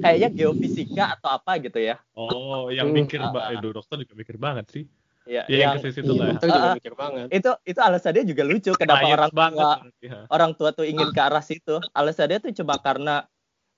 kayaknya 0.01 0.31
geofisika 0.31 1.19
atau 1.19 1.35
apa 1.35 1.59
gitu 1.59 1.83
ya 1.83 1.99
oh 2.15 2.71
yang 2.71 2.95
mikir 2.95 3.19
uh, 3.19 3.35
mbak 3.35 3.45
uh, 3.59 3.75
dokter 3.75 3.97
juga 4.07 4.15
mikir 4.15 4.39
banget 4.39 4.67
sih 4.71 4.85
Ya, 5.27 5.43
ya 5.51 5.75
yang, 5.75 5.83
ke 5.83 5.91
situ 5.91 6.15
lah. 6.15 6.39
Ya. 6.39 6.47
Uh, 6.47 6.75
mikir 6.79 6.95
banget. 6.95 7.27
Itu 7.35 7.51
itu 7.67 7.81
alasannya 7.83 8.23
juga 8.23 8.47
lucu 8.47 8.71
kenapa 8.79 9.11
orang 9.11 9.31
tua 9.35 9.75
ya. 9.99 10.23
orang 10.31 10.55
tua 10.55 10.71
tuh 10.71 10.87
ingin 10.87 11.11
ke 11.11 11.19
arah 11.19 11.43
situ. 11.43 11.83
Alasannya 11.99 12.39
tuh 12.39 12.55
cuma 12.55 12.79
karena 12.79 13.27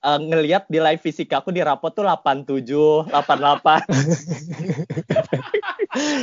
uh, 0.03 0.19
ngelihat 0.19 0.67
di 0.71 0.79
live 0.79 1.01
fisika 1.03 1.39
aku 1.43 1.51
di 1.51 1.63
rapot 1.63 1.95
tuh 1.95 2.05
87, 2.07 3.11
88. 3.11 3.83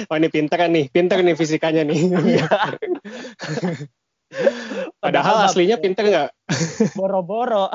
oh 0.09 0.15
ini 0.15 0.29
pinter 0.31 0.57
kan 0.57 0.71
nih, 0.71 0.89
pinter 0.91 1.23
nih 1.23 1.35
fisikanya 1.35 1.83
nih. 1.83 1.99
Iya. 2.11 2.47
Padahal 5.03 5.45
aslinya 5.47 5.77
pinter 5.79 6.03
nggak? 6.07 6.29
Boro-boro. 6.97 7.69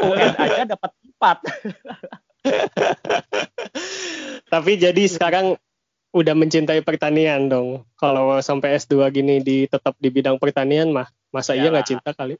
UN 0.00 0.34
aja 0.36 0.64
dapat 0.68 0.90
4. 1.20 1.40
Tapi 4.52 4.72
jadi 4.76 5.08
sekarang 5.08 5.56
udah 6.14 6.34
mencintai 6.36 6.84
pertanian 6.84 7.48
dong. 7.48 7.88
Kalau 7.96 8.36
sampai 8.44 8.76
S2 8.78 9.08
gini 9.10 9.40
di 9.40 9.64
tetap 9.66 9.96
di 9.98 10.10
bidang 10.12 10.38
pertanian 10.38 10.92
mah, 10.92 11.08
masa 11.32 11.54
iya 11.56 11.70
Ya. 11.70 11.72
nggak 11.72 11.88
cinta 11.88 12.12
kali? 12.12 12.36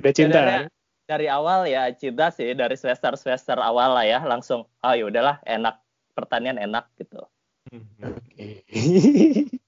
Udah 0.00 0.12
cinta. 0.14 0.38
Sebenarnya 0.40 0.70
dari 1.10 1.26
awal 1.26 1.66
ya 1.66 1.90
cinta 1.90 2.30
sih 2.30 2.54
dari 2.54 2.78
semester 2.78 3.18
semester 3.18 3.58
awal 3.58 3.98
lah 3.98 4.06
ya 4.06 4.22
langsung 4.22 4.62
oh 4.62 4.94
ya 4.94 5.10
udahlah 5.10 5.42
enak 5.42 5.82
pertanian 6.14 6.54
enak 6.54 6.86
gitu. 6.94 7.26
Oke. 7.98 8.62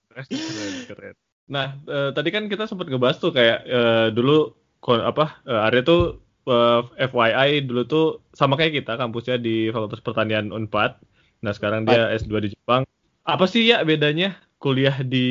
Keren, 0.07 0.27
keren, 0.31 0.75
keren. 0.87 1.15
Nah, 1.51 1.75
eh, 1.83 2.11
tadi 2.15 2.29
kan 2.31 2.47
kita 2.47 2.71
sempat 2.71 2.87
ngebahas 2.87 3.19
tuh 3.19 3.35
kayak 3.35 3.59
eh, 3.67 4.09
dulu 4.15 4.55
ko- 4.79 5.03
apa 5.03 5.43
eh, 5.43 5.67
Arya 5.67 5.83
tuh 5.83 6.23
eh, 6.47 6.81
FYI 7.11 7.67
dulu 7.67 7.83
tuh 7.91 8.07
sama 8.39 8.55
kayak 8.55 8.85
kita 8.85 8.95
kampusnya 8.95 9.43
di 9.43 9.75
Fakultas 9.75 9.99
Pertanian 9.99 10.55
Unpad. 10.55 11.03
Nah, 11.43 11.51
sekarang 11.51 11.83
dia 11.83 12.07
S2 12.15 12.39
di 12.39 12.55
Jepang. 12.55 12.87
Apa 13.27 13.51
sih 13.51 13.67
ya 13.67 13.83
bedanya 13.83 14.39
kuliah 14.63 14.95
di 15.03 15.27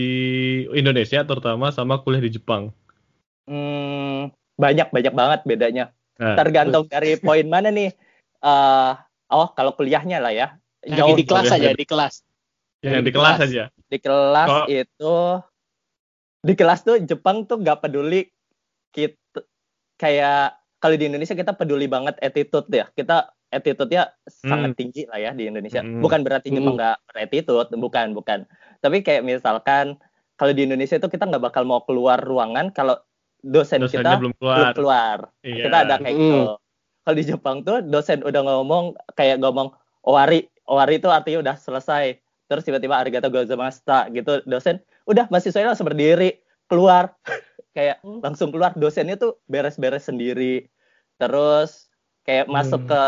Indonesia 0.75 1.23
terutama 1.23 1.71
sama 1.71 2.03
kuliah 2.03 2.19
di 2.19 2.35
Jepang? 2.35 2.75
Hmm, 3.47 4.27
banyak 4.59 4.91
banyak 4.91 5.13
banget 5.15 5.39
bedanya. 5.47 5.85
Nah, 6.17 6.35
Tergantung 6.35 6.85
dari 6.85 7.15
poin 7.17 7.45
mana 7.45 7.69
nih. 7.69 7.91
Eh 8.39 8.91
oh 9.29 9.47
kalau 9.51 9.71
kuliahnya 9.71 10.17
lah 10.17 10.31
ya. 10.31 10.47
Jauh 10.81 11.13
di 11.13 11.23
kelas 11.23 11.47
aja, 11.47 11.71
di 11.71 11.85
kelas. 11.85 12.25
yang 12.81 13.05
di 13.05 13.13
kelas 13.13 13.37
aja. 13.39 13.69
di 13.85 13.97
kelas 13.97 14.47
Kalau- 14.49 14.65
itu 14.65 15.15
di 16.41 16.53
kelas 16.55 16.79
tuh 16.81 16.97
Jepang 16.99 17.45
tuh 17.45 17.61
nggak 17.61 17.77
peduli 17.79 18.25
kita 18.89 19.45
kayak 19.95 20.57
kalau 20.79 20.97
di 20.97 21.05
Indonesia 21.05 21.37
kita 21.37 21.53
peduli 21.53 21.85
banget 21.85 22.17
attitude 22.17 22.65
ya 22.71 22.89
kita 22.89 23.29
attitude-nya 23.47 24.09
sangat 24.25 24.73
Hmm. 24.73 24.79
tinggi 24.79 25.05
lah 25.05 25.19
ya 25.19 25.31
di 25.31 25.45
Indonesia 25.45 25.85
Hmm. 25.85 26.01
bukan 26.01 26.25
berarti 26.25 26.49
Jepang 26.49 26.73
Hmm. 26.73 26.81
nggak 26.81 26.97
attitude 27.21 27.69
bukan 27.69 28.07
bukan 28.11 28.39
tapi 28.79 28.97
kayak 28.99 29.21
misalkan 29.21 30.01
kalau 30.33 30.49
di 30.49 30.65
Indonesia 30.65 30.97
itu 30.97 31.05
kita 31.05 31.29
nggak 31.29 31.43
bakal 31.43 31.61
mau 31.61 31.85
keluar 31.85 32.17
ruangan 32.17 32.73
kalau 32.73 32.97
dosen 33.41 33.81
Dosennya 33.81 34.15
kita 34.15 34.21
belum 34.21 34.33
belum 34.33 34.33
keluar. 34.37 34.71
keluar 34.73 35.17
Iya. 35.41 35.63
kita 35.65 35.77
ada 35.79 35.95
kayak 35.97 36.15
gitu 36.15 36.39
kalau 37.01 37.15
di 37.15 37.25
Jepang 37.25 37.57
tuh 37.61 37.77
dosen 37.81 38.21
udah 38.21 38.41
ngomong 38.41 38.85
kayak 39.11 39.37
ngomong 39.37 39.73
owari 40.01 40.45
owari 40.63 40.95
itu 40.95 41.07
artinya 41.07 41.41
udah 41.41 41.55
selesai 41.55 42.17
terus 42.45 42.61
tiba-tiba 42.61 42.95
arigato 42.95 43.27
gozaimashita 43.27 44.11
gitu 44.11 44.45
dosen 44.45 44.77
udah 45.03 45.25
mahasiswanya 45.27 45.73
langsung 45.73 45.85
berdiri 45.85 46.37
keluar 46.65 47.17
kayak 47.75 47.97
Hmm. 47.99 48.19
langsung 48.19 48.49
keluar 48.49 48.73
dosennya 48.73 49.15
tuh 49.15 49.39
beres-beres 49.45 50.03
sendiri 50.03 50.67
terus 51.15 51.89
kayak 52.21 52.45
masuk 52.45 52.81
Hmm. 52.81 52.89
ke 52.89 53.03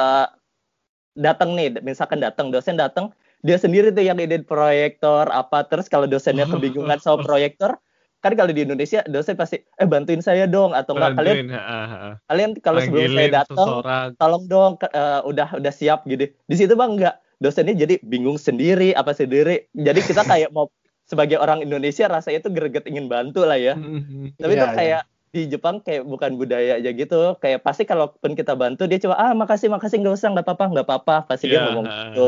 datang 1.16 1.54
nih 1.54 1.78
misalkan 1.80 2.18
datang 2.18 2.50
dosen 2.50 2.74
datang 2.74 3.14
dia 3.40 3.56
sendiri 3.56 3.92
tuh 3.92 4.02
yang 4.02 4.18
ide 4.18 4.42
proyektor 4.42 5.30
apa 5.30 5.62
terus 5.64 5.86
kalau 5.86 6.08
dosennya 6.08 6.48
kebingungan 6.50 6.98
sama 6.98 7.22
proyektor 7.22 7.78
kan 8.24 8.34
kalau 8.34 8.56
di 8.56 8.64
Indonesia 8.64 9.04
dosen 9.06 9.36
pasti 9.36 9.60
eh 9.60 9.84
bantuin 9.84 10.24
saya 10.24 10.48
dong 10.48 10.72
atau 10.72 10.96
enggak 10.96 11.20
kalian 11.20 11.52
ha. 11.52 12.16
kalian 12.26 12.56
kalau 12.64 12.80
sebelum 12.80 13.12
saya 13.12 13.44
datang 13.44 13.68
seseorang. 13.68 14.10
tolong 14.16 14.44
dong 14.48 14.72
eh, 14.80 15.20
udah 15.28 15.60
udah 15.60 15.74
siap 15.76 16.08
gitu 16.08 16.32
di 16.32 16.56
situ 16.56 16.72
bang 16.74 16.96
enggak 16.96 17.16
dosennya 17.38 17.76
jadi 17.76 18.00
bingung 18.00 18.40
sendiri 18.40 18.96
apa 18.96 19.12
sendiri 19.12 19.68
jadi 19.76 20.00
kita 20.00 20.24
kayak 20.32 20.56
mau 20.56 20.72
sebagai 21.04 21.36
orang 21.36 21.60
Indonesia 21.60 22.08
rasanya 22.08 22.40
itu 22.40 22.50
greget 22.50 22.88
ingin 22.88 23.12
bantu 23.12 23.44
lah 23.44 23.60
ya 23.60 23.76
Mhm. 23.76 24.40
tapi 24.40 24.54
Iya, 24.56 24.62
tuh 24.64 24.70
kayak 24.72 25.02
di 25.34 25.42
Jepang 25.50 25.76
kayak 25.82 26.08
bukan 26.08 26.38
budaya 26.40 26.80
aja 26.80 26.90
gitu 26.90 27.36
kayak 27.38 27.60
pasti 27.60 27.84
kalaupun 27.84 28.40
kita 28.40 28.56
bantu 28.56 28.88
dia 28.88 29.04
coba 29.04 29.20
ah 29.20 29.34
makasih 29.36 29.68
makasih 29.68 30.00
nggak 30.00 30.16
usah 30.16 30.32
nggak 30.32 30.46
apa-apa 30.48 30.66
nggak 30.72 30.88
apa-apa 30.88 31.16
pasti 31.28 31.52
dia 31.52 31.60
Iya. 31.60 31.66
ngomong 31.68 31.86
gitu 31.92 32.28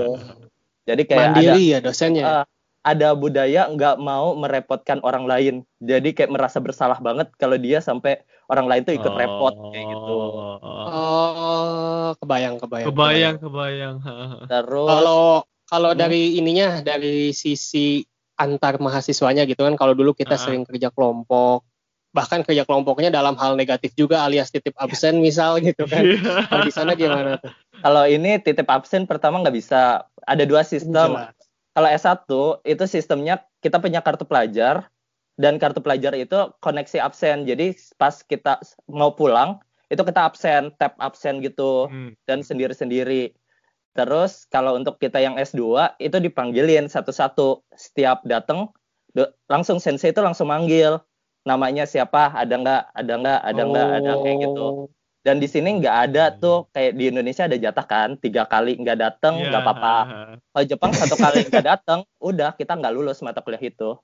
jadi 0.86 1.02
kayak 1.02 1.22
ada 1.24 1.34
Mandiri 1.34 1.64
ya 1.66 1.80
dosennya. 1.82 2.24
Ah, 2.26 2.44
ada 2.86 3.12
budaya 3.12 3.65
nggak 3.65 3.98
mau 3.98 4.38
merepotkan 4.38 5.02
orang 5.02 5.26
lain 5.26 5.56
jadi 5.82 6.06
kayak 6.13 6.30
merasa 6.30 6.62
bersalah 6.62 7.02
banget 7.02 7.34
kalau 7.36 7.58
dia 7.58 7.82
sampai 7.82 8.21
orang 8.45 8.69
lain 8.69 8.82
tuh 8.86 8.93
ikut 8.93 9.10
repot 9.12 9.54
kayak 9.74 9.86
gitu 9.89 10.15
Oh. 10.15 10.58
Oh, 10.88 12.10
kebayang, 12.21 12.62
kebayang. 12.62 12.88
Kebayang, 12.88 13.36
kebayang. 13.41 13.95
Terus 14.45 14.86
Kalau 14.88 15.21
kalau 15.65 15.91
Hmm. 15.91 16.00
dari 16.00 16.38
ininya 16.38 16.80
dari 16.80 17.34
sisi 17.34 18.06
antar 18.38 18.78
mahasiswanya 18.78 19.50
gitu 19.50 19.65
kan 19.65 19.74
kalau 19.74 19.98
dulu 19.98 20.13
kita 20.13 20.38
Ah. 20.38 20.41
sering 20.41 20.62
kerja 20.62 20.93
kelompok 20.93 21.65
bahkan 22.12 22.48
kerja 22.48 22.63
kelompoknya 22.63 23.12
dalam 23.12 23.36
hal 23.36 23.60
negatif 23.60 23.91
juga 23.91 24.24
alias 24.24 24.48
titip 24.48 24.71
absen 24.78 25.19
misal 25.19 25.60
gitu 25.60 25.84
kan. 25.84 26.00
Iya. 26.06 26.48
Kalau 26.48 26.63
di 26.63 26.71
sana 26.71 26.91
gimana 26.93 27.41
tuh? 27.41 27.52
Kalau 27.76 28.08
ini 28.08 28.39
titip 28.39 28.69
absen 28.69 29.04
pertama 29.04 29.43
nggak 29.43 29.52
bisa. 29.52 30.06
Ada 30.24 30.48
dua 30.48 30.63
sistem. 30.63 31.17
Jelas. 31.19 31.36
Kalau 31.76 31.90
S1 31.92 32.24
itu 32.64 32.84
sistemnya 32.88 33.44
kita 33.60 33.84
punya 33.84 34.00
kartu 34.00 34.24
pelajar 34.24 34.88
dan 35.36 35.60
kartu 35.60 35.84
pelajar 35.84 36.16
itu 36.16 36.56
koneksi 36.64 37.04
absen. 37.04 37.44
Jadi 37.44 37.76
pas 38.00 38.24
kita 38.24 38.64
mau 38.88 39.12
pulang 39.12 39.60
itu 39.92 40.00
kita 40.02 40.24
absen, 40.26 40.72
tap 40.80 40.96
absen 40.98 41.44
gitu 41.44 41.92
Hmm. 41.92 42.16
dan 42.26 42.42
sendiri-sendiri. 42.42 43.36
Terus 43.96 44.48
kalau 44.48 44.76
untuk 44.80 45.00
kita 45.00 45.20
yang 45.20 45.36
S2 45.36 45.96
itu 46.00 46.18
dipanggilin 46.20 46.88
satu-satu 46.88 47.64
setiap 47.76 48.24
datang 48.24 48.72
langsung 49.48 49.80
sensei 49.80 50.12
itu 50.12 50.20
langsung 50.20 50.52
manggil 50.52 51.00
namanya 51.48 51.88
siapa 51.88 52.36
ada 52.36 52.56
nggak 52.60 52.84
ada 52.92 53.14
nggak 53.16 53.40
ada 53.48 53.62
nggak 53.64 53.90
ada 54.02 54.14
kayak 54.26 54.38
gitu 54.44 54.64
Oh. 54.66 54.88
Dan 55.26 55.36
di 55.36 55.48
sini 55.48 55.82
nggak 55.82 55.98
ada 56.06 56.30
tuh 56.32 56.70
kayak 56.70 56.94
di 56.94 57.10
Indonesia 57.10 57.44
ada 57.44 57.58
jatah 57.58 57.84
kan 57.84 58.10
tiga 58.16 58.46
kali 58.46 58.78
nggak 58.78 58.94
datang 58.96 59.36
Iya, 59.36 59.50
nggak 59.50 59.62
apa-apa 59.64 59.96
ha, 60.00 60.16
ha. 60.30 60.34
kalau 60.48 60.66
Jepang 60.66 60.92
satu 60.94 61.16
kali 61.16 61.42
nggak 61.44 61.66
datang 61.74 62.00
udah 62.20 62.54
kita 62.54 62.72
nggak 62.72 62.94
lulus 62.94 63.20
mata 63.20 63.42
kuliah 63.42 63.60
itu 63.60 63.98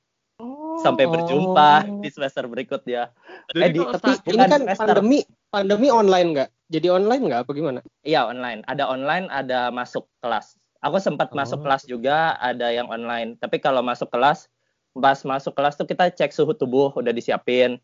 sampai 0.77 1.05
berjumpa 1.05 1.71
Oh. 1.83 2.01
di 2.01 2.09
semester 2.09 2.43
berikutnya 2.43 3.13
Jadi 3.47 3.61
Eh, 3.61 3.69
di- 3.71 3.85
Tapi 3.85 4.11
ini 4.27 4.41
kan 4.41 4.59
semester. 4.59 4.85
pandemi, 4.89 5.19
pandemi 5.47 5.87
online 5.87 6.27
nggak? 6.31 6.49
Jadi 6.67 6.87
online 6.89 7.21
nggak 7.23 7.41
apa 7.43 7.51
gimana? 7.51 7.79
iya 8.01 8.23
online 8.23 8.65
ada 8.65 8.87
online 8.87 9.29
ada 9.29 9.69
masuk 9.69 10.09
kelas 10.17 10.57
aku 10.79 10.97
sempat 10.97 11.29
masuk 11.31 11.61
Oh. 11.61 11.63
kelas 11.63 11.85
juga 11.85 12.17
ada 12.35 12.67
yang 12.67 12.87
online 12.87 13.37
tapi 13.37 13.57
kalau 13.57 13.79
masuk 13.79 14.09
kelas 14.09 14.49
pas 14.91 15.21
masuk 15.21 15.53
kelas 15.53 15.75
tuh 15.75 15.85
kita 15.85 16.09
cek 16.09 16.31
suhu 16.31 16.51
tubuh 16.51 16.91
udah 16.91 17.11
disiapin 17.11 17.77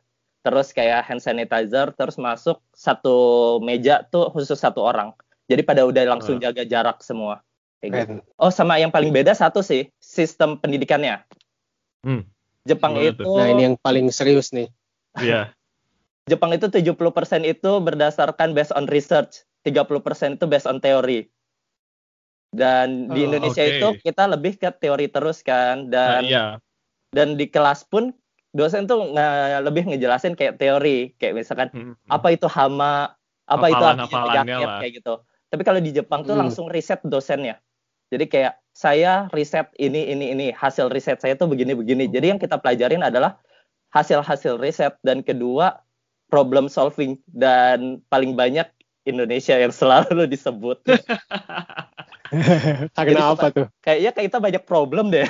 terus 0.45 0.71
kayak 0.71 1.04
hand 1.08 1.19
sanitizer 1.23 1.91
terus 1.97 2.15
masuk 2.15 2.62
satu 2.71 3.58
meja 3.60 4.06
tuh 4.08 4.32
khusus 4.32 4.56
satu 4.58 4.84
orang 4.86 5.12
jadi 5.47 5.63
pada 5.63 5.84
udah 5.88 6.04
langsung 6.17 6.39
jaga 6.39 6.63
jarak 6.67 7.00
semua 7.04 7.41
kayak 7.82 7.91
gitu. 7.93 8.13
Oh, 8.38 8.50
sama 8.50 8.82
yang 8.82 8.89
paling 8.89 9.13
beda 9.13 9.34
satu 9.38 9.62
sih, 9.62 9.89
sistem 10.02 10.58
pendidikannya. 10.58 11.21
Hmm. 12.02 12.26
Jepang 12.67 13.00
Gimana 13.00 13.12
itu? 13.15 13.23
Nah 13.23 13.47
ini 13.47 13.62
yang 13.71 13.76
paling 13.80 14.12
serius 14.12 14.52
nih. 14.52 14.67
Iya. 15.17 15.54
Jepang 16.32 16.52
itu 16.52 16.67
70% 16.67 17.00
itu 17.47 17.71
berdasarkan 17.80 18.52
based 18.52 18.76
on 18.76 18.84
research, 18.91 19.47
30% 19.63 20.36
itu 20.36 20.45
based 20.50 20.67
on 20.67 20.84
teori. 20.84 21.32
Dan 22.52 23.08
di 23.12 23.23
Oh, 23.23 23.28
Indonesia 23.32 23.63
oke. 23.63 23.71
itu 23.71 23.88
kita 24.04 24.23
lebih 24.28 24.60
ke 24.60 24.67
teori 24.76 25.08
terus 25.08 25.39
kan 25.43 25.88
Nah, 25.88 25.91
dan 25.91 26.21
iya. 26.28 26.45
dan 27.15 27.39
di 27.39 27.47
kelas 27.47 27.88
pun 27.88 28.12
dosen 28.51 28.86
tuh 28.86 29.12
nge- 29.12 29.62
lebih 29.62 29.83
ngejelasin 29.88 30.33
kayak 30.33 30.57
teori, 30.57 31.13
kayak 31.15 31.33
misalkan 31.36 31.67
Hmm. 31.69 31.93
apa 32.07 32.27
itu 32.31 32.47
hama, 32.47 33.13
apa 33.45 33.65
itu 33.67 33.79
artinya 33.79 34.07
Hafalan-hafalannya 34.07 34.43
penyakit 34.43 34.67
lah. 34.67 34.79
kayak 34.79 34.93
gitu. 34.99 35.13
Tapi 35.47 35.62
kalau 35.63 35.79
di 35.79 35.91
Jepang 35.91 36.21
tuh 36.23 36.36
Hmm. 36.36 36.47
langsung 36.47 36.67
riset 36.67 36.99
dosennya. 37.03 37.60
Jadi 38.07 38.25
kayak 38.25 38.60
saya 38.71 39.27
riset 39.31 39.67
ini 39.75 40.07
ini 40.07 40.31
ini 40.31 40.45
hasil 40.51 40.88
riset 40.88 41.19
saya 41.19 41.36
tuh 41.36 41.47
begini 41.47 41.75
begini. 41.75 42.07
Jadi 42.07 42.36
yang 42.36 42.39
kita 42.39 42.55
pelajarin 42.55 43.03
adalah 43.03 43.36
hasil-hasil 43.91 44.60
riset 44.60 44.95
dan 45.01 45.23
kedua 45.23 45.83
problem 46.27 46.67
solving 46.67 47.19
dan 47.25 48.03
paling 48.07 48.36
banyak 48.36 48.67
Indonesia 49.03 49.55
yang 49.55 49.71
selalu 49.71 50.27
disebut. 50.33 50.83
Karena 52.97 53.33
apa 53.33 53.47
tuh? 53.53 53.67
Kayaknya 53.81 54.11
kita 54.15 54.37
banyak 54.39 54.63
problem 54.67 55.09
deh. 55.09 55.27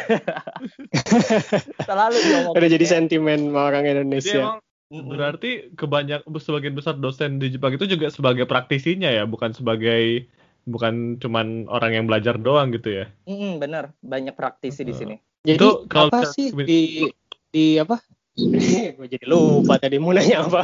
selalu 1.88 2.18
diomongin. 2.22 2.58
Udah 2.58 2.70
jadi 2.70 2.86
sentimen 2.86 3.52
sama 3.52 3.62
orang 3.70 3.84
Jadi 3.86 3.94
Indonesia. 3.98 4.40
emang 4.42 4.60
berarti 4.88 5.52
kebanyak 5.76 6.24
sebagian 6.40 6.72
besar 6.72 6.96
dosen 6.96 7.44
di 7.44 7.52
Jepang 7.52 7.76
itu 7.76 7.84
juga 7.86 8.08
sebagai 8.08 8.48
praktisinya 8.48 9.12
ya, 9.12 9.28
bukan 9.28 9.52
sebagai 9.52 10.32
bukan 10.68 11.20
cuman 11.20 11.68
orang 11.72 11.92
yang 11.96 12.06
belajar 12.08 12.36
doang 12.40 12.72
gitu 12.76 13.04
ya. 13.04 13.06
Mm, 13.28 13.60
bener, 13.60 13.96
banyak 14.04 14.36
praktisi 14.36 14.84
di 14.84 14.94
sini. 14.96 15.16
Jadi 15.48 15.60
Itu 15.60 15.88
kalau 15.88 16.12
apa 16.12 16.28
sih 16.28 16.52
di 16.52 17.08
di 17.52 17.80
apa? 17.80 18.00
Gue 18.98 19.08
jadi 19.10 19.26
lupa 19.26 19.82
tadi 19.82 19.98
mau 19.98 20.14
nanya 20.14 20.46
apa. 20.46 20.62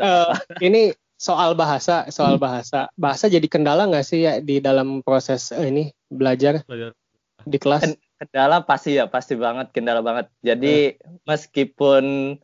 Eh, 0.00 0.32
ini 0.64 0.92
soal 1.20 1.52
bahasa, 1.52 2.08
soal 2.08 2.40
bahasa. 2.40 2.88
Bahasa 2.96 3.28
jadi 3.28 3.44
kendala 3.44 3.84
nggak 3.84 4.06
sih 4.08 4.24
ya 4.24 4.40
di 4.40 4.56
dalam 4.56 5.04
proses 5.04 5.52
eh, 5.52 5.68
ini 5.68 5.92
belajar 6.08 6.64
Belajar. 6.64 6.96
di 7.44 7.58
kelas? 7.60 7.82
Ken- 7.84 8.00
kendala 8.16 8.64
pasti 8.64 8.96
ya 8.96 9.04
pasti 9.04 9.36
banget 9.36 9.68
kendala 9.72 10.00
banget 10.00 10.32
jadi 10.40 10.96
Eh. 10.96 11.20
meskipun 11.28 12.36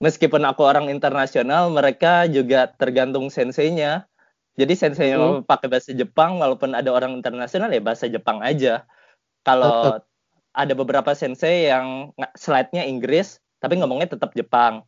meskipun 0.00 0.42
aku 0.48 0.64
orang 0.64 0.88
internasional, 0.88 1.68
mereka 1.70 2.24
juga 2.26 2.66
tergantung 2.72 3.28
senseinya. 3.28 4.08
Jadi 4.56 4.72
senseinya 4.74 5.16
Hmm. 5.20 5.22
mau 5.22 5.32
pakai 5.44 5.68
bahasa 5.68 5.92
Jepang, 5.92 6.40
walaupun 6.40 6.72
ada 6.72 6.88
orang 6.90 7.14
internasional 7.14 7.68
ya 7.70 7.84
bahasa 7.84 8.08
Jepang 8.08 8.40
aja. 8.40 8.88
Kalau 9.44 10.00
ada 10.50 10.72
beberapa 10.74 11.12
sensei 11.12 11.68
yang 11.68 12.10
slide-nya 12.32 12.82
Inggris, 12.84 13.38
tapi 13.60 13.76
ngomongnya 13.76 14.16
tetap 14.16 14.32
Jepang. 14.32 14.82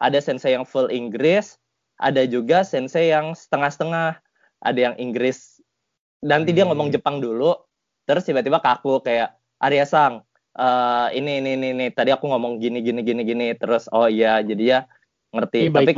Ada 0.00 0.18
sensei 0.24 0.56
yang 0.56 0.64
full 0.64 0.88
Inggris, 0.88 1.60
ada 1.96 2.22
juga 2.24 2.62
sensei 2.62 3.08
yang 3.08 3.32
setengah-setengah. 3.32 4.18
Ada 4.58 4.80
yang 4.82 4.96
Inggris, 4.96 5.60
nanti 6.18 6.50
dia 6.50 6.64
Hmm. 6.64 6.72
ngomong 6.72 6.88
Jepang 6.88 7.18
dulu, 7.18 7.52
terus 8.02 8.24
tiba-tiba 8.24 8.58
kaku 8.58 8.98
kayak 8.98 9.32
Arya 9.58 9.84
Sang, 9.84 10.24
eh, 10.50 11.08
ini 11.12 11.38
ini 11.38 11.50
ini 11.54 11.68
ini 11.70 11.86
tadi 11.88 12.08
aku 12.08 12.24
ngomong 12.24 12.56
gini 12.56 12.80
gini 12.80 13.00
gini 13.00 13.22
gini 13.22 13.46
terus 13.52 13.86
oh 13.88 14.06
iya 14.06 14.40
jadi 14.40 14.64
ya 14.64 14.80
ngerti 15.30 15.68
Ini 15.68 15.74
tapi 15.74 15.92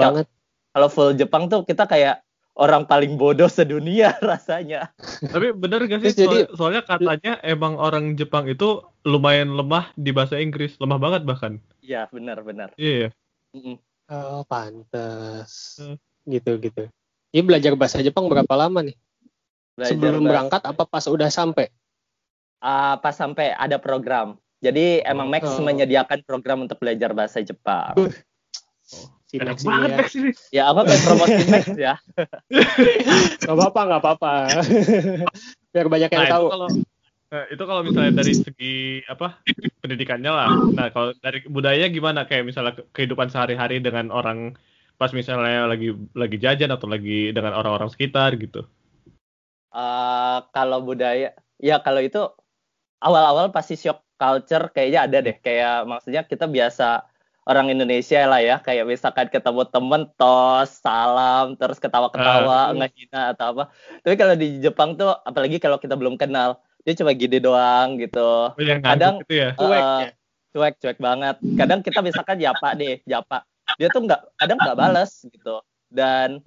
kalau 0.73 0.89
full 0.89 1.15
Jepang 1.15 1.47
tuh 1.47 1.63
kita 1.63 1.85
kayak 1.85 2.27
orang 2.55 2.85
paling 2.85 3.15
bodoh 3.15 3.47
sedunia 3.47 4.17
rasanya 4.25 4.91
Tapi 5.23 5.53
bener 5.53 5.85
gak 5.85 6.03
sih? 6.03 6.13
Jadi- 6.17 6.49
Soal- 6.49 6.53
soalnya 6.53 6.83
katanya 6.83 7.33
emang 7.41 7.77
orang 7.77 8.15
Jepang 8.15 8.45
itu 8.45 8.81
lumayan 9.03 9.53
lemah 9.53 9.95
di 9.95 10.11
bahasa 10.11 10.37
Inggris, 10.37 10.75
lemah 10.77 10.97
banget 10.97 11.23
bahkan. 11.23 11.63
iya 11.81 12.09
benar 12.09 12.41
benar 12.41 12.75
Iya. 12.75 13.15
Mm-mm. 13.53 13.79
Oh, 14.09 14.43
pantes. 14.45 15.77
Hmm. 15.77 15.97
Gitu 16.25 16.59
gitu. 16.61 16.87
Ini 17.31 17.43
belajar 17.43 17.75
bahasa 17.75 17.99
Jepang 17.99 18.27
berapa 18.27 18.55
lama 18.55 18.83
nih? 18.83 18.97
Belajar 19.75 19.91
Sebelum 19.93 20.21
bahasa- 20.21 20.31
berangkat 20.31 20.63
apa 20.65 20.83
pas 20.85 21.05
udah 21.05 21.29
sampai? 21.29 21.67
Ah, 22.59 22.97
pas 22.97 23.13
sampai 23.13 23.53
ada 23.53 23.77
program 23.77 24.35
jadi 24.57 25.05
emang 25.05 25.29
Max 25.29 25.45
Oh. 25.47 25.61
menyediakan 25.61 26.25
program 26.25 26.65
untuk 26.65 26.81
belajar 26.81 27.13
bahasa 27.13 27.39
Jepang 27.39 27.93
Si 29.23 29.37
Enak 29.37 29.53
Max 29.53 29.59
ini 29.61 29.69
banget 29.69 29.91
ya. 29.91 29.97
Max 29.99 30.09
ini. 30.15 30.31
ya 30.49 30.63
kayak 30.73 31.03
promosi 31.05 31.43
Max 31.47 31.65
ya 31.77 31.95
Gak 33.45 33.53
apa-apa, 33.53 33.81
gak 33.85 34.01
apa-apa. 34.01 34.33
Biar 35.69 35.87
banyak 35.87 36.09
yang 36.09 36.25
Nah, 36.25 36.33
tahu. 36.33 36.47
kalau 36.49 36.69
eh, 37.37 37.53
itu 37.53 37.63
kalau 37.63 37.85
misalnya 37.85 38.17
dari 38.17 38.33
segi 38.33 38.75
apa 39.05 39.45
pendidikannya 39.79 40.33
lah. 40.33 40.49
Nah, 40.73 40.89
kalau 40.89 41.13
dari 41.21 41.45
budaya 41.45 41.85
gimana? 41.87 42.25
Kayak 42.25 42.49
misalnya 42.49 42.73
ke- 42.73 42.89
kehidupan 42.97 43.29
sehari-hari 43.29 43.79
dengan 43.79 44.09
orang 44.09 44.57
pas 44.97 45.13
misalnya 45.13 45.69
lagi 45.69 45.93
lagi 46.17 46.41
jajan 46.41 46.73
atau 46.73 46.89
lagi 46.89 47.29
dengan 47.31 47.53
orang-orang 47.53 47.93
sekitar 47.93 48.33
gitu. 48.41 48.65
Eh, 49.69 50.39
kalau 50.51 50.81
budaya 50.81 51.37
ya 51.61 51.77
kalau 51.79 52.01
itu 52.01 52.25
awal-awal 52.99 53.53
pasti 53.53 53.77
shock 53.77 54.01
culture 54.17 54.73
kayaknya 54.73 55.01
ada 55.05 55.19
deh 55.21 55.37
kayak 55.37 55.85
maksudnya 55.85 56.25
kita 56.25 56.49
biasa 56.49 57.05
orang 57.45 57.69
Indonesia 57.69 58.25
lah 58.25 58.41
ya 58.41 58.57
kayak 58.59 58.89
misalkan 58.89 59.29
ketemu 59.29 59.69
temen 59.69 60.09
tos 60.17 60.81
salam 60.81 61.55
terus 61.55 61.77
ketawa-ketawa 61.77 62.73
Ah. 62.73 62.75
ngehina 62.75 63.37
atau 63.37 63.53
apa 63.53 63.65
tapi 64.01 64.17
kalau 64.17 64.33
di 64.35 64.59
Jepang 64.59 64.97
tuh 64.97 65.13
apalagi 65.13 65.61
kalau 65.61 65.77
kita 65.77 65.93
belum 65.93 66.17
kenal 66.17 66.57
dia 66.87 66.95
cuma 66.95 67.11
gini 67.11 67.43
doang 67.43 67.99
gitu. 67.99 68.31
Oh, 68.47 68.63
yang 68.63 68.79
Kadang- 68.79 69.19
gitu 69.27 69.35
ya. 69.35 69.51
Cuek 69.59 69.75
Eh, 69.75 69.83
ya? 69.83 70.11
cuek 70.55 70.75
cuek 70.79 70.99
banget. 71.03 71.37
Kadang 71.59 71.81
kita 71.83 71.99
misalkan 71.99 72.39
japa 72.39 72.69
deh 72.73 73.03
japa. 73.03 73.43
Dia 73.75 73.91
tuh 73.91 74.07
nggak 74.07 74.21
kadang 74.39 74.59
nggak 74.63 74.79
balas 74.79 75.27
gitu. 75.27 75.59
Dan 75.91 76.39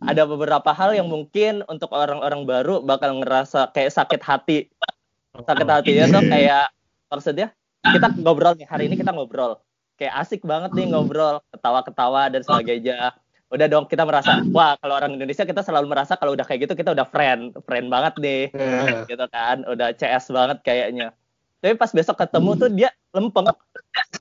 ada 0.00 0.22
beberapa 0.24 0.70
hal 0.70 0.94
yang 0.94 1.10
mungkin 1.10 1.66
untuk 1.66 1.90
orang-orang 1.90 2.46
baru 2.46 2.78
bakal 2.80 3.18
ngerasa 3.18 3.74
kayak 3.74 3.90
sakit 3.90 4.22
hati. 4.22 4.58
Sakit 5.34 5.66
Oh. 5.66 5.74
hatinya 5.74 6.06
tuh 6.08 6.22
kayak 6.24 6.66
maksudnya 7.10 7.48
kita 7.82 8.06
ngobrol 8.14 8.54
nih 8.54 8.70
hari 8.70 8.86
ini 8.86 8.94
kita 8.94 9.10
ngobrol. 9.10 9.58
Kayak 9.98 10.22
asik 10.22 10.46
banget 10.46 10.70
nih 10.72 10.86
ngobrol 10.86 11.42
ketawa-ketawa 11.50 12.30
dan 12.30 12.46
sebagainya 12.46 13.10
udah 13.50 13.66
dong 13.66 13.84
kita 13.90 14.06
merasa 14.06 14.40
wah 14.54 14.78
kalau 14.78 14.94
orang 14.94 15.18
Indonesia 15.18 15.42
kita 15.42 15.66
selalu 15.66 15.90
merasa 15.90 16.14
kalau 16.14 16.38
udah 16.38 16.46
kayak 16.46 16.70
gitu 16.70 16.78
kita 16.78 16.94
udah 16.94 17.06
friend 17.10 17.58
friend 17.66 17.90
banget 17.90 18.14
nih 18.22 18.42
Nah, 18.54 19.04
gitu 19.10 19.26
kan 19.26 19.66
udah 19.66 19.90
CS 19.98 20.30
banget 20.30 20.62
kayaknya 20.62 21.10
tapi 21.58 21.74
pas 21.76 21.90
besok 21.90 22.16
ketemu 22.16 22.50
tuh 22.56 22.70
dia 22.70 22.88
lempeng 23.10 23.50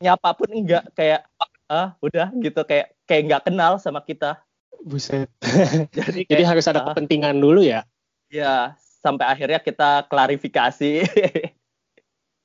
nyapa 0.01 0.29
pun 0.33 0.49
enggak 0.49 0.89
kayak 0.97 1.23
ah 1.69 1.93
udah 2.01 2.33
gitu 2.41 2.65
kayak 2.65 2.97
kayak 3.05 3.21
nggak 3.29 3.43
kenal 3.45 3.77
sama 3.77 4.01
kita 4.01 4.41
buset. 4.83 5.27
jadi 5.95 6.23
Jadi 6.23 6.39
kayak 6.39 6.49
harus 6.55 6.65
ada 6.71 6.81
kepentingan 6.87 7.35
dulu 7.37 7.61
ya. 7.61 7.83
ya 8.31 8.73
sampai 9.03 9.27
akhirnya 9.27 9.59
kita 9.59 10.07
klarifikasi 10.07 10.93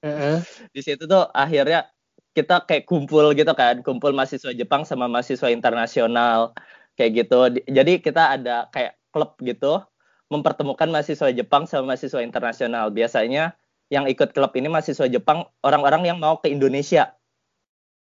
Heeh. 0.04 0.38
di 0.70 0.80
situ 0.84 1.08
tuh 1.08 1.30
akhirnya 1.32 1.88
kita 2.34 2.66
kayak 2.66 2.84
kumpul 2.90 3.30
gitu 3.32 3.54
kan 3.54 3.80
kumpul 3.86 4.10
mahasiswa 4.10 4.50
Jepang 4.50 4.82
sama 4.82 5.06
mahasiswa 5.06 5.48
internasional 5.54 6.50
kayak 6.98 7.10
gitu. 7.24 7.38
Di- 7.54 7.66
jadi 7.70 8.02
kita 8.02 8.34
ada 8.38 8.66
kayak 8.74 8.98
klub 9.14 9.38
gitu 9.38 9.78
mempertemukan 10.28 10.90
mahasiswa 10.90 11.30
Jepang 11.30 11.70
sama 11.70 11.94
mahasiswa 11.94 12.18
internasional. 12.20 12.90
Biasanya 12.90 13.54
yang 13.86 14.10
ikut 14.10 14.34
klub 14.34 14.50
ini 14.58 14.66
mahasiswa 14.66 15.06
Jepang 15.06 15.46
orang-orang 15.62 16.10
yang 16.10 16.18
mau 16.18 16.42
ke 16.42 16.50
Indonesia. 16.50 17.14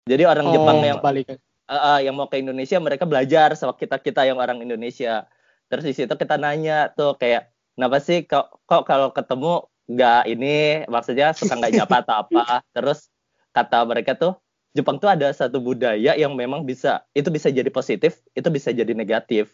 Jadi 0.08 0.24
orang 0.24 0.48
Oh, 0.48 0.54
Jepang 0.56 0.80
yang 0.80 1.00
balik. 1.04 1.28
eh, 1.28 1.38
eh, 1.76 2.00
yang 2.08 2.16
mau 2.16 2.32
ke 2.32 2.40
Indonesia 2.40 2.80
mereka 2.80 3.04
belajar 3.04 3.52
sama 3.60 3.76
kita 3.76 4.00
kita 4.00 4.24
yang 4.24 4.40
orang 4.40 4.64
Indonesia. 4.64 5.28
Terus 5.68 5.84
di 5.84 5.94
situ 5.96 6.14
kita 6.16 6.40
nanya 6.40 6.88
tuh 6.96 7.20
kayak 7.20 7.52
kenapa 7.76 8.00
sih 8.00 8.24
kok 8.24 8.64
kok 8.64 8.88
kalau 8.88 9.12
ketemu 9.12 9.68
nggak 9.92 10.22
ini? 10.32 10.88
Maksudnya 10.88 11.36
suka 11.36 11.60
nggak 11.60 11.74
nyapa 11.84 11.96
atau 12.08 12.16
apa? 12.24 12.44
Terus 12.76 13.11
kata 13.52 13.84
mereka 13.84 14.16
tuh 14.16 14.34
Jepang 14.72 14.96
tuh 14.98 15.12
ada 15.12 15.28
satu 15.36 15.60
budaya 15.60 16.16
yang 16.16 16.32
memang 16.32 16.64
bisa 16.64 17.04
itu 17.12 17.28
bisa 17.28 17.52
jadi 17.52 17.68
positif 17.68 18.24
itu 18.32 18.48
bisa 18.48 18.72
jadi 18.72 18.96
negatif 18.96 19.52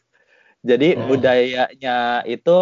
jadi 0.61 0.97
Oh. 0.97 1.09
budayanya 1.09 2.21
itu 2.25 2.57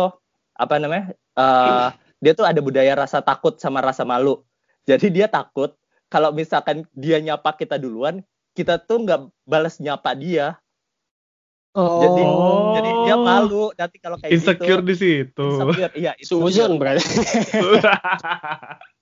apa 0.56 0.76
namanya 0.80 1.12
eh, 1.36 1.88
dia 2.20 2.32
tuh 2.32 2.48
ada 2.48 2.60
budaya 2.60 2.96
rasa 2.96 3.20
takut 3.20 3.60
sama 3.60 3.84
rasa 3.84 4.08
malu 4.08 4.44
jadi 4.88 5.08
dia 5.12 5.28
takut 5.28 5.76
kalau 6.08 6.32
misalkan 6.32 6.88
dia 6.96 7.20
nyapa 7.20 7.52
kita 7.54 7.76
duluan 7.76 8.24
kita 8.56 8.80
tuh 8.80 9.04
nggak 9.04 9.20
balas 9.44 9.80
nyapa 9.80 10.16
dia 10.16 10.56
Oh, 11.76 12.00
jadi 12.00 12.24
jadi 12.80 12.92
dia 13.04 13.16
malu 13.20 13.68
nanti 13.76 14.00
kalau 14.00 14.16
kayak 14.16 14.32
Insecure 14.32 14.80
gitu 14.80 14.88
di 14.88 14.96
situ. 14.96 15.44
insecure 15.60 15.92
iya 16.00 16.16
insecure. 16.16 16.48
Susan 16.48 16.72
berarti. 16.80 17.04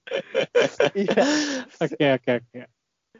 iya 0.97 1.23
Oke 1.79 2.05
oke 2.19 2.31
oke. 2.43 2.59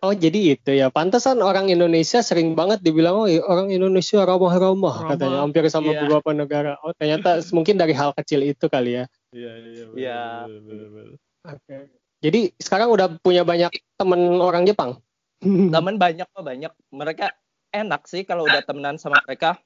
Oh 0.03 0.11
jadi 0.11 0.59
itu 0.59 0.75
ya. 0.75 0.91
Pantesan 0.91 1.39
orang 1.39 1.71
Indonesia 1.71 2.19
sering 2.19 2.59
banget 2.59 2.83
dibilang 2.83 3.23
oh 3.23 3.27
orang 3.47 3.71
Indonesia 3.71 4.19
ramah-ramah 4.19 5.07
Ramah. 5.07 5.09
katanya 5.15 5.39
hampir 5.47 5.63
sama 5.71 5.95
Iya. 5.95 6.03
beberapa 6.03 6.29
negara. 6.35 6.75
Oh 6.83 6.91
ternyata 6.91 7.39
mungkin 7.55 7.79
dari 7.79 7.95
hal 7.95 8.11
kecil 8.11 8.43
itu 8.43 8.67
kali 8.67 8.99
ya. 8.99 9.05
Iya, 9.31 9.51
iya, 9.63 9.85
Iya. 9.95 10.21
Oke. 11.47 11.75
Jadi 12.19 12.51
sekarang 12.55 12.91
udah 12.91 13.15
punya 13.19 13.47
banyak 13.47 13.71
temen 13.95 14.39
orang 14.39 14.63
Jepang. 14.63 14.99
temen 15.43 15.99
banyak 15.99 16.23
kok 16.23 16.39
banyak 16.39 16.71
mereka 16.87 17.35
enak 17.71 18.07
sih 18.07 18.23
kalau 18.23 18.47
udah 18.47 18.63
temenan 18.63 18.95
sama 18.95 19.19
mereka 19.27 19.59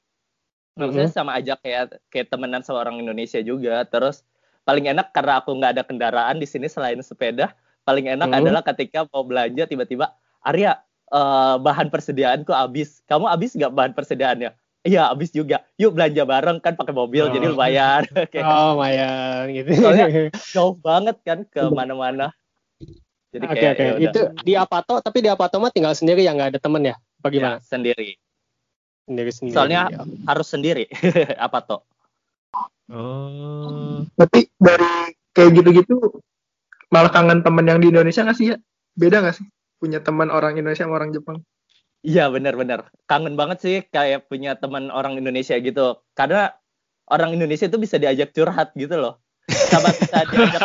maksudnya 0.73 1.09
sama 1.09 1.37
aja 1.37 1.53
kayak 1.53 2.01
kayak 2.09 2.33
temenan 2.33 2.65
sama 2.65 2.81
orang 2.81 2.97
Indonesia 2.97 3.37
juga 3.41 3.85
terus 3.85 4.25
paling 4.67 4.85
enak 4.85 5.09
karena 5.09 5.39
aku 5.39 5.49
nggak 5.53 5.71
ada 5.71 5.83
kendaraan 5.83 6.35
di 6.35 6.45
sini 6.45 6.67
selain 6.67 6.99
sepeda 6.99 7.55
paling 7.81 8.05
enak 8.09 8.27
Mhm. 8.27 8.37
adalah 8.37 8.61
ketika 8.65 9.07
mau 9.07 9.23
belanja 9.23 9.63
tiba-tiba 9.63 10.11
Arya 10.41 10.75
eh, 11.07 11.55
bahan 11.57 11.87
persediaanku 11.87 12.51
habis 12.51 12.99
kamu 13.05 13.25
habis 13.25 13.55
nggak 13.55 13.71
bahan 13.71 13.93
persediaannya 13.93 14.51
iya 14.83 15.07
habis 15.07 15.31
juga 15.31 15.63
yuk 15.75 15.91
belanja 15.93 16.23
bareng 16.23 16.59
kan 16.59 16.75
pakai 16.75 16.91
mobil 16.91 17.23
Oh. 17.23 17.31
jadi 17.31 17.47
lumayan 17.47 18.03
kayak 18.31 18.43
Oh 18.43 18.75
lumayan 18.75 19.47
gitu. 19.49 19.69
Soalnya- 19.73 20.11
jauh 20.53 20.75
banget 20.75 21.15
kan 21.21 21.43
ke 21.43 21.63
mana-mana 21.69 22.35
jadi 23.29 23.43
kayak 23.45 23.71
oke. 23.71 23.83
ya. 23.83 23.91
Itu 24.05 24.19
di 24.41 24.53
Apato 24.53 24.99
tapi 24.99 25.19
di 25.19 25.29
Apato 25.29 25.55
mah 25.57 25.69
tinggal 25.69 25.91
sendiri 25.91 26.21
ya 26.21 26.31
nggak 26.31 26.49
ada 26.49 26.59
temen 26.59 26.79
ya? 26.81 26.95
Bagaimana? 27.17 27.57
Ya, 27.57 27.63
sendiri 27.65 28.19
Sendiri 29.03 29.31
sendiri. 29.31 29.55
Soalnya- 29.55 29.87
ya. 29.89 30.03
harus 30.25 30.47
sendiri 30.47 30.85
apa 31.39 31.59
toh 31.61 31.81
Oh. 32.87 34.03
Berarti 34.15 34.47
dari 34.57 35.11
kayak 35.35 35.51
gitu-gitu 35.59 35.95
malah 36.87 37.11
kangen 37.11 37.43
temen 37.43 37.67
yang 37.67 37.83
di 37.83 37.91
Indonesia 37.91 38.23
nggak 38.23 38.37
sih 38.37 38.55
ya? 38.55 38.57
Beda 38.95 39.19
nggak 39.21 39.35
sih? 39.37 39.45
Punya 39.77 39.99
teman 40.01 40.31
orang 40.31 40.55
Indonesia 40.57 40.87
sama 40.87 40.97
orang 40.97 41.11
Jepang? 41.11 41.43
Iya 42.05 42.29
benar-benar 42.29 42.93
kangen 43.09 43.33
banget 43.35 43.57
sih 43.59 43.77
kayak 43.89 44.29
punya 44.29 44.55
teman 44.55 44.93
orang 44.93 45.17
Indonesia 45.17 45.57
gitu 45.57 45.99
karena 46.13 46.53
orang 47.09 47.33
Indonesia 47.33 47.65
itu 47.65 47.75
bisa 47.81 47.97
diajak 47.97 48.31
curhat 48.31 48.71
gitu 48.77 48.95
loh 48.95 49.19
sama 49.47 49.89
bisa 49.95 50.23
diajak 50.29 50.61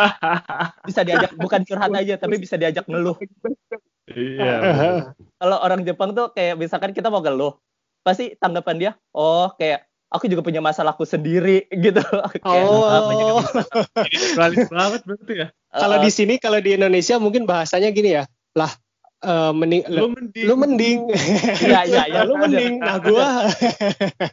bisa 0.89 1.01
diajak 1.03 1.31
bukan 1.39 1.63
curhat 1.65 1.91
aja 1.95 2.15
tapi 2.21 2.37
bisa 2.37 2.61
diajak 2.61 2.85
ngeluh 2.87 3.17
Iya. 4.13 4.55
bener. 4.61 4.95
kalau 5.39 5.57
orang 5.63 5.87
Jepang 5.87 6.11
tuh 6.13 6.35
kayak 6.35 6.59
misalkan 6.59 6.91
kita 6.93 7.09
mau 7.09 7.23
ngeluh 7.23 7.55
pasti 8.03 8.35
tanggapan 8.37 8.77
dia 8.77 8.93
oh 9.15 9.55
kayak 9.57 9.89
aku 10.13 10.29
juga 10.29 10.41
punya 10.41 10.61
masalahku 10.61 11.03
sendiri 11.03 11.65
gitu 11.73 12.05
Kayak, 12.39 12.45
Oh. 12.63 12.85
"Ah, 12.85 13.01
banyak 14.37 14.69
banget 14.71 15.01
berarti 15.03 15.35
ya. 15.35 15.49
Kalau 15.69 15.97
Eh, 15.97 16.03
di 16.03 16.11
sini 16.11 16.35
kalau 16.37 16.59
di 16.59 16.71
Indonesia 16.73 17.17
mungkin 17.17 17.43
bahasanya 17.43 17.89
gini 17.91 18.13
ya. 18.13 18.25
Lah 18.53 18.69
uh, 19.23 19.51
mending 19.51 19.89
Lu 19.89 20.13
mending. 20.13 20.45
lu 20.45 20.55
mending 20.55 20.99
Iya 21.59 21.81
iya 21.89 22.03
iya. 22.07 22.21
lu 22.23 22.37
mending 22.37 22.77
nah 22.79 23.01
gua 23.01 23.49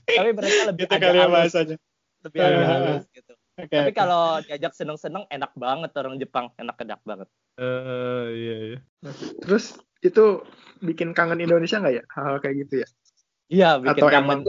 Tapi 0.03 0.29
mereka 0.29 0.59
lebih 0.67 0.83
gitu 0.83 0.93
kali 0.93 1.17
ya 1.17 1.27
bahasanya 1.27 1.75
lebih 2.19 2.37
agak 2.37 2.51
Eh. 2.53 2.67
halus 2.67 3.05
gitu. 3.09 3.33
Oke, 3.55 3.75
Tapi 3.75 3.91
kalau 3.91 4.39
diajak 4.41 4.71
seneng-seneng 4.71 5.27
enak 5.27 5.51
banget 5.53 5.91
orang 5.93 6.15
Jepang, 6.15 6.47
enak 6.55 6.79
enak 6.79 6.99
banget. 7.03 7.27
Eh, 7.55 8.25
iya 8.33 8.55
iya. 8.65 8.79
Terus 9.37 9.75
itu 9.99 10.47
bikin 10.79 11.11
kangen 11.11 11.39
Indonesia 11.39 11.75
nggak 11.75 11.91
ya 11.93 12.03
hal 12.09 12.39
kayak 12.39 12.55
gitu 12.57 12.73
ya? 12.79 12.87
Iya, 13.49 13.69
bikin 13.79 13.99
Atau 13.99 14.07
kangen. 14.07 14.23
emang 14.23 14.39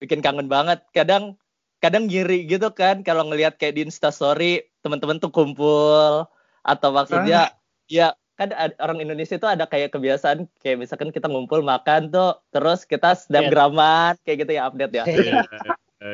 Bikin 0.00 0.24
kangen 0.24 0.48
banget. 0.48 0.82
Kadang 0.96 1.36
kadang 1.80 2.08
ngiri 2.08 2.44
gitu 2.44 2.68
kan 2.76 3.00
kalau 3.00 3.24
ngelihat 3.28 3.56
kayak 3.56 3.80
di 3.80 3.88
Insta 3.88 4.12
story 4.12 4.68
teman-teman 4.84 5.16
tuh 5.16 5.32
kumpul 5.32 6.28
atau 6.60 6.88
maksudnya 6.92 7.56
ya 7.88 8.12
kan 8.36 8.52
ad- 8.52 8.76
orang 8.80 9.00
Indonesia 9.00 9.36
itu 9.36 9.48
ada 9.48 9.64
kayak 9.64 9.96
kebiasaan 9.96 10.44
kayak 10.60 10.76
misalkan 10.80 11.08
kita 11.12 11.28
ngumpul 11.28 11.64
makan 11.64 12.12
tuh 12.12 12.36
terus 12.52 12.84
kita 12.84 13.16
snapgraman 13.16 14.16
kayak 14.24 14.44
gitu 14.44 14.52
ya 14.56 14.68
update 14.68 14.92
ya. 14.92 15.04
Iya, 15.08 15.40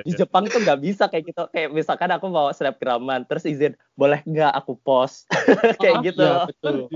Di 0.02 0.10
iya. 0.14 0.18
Jepang 0.22 0.50
tuh 0.50 0.58
nggak 0.62 0.82
bisa 0.82 1.06
kayak 1.06 1.30
gitu. 1.30 1.42
Kayak 1.54 1.70
misalkan 1.70 2.10
aku 2.10 2.26
mau 2.26 2.50
snapgraman 2.50 3.22
terus 3.26 3.46
izin 3.46 3.78
boleh 3.94 4.22
nggak 4.26 4.50
aku 4.54 4.74
post 4.82 5.30
kayak 5.82 6.10
gitu. 6.10 6.26
Iya, 6.26 6.46
betul. 6.46 6.90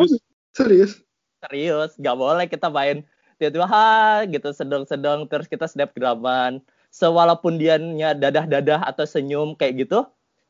serius? 0.50 1.06
serius 1.40 1.96
nggak 1.96 2.16
boleh 2.16 2.46
kita 2.46 2.68
main 2.68 3.02
tiba-tiba 3.40 3.64
ha 3.64 4.22
gitu 4.28 4.52
sedang-sedang 4.52 5.24
terus 5.24 5.48
kita 5.48 5.64
snapgraman 5.64 6.60
sewalaupun 6.90 7.56
dianya 7.56 8.12
dadah-dadah 8.12 8.82
atau 8.84 9.02
senyum 9.04 9.54
kayak 9.54 9.86
gitu 9.86 10.04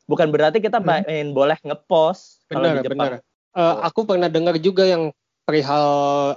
bukan 0.05 0.29
berarti 0.29 0.59
kita 0.59 0.81
Hmm. 0.81 1.05
main 1.05 1.27
boleh 1.31 1.61
ngepost 1.63 2.49
kalau 2.49 2.67
di 2.75 2.83
Jepang. 2.83 3.21
benar. 3.21 3.23
Eh, 3.51 3.75
aku 3.85 4.01
pernah 4.05 4.27
dengar 4.27 4.59
juga 4.59 4.83
yang 4.83 5.15
perihal 5.45 5.87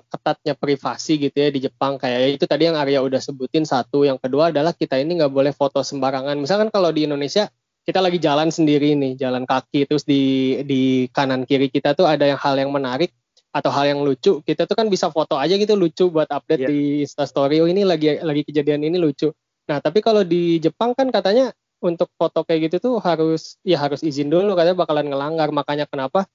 ketatnya 0.07 0.53
privasi 0.53 1.17
gitu 1.19 1.37
ya 1.37 1.49
di 1.49 1.61
Jepang 1.61 1.95
kayak 1.95 2.35
itu 2.35 2.45
tadi 2.45 2.65
yang 2.65 2.75
Arya 2.75 2.99
udah 2.99 3.17
sebutin 3.17 3.63
satu. 3.63 4.01
Yang 4.03 4.19
kedua 4.19 4.49
adalah 4.49 4.73
kita 4.73 4.97
ini 4.97 5.17
nggak 5.17 5.29
boleh 5.29 5.49
foto 5.51 5.79
sembarangan. 5.79 6.33
Misalkan 6.35 6.67
kalau 6.67 6.89
di 6.89 7.05
Indonesia 7.05 7.45
kita 7.83 7.99
lagi 7.99 8.17
jalan 8.17 8.47
sendiri 8.47 8.95
nih 8.95 9.13
jalan 9.15 9.43
kaki 9.43 9.85
terus 9.85 10.01
di 10.03 10.21
di 10.63 10.81
kanan 11.09 11.43
kiri 11.43 11.67
kita 11.67 11.93
tuh 11.93 12.05
ada 12.05 12.25
yang 12.25 12.37
hal 12.37 12.55
yang 12.55 12.69
menarik 12.69 13.13
atau 13.49 13.69
hal 13.69 13.85
yang 13.85 14.01
lucu. 14.01 14.41
Kita 14.41 14.65
tuh 14.65 14.73
kan 14.73 14.89
bisa 14.89 15.09
foto 15.09 15.37
aja 15.37 15.53
gitu 15.53 15.73
lucu 15.73 16.09
buat 16.09 16.25
update 16.25 16.61
Iya. 16.61 16.69
di 16.69 16.81
Instastory 17.05 17.61
oh 17.61 17.69
ini 17.69 17.85
lagi 17.85 18.17
lagi 18.17 18.41
kejadian 18.43 18.81
ini 18.83 18.97
lucu 18.97 19.29
nah 19.63 19.79
tapi 19.79 20.03
kalau 20.03 20.27
di 20.27 20.59
Jepang 20.59 20.91
kan 20.91 21.07
katanya 21.07 21.55
untuk 21.83 22.07
foto 22.15 22.47
kayak 22.47 22.71
gitu 22.71 22.75
tuh 22.79 22.95
harus 23.03 23.59
ya 23.67 23.75
harus 23.75 23.99
izin 23.99 24.31
dulu 24.31 24.55
katanya 24.55 24.79
bakalan 24.79 25.11
ngelanggar. 25.11 25.51
Makanya 25.51 25.85
kenapa 25.85 26.25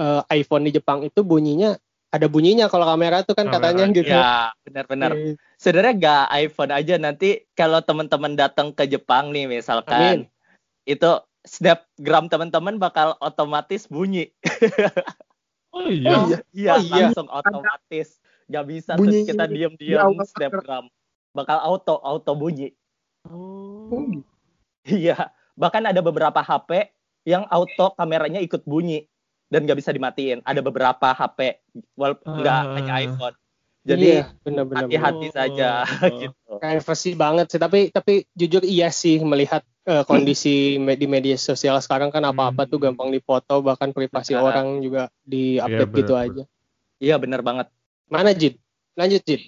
eh, 0.00 0.40
iPhone 0.40 0.64
di 0.64 0.72
Jepang 0.72 1.04
itu 1.04 1.20
bunyinya 1.20 1.76
ada 2.08 2.26
bunyinya 2.30 2.72
kalau 2.72 2.88
kamera 2.88 3.20
tuh 3.26 3.36
kan 3.36 3.52
katanya 3.52 3.84
gitu. 3.92 4.08
ya 4.08 4.48
benar-benar. 4.64 5.12
Eh, 5.12 5.36
sebenarnya 5.60 5.94
nggak 6.00 6.24
iPhone 6.48 6.72
aja. 6.72 6.94
Nanti 6.96 7.44
kalau 7.52 7.84
teman-teman 7.84 8.32
datang 8.32 8.72
ke 8.72 8.88
Jepang 8.88 9.28
nih 9.36 9.44
misalkan 9.44 10.32
itu 10.88 11.10
snapgram 11.44 12.32
teman-teman 12.32 12.80
bakal 12.80 13.20
otomatis 13.20 13.84
bunyi. 13.84 14.32
Oh 15.68 15.84
iya. 15.92 16.16
Oh 16.16 16.32
iya. 16.32 16.38
iya 16.56 16.72
Oh 16.72 16.80
iya. 16.80 17.12
langsung 17.12 17.28
otomatis. 17.28 18.16
Nggak 18.48 18.64
bisa 18.68 18.92
Bunyi 18.96 19.24
terus 19.24 19.28
kita 19.28 19.44
di 19.48 19.54
diam-diam 19.60 20.16
snapgram 20.24 20.88
bakal 21.34 21.58
auto 21.58 21.98
auto 21.98 22.32
bunyi 22.32 22.70
Oh. 23.24 23.88
Iya, 24.84 25.16
bahkan 25.54 25.80
ada 25.82 25.96
beberapa 25.98 26.38
HP 26.38 26.92
yang 27.24 27.48
auto 27.48 27.88
kameranya 27.90 28.36
ikut 28.38 28.62
bunyi 28.62 29.08
dan 29.46 29.64
nggak 29.64 29.80
bisa 29.80 29.90
dimatiin. 29.90 30.44
Ada 30.44 30.60
beberapa 30.60 31.08
HP, 31.08 31.56
walaupun 31.94 32.36
nggak 32.38 32.52
Ah. 32.54 32.74
hanya 32.76 32.92
iPhone. 33.00 33.32
Jadi 33.82 34.08
iya, 34.14 34.28
benar-benar. 34.40 34.84
hati-hati 34.84 35.28
saja 35.30 35.84
Oh. 35.84 35.88
gitu. 36.20 36.52
privacy 36.54 37.12
banget 37.14 37.48
sih 37.48 37.56
tapi 37.56 37.88
tapi 37.88 38.28
jujur 38.30 38.60
iya 38.60 38.88
sih 38.88 39.20
melihat 39.20 39.60
eh, 39.82 40.00
kondisi 40.02 40.76
di 40.76 41.06
media 41.06 41.36
sosial 41.38 41.76
sekarang 41.78 42.08
kan 42.08 42.20
apa-apa 42.22 42.64
tuh 42.64 42.76
Hmm. 42.76 42.92
gampang 42.92 43.08
dipoto 43.10 43.60
bahkan 43.60 43.88
privasi 43.90 44.32
Benar. 44.32 44.44
orang 44.46 44.68
juga 44.80 45.02
di 45.18 45.56
update 45.56 45.80
Iya, 45.86 45.96
gitu 45.96 46.12
benar, 46.14 46.24
aja 46.26 46.42
Iya 46.98 47.14
bener 47.18 47.40
banget. 47.40 47.66
mana 48.06 48.32
Jid 48.32 48.56
lanjut 48.94 49.20
Jid 49.22 49.40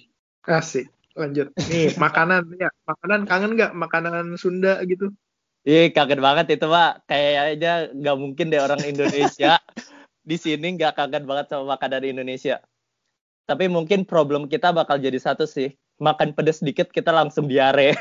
Asik. 0.43 0.89
Lanjut. 1.17 1.49
Nih, 1.67 1.97
makanan 1.97 2.45
ya. 2.61 2.69
Makanan 2.85 3.25
kangen 3.25 3.51
nggak? 3.57 3.71
Makanan 3.73 4.37
Sunda 4.37 4.77
gitu. 4.85 5.09
Ih 5.67 5.91
kaget 5.91 6.21
banget 6.21 6.45
itu 6.55 6.65
pak. 6.69 7.03
Kayaknya 7.09 7.91
nggak 7.91 8.17
mungkin 8.21 8.53
deh 8.53 8.61
orang 8.61 8.79
Indonesia 8.85 9.59
di 10.29 10.37
sini 10.37 10.77
nggak 10.77 10.95
kaget 10.95 11.23
banget 11.25 11.45
sama 11.51 11.75
makanan 11.75 12.05
Indonesia. 12.05 12.61
Tapi 13.49 13.67
mungkin 13.67 14.05
problem 14.05 14.47
kita 14.47 14.71
bakal 14.71 15.01
jadi 15.01 15.17
satu 15.17 15.43
sih. 15.43 15.73
Makan 15.97 16.37
pedes 16.37 16.61
dikit 16.61 16.93
kita 16.93 17.09
langsung 17.09 17.49
diare. 17.49 17.97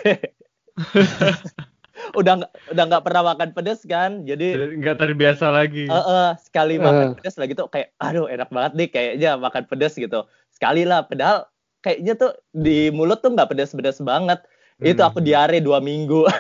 udah 2.21 2.45
udah 2.71 2.85
nggak 2.93 3.05
pernah 3.09 3.33
makan 3.33 3.57
pedes 3.57 3.81
kan, 3.89 4.29
jadi 4.29 4.77
Nggak 4.77 5.01
terbiasa 5.01 5.49
lagi. 5.49 5.89
Eh, 5.89 5.97
eh, 5.97 6.31
sekali 6.45 6.77
makan 6.77 7.17
pedas 7.17 7.41
lagi 7.41 7.57
tuh 7.57 7.73
kayak 7.73 7.97
aduh 7.97 8.29
enak 8.29 8.53
banget 8.53 8.73
nih 8.77 8.89
kayaknya 8.93 9.31
makan 9.41 9.65
pedas 9.65 9.97
gitu 9.97 10.29
sekali 10.53 10.89
lah 10.89 11.05
padahal 11.05 11.49
kayaknya 11.81 12.15
tuh 12.15 12.31
di 12.51 12.91
mulut 12.91 13.21
tuh 13.21 13.31
nggak 13.31 13.51
pedas-pedas 13.51 14.01
banget. 14.01 14.41
Itu 14.77 15.01
Hmm. 15.01 15.09
aku 15.09 15.19
diare 15.21 15.59
dua 15.59 15.81
minggu. 15.81 16.29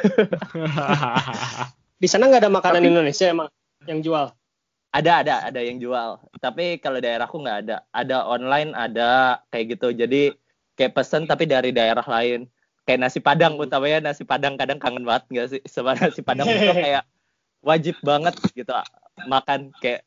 Di 1.96 2.04
sana 2.04 2.28
nggak 2.28 2.44
ada 2.44 2.52
makanan 2.52 2.84
Tapi- 2.84 2.90
Indonesia 2.92 3.26
emang 3.26 3.48
yang 3.88 4.00
jual? 4.04 4.26
Ada 4.92 5.12
ada 5.24 5.34
ada 5.48 5.60
yang 5.60 5.76
jual. 5.76 6.20
Tapi 6.36 6.76
kalau 6.76 7.00
daerahku 7.00 7.36
nggak 7.36 7.58
ada. 7.64 7.76
Ada 7.90 8.24
online 8.24 8.72
ada 8.72 9.40
kayak 9.48 9.76
gitu. 9.76 9.92
Jadi 9.92 10.32
kayak 10.72 10.92
pesen 10.92 11.24
tapi 11.24 11.44
dari 11.44 11.72
daerah 11.72 12.04
lain. 12.04 12.44
Kayak 12.84 13.00
nasi 13.02 13.18
padang 13.18 13.56
utamanya 13.56 14.12
nasi 14.12 14.22
padang 14.22 14.54
kadang 14.54 14.76
kangen 14.76 15.04
banget 15.04 15.24
nggak 15.28 15.46
sih? 15.50 15.60
Sama 15.64 15.94
nasi 15.94 16.20
padang 16.20 16.46
itu 16.46 16.60
kayak 16.76 17.02
wajib 17.60 17.96
banget 18.00 18.36
gitu 18.52 18.72
makan. 19.24 19.72
Kayak 19.80 20.04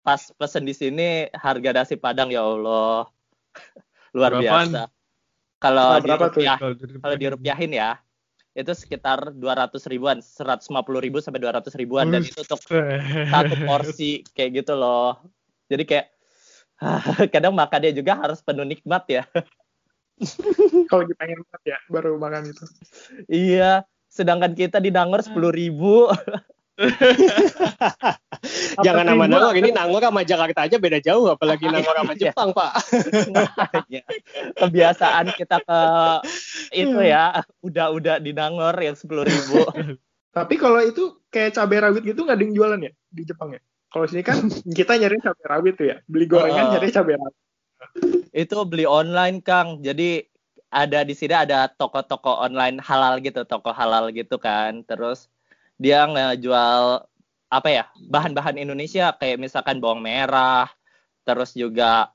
pas 0.00 0.22
pesen 0.32 0.62
di 0.62 0.70
sini 0.70 1.26
harga 1.34 1.74
nasi 1.74 1.98
padang 1.98 2.30
ya 2.30 2.40
Allah 2.40 3.10
luar 4.16 4.32
Berapaan? 4.40 4.72
biasa 4.72 4.82
kalau 5.60 5.88
Ah, 5.92 6.00
dirupiah- 6.00 6.56
Kalau 6.56 6.72
di- 6.72 7.00
kalau 7.04 7.16
dirupiahin 7.20 7.72
ya 7.76 8.00
itu 8.56 8.72
sekitar 8.72 9.36
200 9.36 9.84
ribuan 9.84 10.24
150 10.24 11.04
ribu 11.04 11.20
sampai 11.20 11.44
200 11.44 11.76
ribuan 11.76 12.08
dan 12.08 12.24
itu 12.24 12.40
untuk 12.40 12.56
satu 13.28 13.54
porsi 13.68 14.24
kayak 14.32 14.64
gitu 14.64 14.72
loh. 14.72 15.20
Jadi 15.68 15.84
kayak 15.84 16.06
kadang 17.36 17.52
makannya 17.52 17.92
juga 17.92 18.16
harus 18.16 18.40
penuh 18.40 18.64
nikmat 18.64 19.04
ya. 19.12 19.22
Kalau 20.88 21.04
lagi 21.04 21.14
pengen 21.20 21.44
banget 21.44 21.76
ya, 21.76 21.78
baru 21.92 22.16
makan 22.16 22.48
itu. 22.48 22.64
iya. 23.28 23.84
Sedangkan 24.08 24.56
kita 24.56 24.80
di 24.80 24.88
Nangor 24.88 25.20
sepuluh 25.20 25.52
ribu. 25.52 26.08
jangan 28.80 29.02
sih, 29.02 29.08
nama 29.08 29.18
gua- 29.18 29.30
Nangor 29.30 29.54
ini 29.54 29.68
Nangor 29.70 30.00
sama 30.02 30.20
Jakarta 30.22 30.58
aja 30.64 30.76
beda 30.76 30.98
jauh 30.98 31.24
apalagi 31.28 31.64
Nangor 31.72 31.94
sama 31.94 32.12
Iya. 32.12 32.20
Jepang 32.28 32.48
Pak 32.52 32.70
Makanya, 33.32 34.00
Kebiasaan 34.60 35.24
kita 35.32 35.56
ke 35.60 35.78
itu 36.74 36.96
ya, 36.98 37.40
udah-udah 37.60 38.16
di 38.18 38.30
Nangor 38.30 38.74
yang 38.76 38.92
sepuluh 38.92 39.22
ribu. 39.22 39.62
Tapi 40.30 40.54
kalau 40.56 40.78
itu 40.80 41.16
kayak 41.26 41.54
cabai 41.54 41.78
rawit 41.80 42.02
gitu 42.02 42.20
nggak 42.20 42.34
ada 42.34 42.42
yang 42.42 42.52
jualan 42.52 42.78
ya 42.78 42.90
di 43.08 43.22
Jepang 43.24 43.48
ya? 43.50 43.60
Kalau 43.86 44.04
sini 44.04 44.20
kan 44.20 44.36
kita 44.68 44.94
nyari 44.94 45.16
cabai 45.18 45.44
rawit 45.46 45.72
tuh 45.74 45.86
ya, 45.86 45.96
beli 46.04 46.24
gorengan 46.26 46.64
Oh. 46.66 46.70
nyari 46.74 46.88
cabai 46.90 47.14
rawit. 47.16 47.34
itu 48.30 48.54
beli 48.64 48.84
online 48.84 49.40
Kang. 49.40 49.80
Jadi 49.80 50.22
ada 50.68 51.00
di 51.00 51.12
sini 51.12 51.32
ada 51.32 51.66
toko-toko 51.70 52.36
online 52.36 52.78
halal 52.78 53.18
gitu, 53.18 53.42
toko 53.44 53.70
halal 53.70 54.10
gitu 54.10 54.36
kan. 54.36 54.82
Terus 54.82 55.26
dia 55.76 56.08
ngejual 56.08 57.04
apa 57.46 57.68
ya 57.70 57.84
bahan-bahan 58.10 58.58
Indonesia 58.58 59.14
kayak 59.14 59.38
misalkan 59.38 59.78
bawang 59.78 60.02
merah, 60.02 60.66
terus 61.22 61.54
juga 61.54 62.10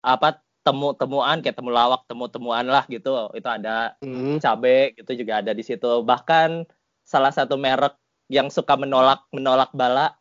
apa 0.00 0.40
temu-temuan 0.66 1.42
kayak 1.44 1.58
temulawak, 1.58 2.02
temu-temuan 2.10 2.66
lah 2.66 2.82
gitu. 2.90 3.30
Itu 3.36 3.46
ada 3.46 3.94
Hmm. 4.02 4.38
cabe 4.42 4.96
gitu 4.98 5.12
juga 5.14 5.38
ada 5.44 5.52
di 5.54 5.62
situ. 5.62 6.02
Bahkan 6.02 6.66
salah 7.06 7.30
satu 7.30 7.54
merek 7.54 7.94
yang 8.26 8.50
suka 8.50 8.74
menolak 8.74 9.22
menolak 9.30 9.70
bala 9.70 10.18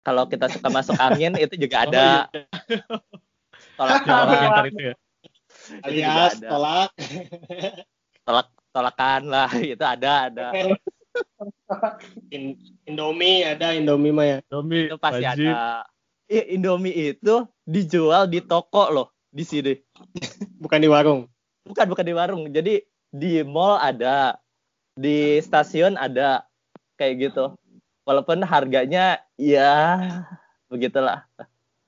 kalau 0.00 0.24
kita 0.30 0.48
suka 0.48 0.72
masuk 0.72 0.96
angin 0.96 1.36
itu 1.44 1.54
juga 1.60 1.84
ada. 1.84 2.30
Tolak 3.76 4.00
Yang 4.04 4.16
tolak 4.16 4.38
pintar 4.40 4.64
itu 4.68 4.80
ya. 4.80 4.94
Itu 5.66 5.90
juga 5.92 6.10
alias 6.12 6.34
ada. 6.38 6.48
tolak 6.48 6.90
tolak 8.24 8.46
tolakan 8.72 9.22
lah 9.28 9.50
itu 9.74 9.84
ada 9.84 10.12
ada 10.30 10.46
In- 12.34 12.58
Indomie 12.86 13.44
ada 13.44 13.72
Indomie 13.76 14.14
mah 14.14 14.26
ya 14.26 14.38
Domi, 14.48 14.90
itu 14.90 14.96
pasti 14.98 15.24
wajib. 15.24 15.50
ada 15.50 15.84
Ih, 16.26 16.58
Indomie 16.58 17.14
itu 17.14 17.34
dijual 17.66 18.26
di 18.26 18.42
toko 18.42 18.90
loh 18.90 19.08
di 19.30 19.44
sini 19.46 19.74
bukan 20.62 20.78
di 20.80 20.88
warung 20.88 21.20
bukan 21.66 21.86
bukan 21.90 22.04
di 22.06 22.14
warung 22.14 22.42
jadi 22.50 22.82
di 23.10 23.42
mall 23.46 23.78
ada 23.78 24.38
di 24.96 25.38
stasiun 25.42 25.94
ada 25.98 26.46
kayak 26.96 27.30
gitu 27.30 27.52
walaupun 28.08 28.42
harganya 28.42 29.20
ya 29.36 30.00
begitulah 30.70 31.26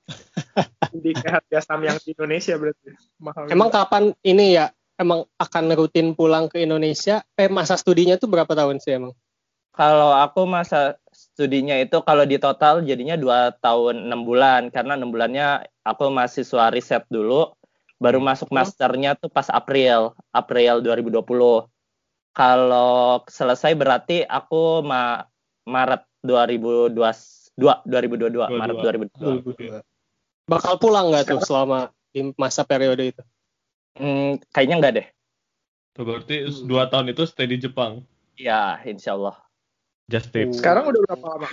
Di 0.89 1.13
harga 1.21 1.59
saham 1.61 1.85
yang 1.85 1.97
di 2.01 2.17
Indonesia 2.17 2.57
berarti 2.57 2.89
mahal. 3.21 3.45
Emang 3.49 3.69
kapan 3.69 4.13
ini 4.25 4.57
ya? 4.57 4.73
Emang 4.99 5.23
akan 5.39 5.63
rutin 5.79 6.11
pulang 6.11 6.51
ke 6.51 6.59
Indonesia? 6.59 7.23
Eh 7.39 7.47
masa 7.47 7.79
studinya 7.79 8.19
tuh 8.19 8.27
berapa 8.27 8.51
tahun 8.51 8.83
sih 8.83 8.99
emang? 8.99 9.15
Kalau 9.71 10.11
aku 10.11 10.43
masa 10.43 10.99
studinya 11.15 11.79
itu 11.79 12.03
kalau 12.03 12.27
di 12.27 12.35
total 12.35 12.83
jadinya 12.83 13.15
dua 13.15 13.55
tahun 13.63 14.11
enam 14.11 14.27
bulan 14.27 14.67
karena 14.75 14.99
enam 14.99 15.15
bulannya 15.15 15.63
aku 15.87 16.11
mahasiswa 16.11 16.67
riset 16.67 17.07
dulu 17.07 17.55
baru 17.95 18.19
masuk 18.19 18.51
masternya 18.51 19.15
tuh 19.15 19.31
pas 19.31 19.47
April 19.47 20.15
April 20.35 20.83
2020 20.83 21.23
kalau 22.35 23.23
selesai 23.27 23.71
berarti 23.75 24.27
aku 24.27 24.83
ma 24.83 25.23
Maret 25.63 26.03
2022 26.23 26.95
2022 27.55 28.51
Maret 28.51 28.75
2022 29.15 29.83
Bakal 30.49 30.81
pulang 30.81 31.13
nggak 31.13 31.29
tuh 31.29 31.41
selama 31.45 31.93
di 32.09 32.33
masa 32.33 32.65
periode 32.65 33.13
itu? 33.13 33.21
Hmm, 33.97 34.43
kayaknya 34.51 34.75
enggak 34.77 34.93
deh. 34.99 35.07
Berarti 35.95 36.35
dua 36.63 36.87
tahun 36.87 37.11
itu 37.11 37.25
stay 37.25 37.49
di 37.49 37.57
Jepang. 37.59 38.03
ya 38.39 38.79
insya 38.87 39.19
Allah 39.19 39.35
Just 40.07 40.31
tip. 40.31 40.49
Sekarang 40.55 40.89
udah 40.89 41.01
berapa 41.05 41.25
lama? 41.37 41.47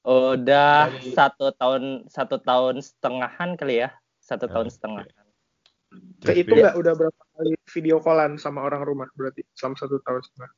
Udah 0.00 0.88
satu 1.12 1.52
tahun 1.54 2.08
satu 2.08 2.40
tahun 2.40 2.80
setengahan 2.80 3.54
kali 3.54 3.84
ya. 3.84 3.92
Satu 4.18 4.48
tahun 4.48 4.72
setengah 4.72 5.04
Ke 6.22 6.34
itu 6.40 6.50
nggak 6.50 6.74
udah 6.74 6.92
berapa 6.96 7.22
kali 7.36 7.54
video 7.70 8.00
callan 8.00 8.40
sama 8.40 8.64
orang 8.64 8.82
rumah 8.82 9.06
berarti? 9.14 9.44
Selama 9.54 9.76
satu 9.78 10.02
tahun 10.02 10.22
setengah. 10.24 10.50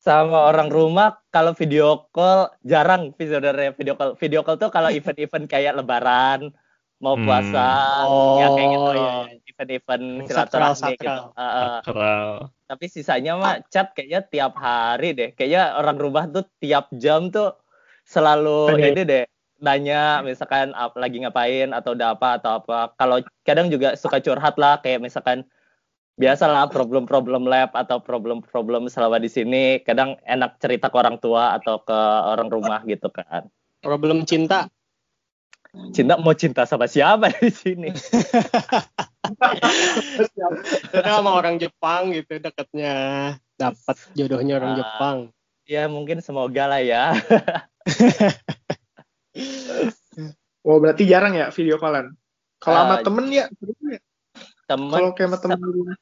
sama 0.00 0.48
orang 0.48 0.72
rumah 0.72 1.20
kalau 1.28 1.52
video 1.52 2.08
call 2.08 2.48
jarang 2.64 3.12
video 3.16 3.92
call. 3.96 4.16
Video 4.16 4.40
call 4.40 4.56
tuh 4.56 4.72
kalau 4.72 4.88
event-event 4.96 5.44
kayak 5.48 5.76
lebaran 5.80 6.52
mau 7.00 7.16
Hmm. 7.16 7.24
puasa 7.24 7.68
Oh, 8.04 8.36
ya 8.40 8.46
kayak 8.52 8.68
gitu 8.68 8.90
iya, 8.92 9.08
iya. 9.32 9.49
Event-event 9.60 10.24
Sakral, 10.24 10.74
silaturahmi 10.74 10.92
gitu 10.96 11.04
sakral. 11.04 11.20
Uh, 11.36 11.42
uh, 11.44 11.76
Sakral. 11.84 12.28
tapi 12.64 12.84
sisanya 12.88 13.32
mah 13.36 13.60
chat 13.68 13.92
kayaknya 13.92 14.20
tiap 14.24 14.56
hari 14.56 15.12
deh 15.12 15.30
kayaknya 15.36 15.76
orang 15.76 16.00
rumah 16.00 16.24
tuh 16.32 16.48
tiap 16.58 16.88
jam 16.96 17.28
tuh 17.28 17.52
selalu 18.08 18.80
ini 18.80 19.02
deh 19.04 19.24
nanya 19.60 20.24
misalkan 20.24 20.72
ap- 20.72 20.96
lagi 20.96 21.20
ngapain 21.20 21.76
atau 21.76 21.92
udah 21.92 22.16
apa 22.16 22.40
atau 22.40 22.64
apa 22.64 22.96
kalau 22.96 23.20
kadang 23.44 23.68
juga 23.68 23.92
suka 23.92 24.16
curhat 24.16 24.56
lah 24.56 24.80
kayak 24.80 25.04
misalkan 25.04 25.44
biasalah 26.16 26.72
problem-problem 26.72 27.44
lab 27.44 27.68
atau 27.76 28.00
problem-problem 28.00 28.88
selama 28.88 29.20
di 29.20 29.28
sini 29.28 29.84
kadang 29.84 30.16
enak 30.24 30.56
cerita 30.60 30.88
ke 30.88 30.96
orang 30.96 31.20
tua 31.20 31.60
atau 31.60 31.80
ke 31.84 32.00
orang 32.32 32.48
rumah 32.48 32.80
gitu 32.88 33.12
kan 33.12 33.52
Problem 33.80 34.28
cinta. 34.28 34.68
Cinta 35.90 36.14
mau 36.16 36.34
cinta 36.34 36.62
sama 36.64 36.84
siapa 36.84 37.30
di 37.32 37.48
sini 37.48 37.88
Kita 40.90 41.08
sama 41.08 41.30
orang 41.32 41.56
Jepang 41.56 42.10
gitu 42.10 42.38
deketnya. 42.38 42.94
Dapat 43.54 43.96
jodohnya 44.12 44.56
orang 44.56 44.72
Ah. 44.72 44.78
Jepang. 44.78 45.18
ya 45.64 45.86
mungkin 45.86 46.18
semoga 46.18 46.66
lah 46.66 46.82
ya 46.82 47.14
Oh 50.60 50.76
berarti 50.76 51.06
jarang 51.06 51.32
ya 51.32 51.48
video 51.48 51.78
callan. 51.78 52.12
Kalau 52.58 52.76
sama 52.84 52.94
Ah, 52.94 53.00
temen 53.00 53.24
ya, 53.30 53.46
sering 53.54 53.80
ya? 53.88 54.00
temen 54.66 54.90
kalau 54.92 55.10
kayak 55.14 55.28
sama 55.30 55.38
temen 55.40 55.58
rumah. 55.64 55.96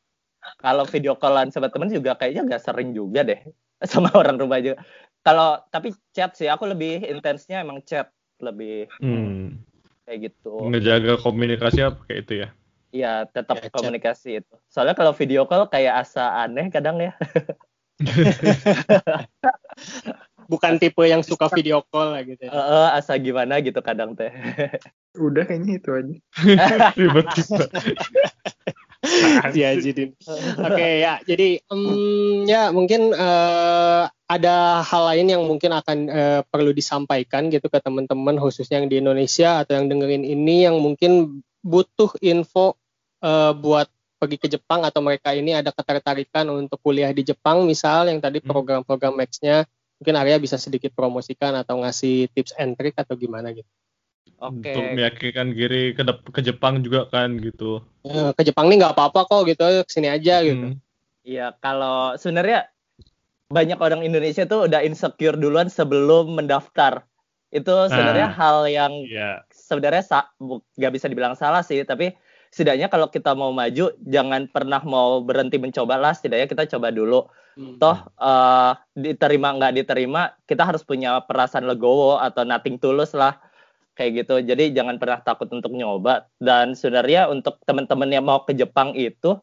kalau 0.58 0.84
video 0.84 1.12
callan 1.14 1.48
sama 1.48 1.68
temen 1.68 1.88
juga 1.88 2.12
kayaknya 2.14 2.42
nggak 2.44 2.62
sering 2.62 2.90
juga 2.90 3.20
deh 3.22 3.40
sama 3.92 4.10
orang 4.12 4.36
rumah 4.36 4.58
juga 4.58 4.80
kalau 5.20 5.60
tapi 5.68 5.92
chat 6.10 6.32
sih 6.32 6.48
aku 6.48 6.64
lebih 6.66 7.00
intensnya 7.02 7.60
emang 7.60 7.80
chat 7.80 8.08
lebih 8.40 8.86
Hmm. 8.98 9.58
kayak 10.04 10.32
gitu 10.32 10.68
Ngejaga 10.68 11.18
komunikasinya 11.18 11.94
kayak 12.06 12.20
itu 12.24 12.34
ya. 12.42 12.48
Iya 12.88 13.12
tetap 13.28 13.60
Ya, 13.60 13.68
chat. 13.68 13.74
komunikasi 13.76 14.40
itu 14.40 14.54
soalnya 14.66 14.96
kalau 14.96 15.12
video 15.12 15.44
call 15.44 15.68
kayak 15.68 16.02
asa 16.02 16.42
aneh 16.42 16.72
kadang 16.72 16.96
ya 16.98 17.12
Bukan 20.48 20.80
tipe 20.80 21.04
yang 21.04 21.20
suka 21.20 21.52
video 21.52 21.84
call 21.92 22.16
lah 22.16 22.24
gitu. 22.24 22.40
ya. 22.40 22.48
Eh, 22.48 22.88
asa 22.96 23.20
gimana 23.20 23.60
gitu 23.60 23.84
kadang 23.84 24.16
teh 24.16 24.32
Udah 25.14 25.44
kayaknya 25.44 25.76
itu 25.76 25.90
aja. 25.92 26.14
Ribet 26.98 27.26
juga. 29.02 29.54
Iya, 29.54 29.70
Jidin. 29.78 30.10
Oke 30.58 30.88
ya, 31.02 31.22
jadi 31.22 31.62
em, 31.62 32.44
ya 32.50 32.74
mungkin 32.74 33.14
eh, 33.14 34.02
ada 34.10 34.56
hal 34.82 35.02
lain 35.14 35.26
yang 35.32 35.42
mungkin 35.46 35.70
akan 35.72 35.98
eh, 36.10 36.40
perlu 36.50 36.74
disampaikan 36.74 37.48
gitu 37.48 37.70
ke 37.70 37.78
teman-teman 37.78 38.36
khususnya 38.36 38.82
yang 38.82 38.90
di 38.90 38.98
Indonesia 39.00 39.62
atau 39.62 39.78
yang 39.78 39.86
dengerin 39.88 40.26
ini 40.26 40.66
yang 40.66 40.76
mungkin 40.82 41.40
butuh 41.62 42.10
info 42.20 42.74
eh, 43.22 43.52
buat 43.54 43.86
pergi 44.18 44.36
ke 44.36 44.48
Jepang 44.50 44.82
atau 44.82 44.98
mereka 44.98 45.30
ini 45.30 45.54
ada 45.54 45.70
ketertarikan 45.70 46.50
untuk 46.50 46.82
kuliah 46.82 47.14
di 47.14 47.22
Jepang 47.22 47.62
misal 47.62 48.10
yang 48.10 48.18
tadi 48.18 48.42
Hmm. 48.42 48.50
program-program 48.50 49.14
Max-nya 49.14 49.62
mungkin 50.02 50.14
Arya 50.14 50.38
bisa 50.42 50.58
sedikit 50.58 50.90
promosikan 50.94 51.54
atau 51.54 51.82
ngasih 51.82 52.30
tips 52.34 52.54
and 52.58 52.74
trick 52.78 52.94
atau 52.98 53.14
gimana 53.14 53.50
gitu. 53.54 53.66
Oke 54.36 54.60
Untuk 54.60 54.84
meyakinkan 54.92 55.56
diri 55.56 55.96
ke, 55.96 56.04
ke 56.04 56.40
Jepang 56.44 56.84
juga 56.84 57.08
kan 57.08 57.40
gitu. 57.40 57.80
Eh, 58.04 58.30
ke 58.36 58.42
Jepang 58.44 58.68
nih 58.68 58.84
nggak 58.84 58.94
apa-apa 58.94 59.24
kok 59.24 59.48
gitu, 59.48 59.64
ke 59.64 59.90
sini 59.90 60.12
aja 60.12 60.44
gitu. 60.44 60.76
Hmm. 60.76 60.80
Iya, 61.24 61.56
kalau 61.60 62.16
sebenarnya 62.20 62.68
banyak 63.48 63.80
orang 63.80 64.04
Indonesia 64.04 64.44
tuh 64.44 64.68
udah 64.68 64.84
insecure 64.84 65.36
duluan 65.36 65.72
sebelum 65.72 66.36
mendaftar. 66.36 67.04
Itu 67.48 67.88
sebenarnya 67.88 68.28
Ah. 68.28 68.36
hal 68.36 68.58
yang 68.68 68.92
Iya. 69.08 69.44
sebenarnya 69.48 70.04
nggak 70.76 70.92
bisa 70.92 71.08
dibilang 71.08 71.32
salah 71.32 71.64
sih, 71.64 71.80
tapi 71.84 72.12
setidaknya 72.52 72.92
kalau 72.92 73.08
kita 73.08 73.32
mau 73.32 73.52
maju, 73.52 73.92
jangan 74.04 74.48
pernah 74.52 74.80
mau 74.84 75.20
berhenti 75.24 75.56
mencoba 75.56 75.96
lah. 75.96 76.12
Setidaknya 76.12 76.48
kita 76.48 76.64
coba 76.76 76.92
dulu. 76.92 77.24
Toh 77.82 77.98
eh, 78.22 78.72
diterima 78.94 79.50
nggak 79.50 79.82
diterima, 79.82 80.30
kita 80.46 80.62
harus 80.62 80.86
punya 80.86 81.18
perasaan 81.26 81.66
legowo 81.66 82.20
atau 82.22 82.46
nothing 82.46 82.78
tulus 82.78 83.10
lah 83.10 83.34
kayak 83.98 84.22
gitu. 84.24 84.38
Jadi 84.38 84.70
jangan 84.70 85.02
pernah 85.02 85.18
takut 85.18 85.50
untuk 85.50 85.74
nyoba. 85.74 86.30
Dan 86.38 86.78
sebenarnya 86.78 87.26
untuk 87.26 87.58
teman-teman 87.66 88.06
yang 88.06 88.22
mau 88.22 88.46
ke 88.46 88.54
Jepang 88.54 88.94
itu 88.94 89.34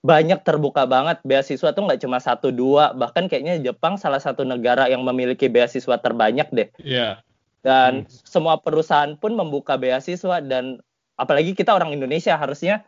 banyak 0.00 0.44
terbuka 0.44 0.84
banget 0.84 1.20
beasiswa 1.24 1.72
tuh 1.72 1.88
nggak 1.88 1.96
cuma 2.04 2.20
satu 2.20 2.52
dua 2.52 2.92
bahkan 2.92 3.24
kayaknya 3.24 3.56
Jepang 3.72 3.96
salah 3.96 4.20
satu 4.20 4.44
negara 4.44 4.84
yang 4.84 5.00
memiliki 5.00 5.48
beasiswa 5.48 5.96
terbanyak 5.96 6.44
deh 6.52 6.68
Iya. 6.76 7.24
dan 7.64 8.04
semua 8.20 8.60
perusahaan 8.60 9.16
pun 9.16 9.32
membuka 9.32 9.80
beasiswa 9.80 10.44
dan 10.44 10.84
apalagi 11.16 11.56
kita 11.56 11.72
orang 11.72 11.96
Indonesia 11.96 12.36
harusnya 12.36 12.84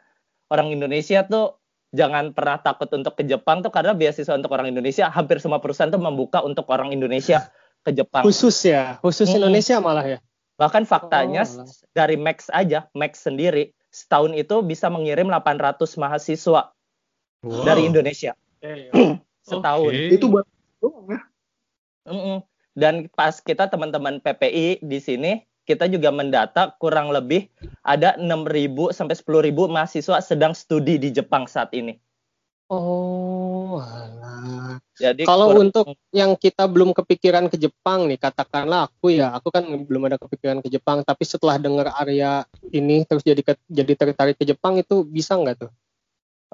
orang 0.53 0.69
Indonesia 0.69 1.25
tuh 1.25 1.57
jangan 1.97 2.37
pernah 2.37 2.61
takut 2.61 2.93
untuk 2.93 3.17
ke 3.17 3.25
Jepang 3.25 3.65
tuh 3.65 3.73
karena 3.73 3.97
beasiswa 3.97 4.37
untuk 4.37 4.53
orang 4.53 4.69
Indonesia 4.69 5.09
hampir 5.09 5.41
semua 5.41 5.57
perusahaan 5.57 5.89
tuh 5.89 5.97
membuka 5.97 6.45
untuk 6.45 6.69
orang 6.69 6.93
Indonesia 6.93 7.49
ke 7.89 7.97
Jepang 7.97 8.29
Khusus 8.29 8.61
ya, 8.61 9.01
khusus 9.01 9.25
Hmm. 9.33 9.41
Indonesia 9.41 9.81
malah 9.81 10.05
ya. 10.05 10.19
Bahkan 10.57 10.89
faktanya 10.89 11.45
Oh, 11.45 11.69
dari 11.93 12.17
Max 12.17 12.49
aja 12.53 12.89
Max 12.97 13.25
sendiri 13.25 13.77
setahun 13.93 14.33
itu 14.37 14.61
bisa 14.65 14.89
mengirim 14.89 15.29
800 15.29 15.97
mahasiswa 16.01 16.73
Wow. 17.45 17.63
dari 17.63 17.87
Indonesia 17.87 18.33
setahun 19.49 19.93
Oke. 19.95 20.17
Itu 20.19 20.27
buat 20.27 20.47
ya. 20.83 21.21
Mm-mm. 22.07 22.39
Dan 22.77 23.09
pas 23.13 23.41
kita 23.41 23.67
teman-teman 23.73 24.21
PPI 24.21 24.85
di 24.85 24.99
sini, 25.01 25.33
kita 25.67 25.89
juga 25.91 26.13
mendata 26.13 26.77
kurang 26.79 27.11
lebih 27.11 27.49
ada 27.83 28.15
6.000 28.21 28.93
sampai 28.93 29.17
10.000 29.17 29.73
mahasiswa 29.73 30.17
sedang 30.23 30.53
studi 30.53 31.01
di 31.01 31.11
Jepang 31.11 31.49
saat 31.51 31.73
ini. 31.73 31.99
Oh, 32.69 33.81
Jadi 34.97 35.23
Kalau 35.25 35.53
kurang- 35.53 35.69
untuk 35.69 35.87
yang 36.11 36.33
kita 36.35 36.65
belum 36.65 36.97
kepikiran 36.97 37.49
ke 37.49 37.57
Jepang 37.59 38.09
nih, 38.09 38.17
katakanlah 38.17 38.89
aku 38.89 39.13
ya, 39.13 39.33
aku 39.33 39.53
kan 39.53 39.65
belum 39.67 40.09
ada 40.09 40.17
kepikiran 40.17 40.65
ke 40.65 40.69
Jepang, 40.69 41.03
tapi 41.03 41.23
setelah 41.25 41.61
dengar 41.61 41.93
Arya 41.93 42.45
ini 42.71 43.05
terus 43.05 43.21
jadi 43.21 43.41
ke- 43.41 43.61
jadi 43.69 43.93
tertarik 43.93 44.37
ke 44.37 44.45
Jepang 44.45 44.79
itu 44.79 45.03
bisa 45.03 45.37
nggak 45.37 45.67
tuh? 45.67 45.73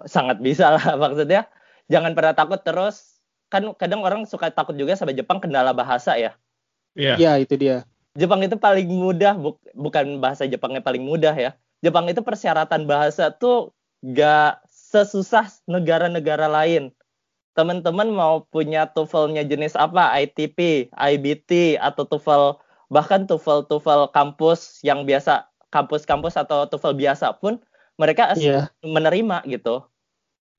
sangat 0.09 0.41
bisa 0.41 0.73
lah 0.73 0.83
maksudnya 1.03 1.47
jangan 1.87 2.17
pernah 2.17 2.33
takut 2.33 2.59
terus 2.59 3.21
kan 3.53 3.61
kadang 3.77 4.01
orang 4.01 4.25
suka 4.25 4.49
takut 4.49 4.73
juga 4.73 4.97
sama 4.97 5.13
Jepang 5.13 5.37
kendala 5.37 5.77
bahasa 5.77 6.17
ya. 6.17 6.33
Iya. 6.97 7.21
Iya, 7.21 7.33
itu 7.45 7.55
dia. 7.61 7.85
Jepang 8.17 8.41
itu 8.41 8.57
paling 8.57 8.89
mudah 8.89 9.37
buk- 9.37 9.61
bukan 9.77 10.17
bahasa 10.17 10.49
Jepangnya 10.49 10.81
paling 10.81 11.05
mudah 11.05 11.37
ya. 11.37 11.53
Jepang 11.85 12.09
itu 12.09 12.25
persyaratan 12.25 12.89
bahasa 12.89 13.29
tuh 13.29 13.77
gak 14.01 14.65
sesusah 14.67 15.53
negara-negara 15.69 16.49
lain. 16.49 16.97
Teman-teman 17.53 18.09
mau 18.09 18.49
punya 18.49 18.89
TOEFL-nya 18.89 19.45
jenis 19.45 19.77
apa? 19.77 20.09
ITP, 20.17 20.89
IBT 20.89 21.77
atau 21.77 22.09
TOEFL 22.09 22.57
bahkan 22.89 23.29
TOEFL 23.29 24.09
kampus 24.13 24.81
yang 24.81 25.05
biasa 25.05 25.49
kampus-kampus 25.69 26.37
atau 26.37 26.65
TOEFL 26.65 26.97
biasa 26.97 27.37
pun 27.37 27.61
mereka 28.01 28.33
Iya. 28.37 28.73
menerima 28.81 29.45
gitu. 29.49 29.85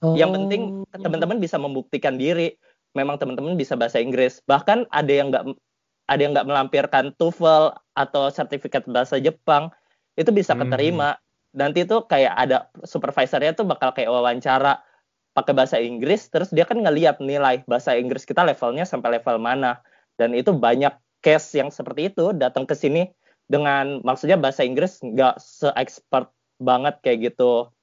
Yang 0.04 0.30
Oh. 0.30 0.36
penting 0.38 0.62
teman-teman 0.94 1.38
bisa 1.42 1.58
membuktikan 1.58 2.18
diri. 2.18 2.54
Memang 2.94 3.18
teman-teman 3.18 3.58
bisa 3.58 3.74
bahasa 3.74 3.98
Inggris. 3.98 4.38
Bahkan 4.46 4.86
ada 4.94 5.10
yang 5.10 5.34
nggak 5.34 5.50
ada 6.06 6.22
yang 6.22 6.38
nggak 6.38 6.46
melampirkan 6.46 7.10
TOEFL 7.18 7.74
atau 7.98 8.30
sertifikat 8.30 8.86
bahasa 8.86 9.18
Jepang 9.18 9.74
itu 10.14 10.30
bisa 10.30 10.54
Hmm. 10.54 10.70
keterima. 10.70 11.18
nanti 11.54 11.86
tuh 11.86 12.02
kayak 12.10 12.34
ada 12.34 12.66
supervisornya 12.82 13.54
tuh 13.54 13.62
bakal 13.62 13.94
kayak 13.94 14.10
wawancara 14.10 14.82
pakai 15.34 15.54
bahasa 15.58 15.82
Inggris 15.82 16.30
terus 16.30 16.54
dia 16.54 16.64
kan 16.64 16.78
ngeliat 16.80 17.18
nilai 17.18 17.66
bahasa 17.66 17.98
Inggris 17.98 18.24
kita 18.24 18.46
levelnya 18.46 18.86
sampai 18.86 19.20
level 19.20 19.42
mana. 19.42 19.82
Dan 20.14 20.38
itu 20.38 20.54
banyak 20.54 20.94
case 21.26 21.58
yang 21.58 21.74
seperti 21.74 22.14
itu 22.14 22.38
datang 22.38 22.70
ke 22.70 22.78
sini 22.78 23.10
dengan 23.50 24.00
maksudnya 24.06 24.38
bahasa 24.38 24.62
Inggris 24.62 25.02
nggak 25.02 25.42
se-expert 25.42 26.30
banget 26.62 27.02
kayak 27.02 27.34
gitu. 27.34 27.74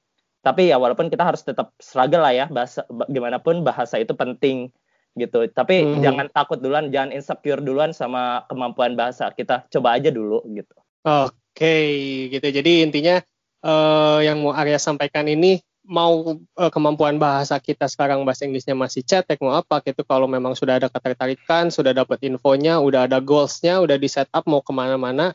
Tapi 0.41 0.73
ya 0.73 0.81
walaupun 0.81 1.11
kita 1.11 1.21
harus 1.21 1.45
tetap 1.45 1.75
struggle 1.77 2.23
lah 2.23 2.33
ya 2.33 2.45
bahasa 2.49 2.87
gimana 3.11 3.37
pun 3.37 3.61
bahasa 3.61 3.99
itu 3.99 4.15
penting 4.15 4.71
gitu. 5.19 5.45
Tapi 5.51 5.83
hmm. 5.83 6.01
jangan 6.01 6.27
takut 6.31 6.57
duluan 6.63 6.89
jangan 6.89 7.11
insecure 7.11 7.61
duluan 7.61 7.91
sama 7.91 8.47
kemampuan 8.47 8.95
bahasa 8.95 9.29
kita. 9.35 9.67
Coba 9.69 9.99
aja 9.99 10.09
dulu 10.09 10.41
gitu. 10.55 10.73
Oke 11.03 11.35
okay, 11.51 11.91
gitu. 12.31 12.47
Jadi 12.47 12.87
intinya 12.87 13.19
uh, 13.65 14.23
yang 14.23 14.41
mau 14.41 14.55
Arya 14.55 14.81
sampaikan 14.81 15.27
ini 15.27 15.61
mau 15.81 16.37
uh, 16.37 16.71
kemampuan 16.71 17.17
bahasa 17.17 17.57
kita 17.57 17.89
sekarang 17.89 18.21
bahasa 18.21 18.45
Inggrisnya 18.45 18.77
masih 18.77 19.01
cetek 19.01 19.41
mau 19.41 19.57
apa 19.57 19.81
gitu. 19.81 20.05
Kalau 20.05 20.29
memang 20.29 20.53
sudah 20.53 20.77
ada 20.77 20.87
ketertarikan 20.87 21.73
sudah 21.73 21.91
dapat 21.91 22.21
infonya 22.25 22.77
udah 22.77 23.09
ada 23.09 23.17
goalsnya 23.17 23.81
udah 23.81 23.97
di 23.97 24.09
setup 24.09 24.45
mau 24.45 24.61
ke 24.61 24.71
mana-mana 24.71 25.33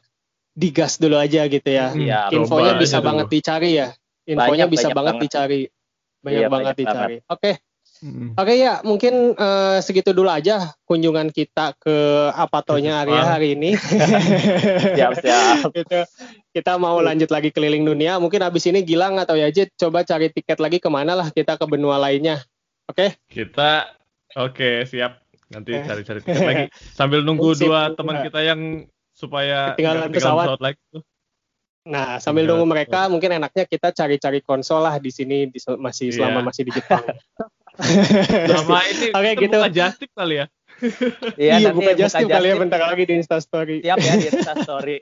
digas 0.57 0.97
dulu 0.97 1.21
aja 1.21 1.45
gitu 1.53 1.69
ya, 1.69 1.93
ya 1.93 2.33
infonya 2.33 2.81
bisa 2.81 3.05
banget 3.05 3.29
dulu. 3.29 3.35
dicari 3.37 3.71
ya. 3.77 3.89
Infonya 4.27 4.67
banyak, 4.67 4.73
bisa 4.73 4.89
banyak 4.89 4.97
banget, 4.97 5.15
banget. 5.15 5.25
dicari. 5.29 5.63
Banyak 6.25 6.41
iya, 6.41 6.49
banget 6.49 6.67
banyak 6.67 6.79
dicari. 6.81 7.17
oke. 7.21 7.39
okay. 7.39 7.55
Oke 8.37 8.55
ya, 8.61 8.85
mungkin 8.85 9.33
uh, 9.37 9.81
segitu 9.81 10.13
dulu 10.13 10.29
aja 10.29 10.77
kunjungan 10.85 11.33
kita 11.33 11.73
ke 11.81 11.97
Apatonya 12.37 13.03
Arya 13.05 13.23
hari 13.25 13.57
ini. 13.57 13.73
siap 14.97 15.17
siap. 15.21 15.69
gitu. 15.77 16.05
Kita 16.53 16.77
mau 16.77 17.01
lanjut 17.01 17.33
lagi 17.33 17.49
keliling 17.49 17.89
dunia. 17.89 18.21
Mungkin 18.21 18.45
abis 18.45 18.69
ini 18.69 18.85
Gilang 18.85 19.17
atau 19.17 19.37
Yajid 19.37 19.73
coba 19.81 20.05
cari 20.05 20.29
tiket 20.29 20.61
lagi 20.61 20.77
ke 20.77 20.89
mana 20.93 21.17
lah 21.17 21.29
kita 21.33 21.57
ke 21.57 21.65
benua 21.65 21.97
lainnya. 21.97 22.45
Oke? 22.87 23.17
Okay? 23.17 23.43
Kita 23.45 23.89
oke 24.37 24.53
okay, 24.53 24.75
siap. 24.85 25.25
Nanti 25.49 25.73
cari-cari 25.79 26.21
tiket 26.21 26.43
lagi 26.43 26.65
sambil 26.99 27.23
nunggu 27.23 27.55
dua 27.57 27.95
teman 27.95 28.21
kita 28.27 28.43
yang 28.43 28.85
supaya 29.17 29.73
ketinggalan 29.73 30.13
pesawat. 30.13 30.45
pesawat 30.53 30.61
lagi 30.61 30.81
Nah, 31.87 32.19
sambil 32.19 32.51
nunggu 32.51 32.67
mereka, 32.67 33.07
mungkin 33.07 33.39
enaknya 33.39 33.63
kita 33.63 33.95
cari-cari 33.95 34.43
konsol 34.43 34.83
lah 34.83 34.99
di 34.99 35.15
sini 35.15 35.47
di, 35.47 35.63
masih 35.79 36.11
selama 36.11 36.43
yeah. 36.43 36.47
masih 36.51 36.63
di 36.67 36.73
Jepang. 36.75 37.07
Sama 38.53 38.81
ini 38.89 39.07
Oke, 39.13 39.31
gitu. 39.37 39.57
buka 39.57 39.69
Justip 39.73 40.11
kali 40.17 40.35
ya. 40.41 40.47
iya, 41.41 41.55
iya 41.61 41.71
buka 41.73 41.93
Justip 41.97 42.27
kali 42.29 42.47
ya 42.53 42.57
bentar 42.57 42.81
lagi 42.81 43.05
di 43.05 43.15
Insta 43.17 43.39
Story. 43.41 43.85
Siap 43.85 43.99
ya 44.01 44.13
di 44.17 44.27
Insta 44.33 44.55
Story. 44.65 44.97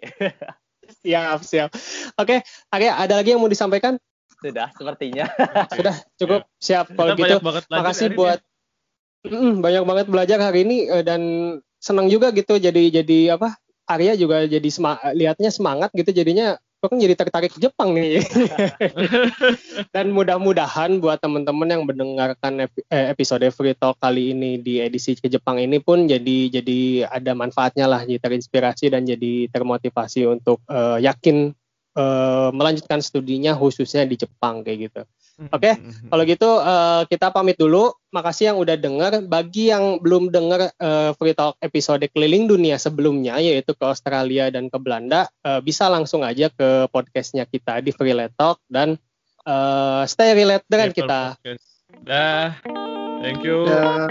siap, 1.01 1.41
siap. 1.47 1.70
Oke, 2.18 2.39
okay, 2.45 2.72
Arya, 2.75 2.99
ada 2.99 3.14
lagi 3.18 3.33
yang 3.35 3.41
mau 3.41 3.51
disampaikan? 3.51 3.97
Sudah, 4.43 4.68
sepertinya. 4.77 5.25
Sudah, 5.72 5.97
cukup. 6.20 6.41
Siap 6.61 6.93
kalau 6.93 7.16
gitu. 7.16 7.37
Makasih 7.72 8.12
buat 8.12 8.41
mm, 9.25 9.64
banyak 9.64 9.83
banget 9.89 10.07
belajar 10.11 10.39
hari 10.43 10.68
ini 10.68 10.91
eh, 10.91 11.05
dan 11.05 11.20
senang 11.81 12.12
juga 12.12 12.33
gitu 12.33 12.61
jadi 12.61 13.03
jadi 13.03 13.41
apa? 13.41 13.57
Arya 13.85 14.16
juga 14.16 14.49
jadi 14.49 14.68
sema 14.72 14.97
lihatnya 15.12 15.53
semangat 15.53 15.93
gitu 15.93 16.09
jadinya 16.09 16.57
kok 16.85 16.93
kan 16.93 17.01
jadi 17.01 17.16
tertarik 17.16 17.49
ke 17.49 17.64
Jepang 17.64 17.97
nih. 17.97 18.20
Dan 19.97 20.12
mudah-mudahan 20.12 21.01
buat 21.01 21.16
teman-teman 21.16 21.64
yang 21.72 21.89
mendengarkan 21.89 22.68
eh, 22.68 23.07
episode 23.09 23.49
Free 23.57 23.72
Talk 23.72 23.97
kali 23.97 24.37
ini 24.37 24.61
di 24.61 24.85
edisi 24.85 25.16
ke 25.16 25.32
Jepang 25.32 25.57
ini 25.57 25.80
pun 25.80 26.05
jadi 26.05 26.53
jadi 26.53 27.09
ada 27.09 27.32
manfaatnya 27.32 27.89
lah, 27.89 28.05
jadi 28.05 28.20
terinspirasi 28.20 28.93
dan 28.93 29.09
jadi 29.09 29.49
termotivasi 29.49 30.28
untuk 30.28 30.61
uh, 30.68 31.01
yakin 31.01 31.57
uh, 31.97 32.53
melanjutkan 32.53 33.01
studinya 33.01 33.57
khususnya 33.57 34.05
di 34.05 34.20
Jepang 34.20 34.61
kayak 34.61 34.93
gitu. 34.93 35.03
Oke, 35.35 35.51
okay? 35.51 35.74
Mm-hmm. 35.74 36.09
kalau 36.14 36.22
gitu 36.30 36.51
uh, 36.62 37.03
kita 37.11 37.35
pamit 37.35 37.59
dulu. 37.59 37.91
Makasih 38.14 38.55
yang 38.55 38.59
udah 38.62 38.78
denger. 38.78 39.12
Bagi 39.26 39.74
yang 39.74 39.99
belum 39.99 40.30
denger 40.30 40.70
uh, 40.78 41.11
Free 41.18 41.35
Talk 41.35 41.59
episode 41.59 42.07
keliling 42.14 42.47
dunia 42.47 42.78
sebelumnya, 42.78 43.43
yaitu 43.43 43.74
ke 43.74 43.82
Australia 43.82 44.55
dan 44.55 44.70
ke 44.70 44.78
Belanda, 44.78 45.26
uh, 45.43 45.59
bisa 45.59 45.91
langsung 45.91 46.22
aja 46.22 46.47
ke 46.55 46.87
podcastnya 46.95 47.51
kita 47.51 47.82
di 47.82 47.91
Free 47.91 48.14
Talk 48.39 48.62
dan 48.70 48.95
uh, 49.43 50.07
stay 50.07 50.39
relate 50.39 50.62
dengan 50.70 50.95
kita. 50.95 51.35
Dah, 52.07 52.55
thank 53.18 53.43
you. 53.43 53.66
Da. 53.66 54.07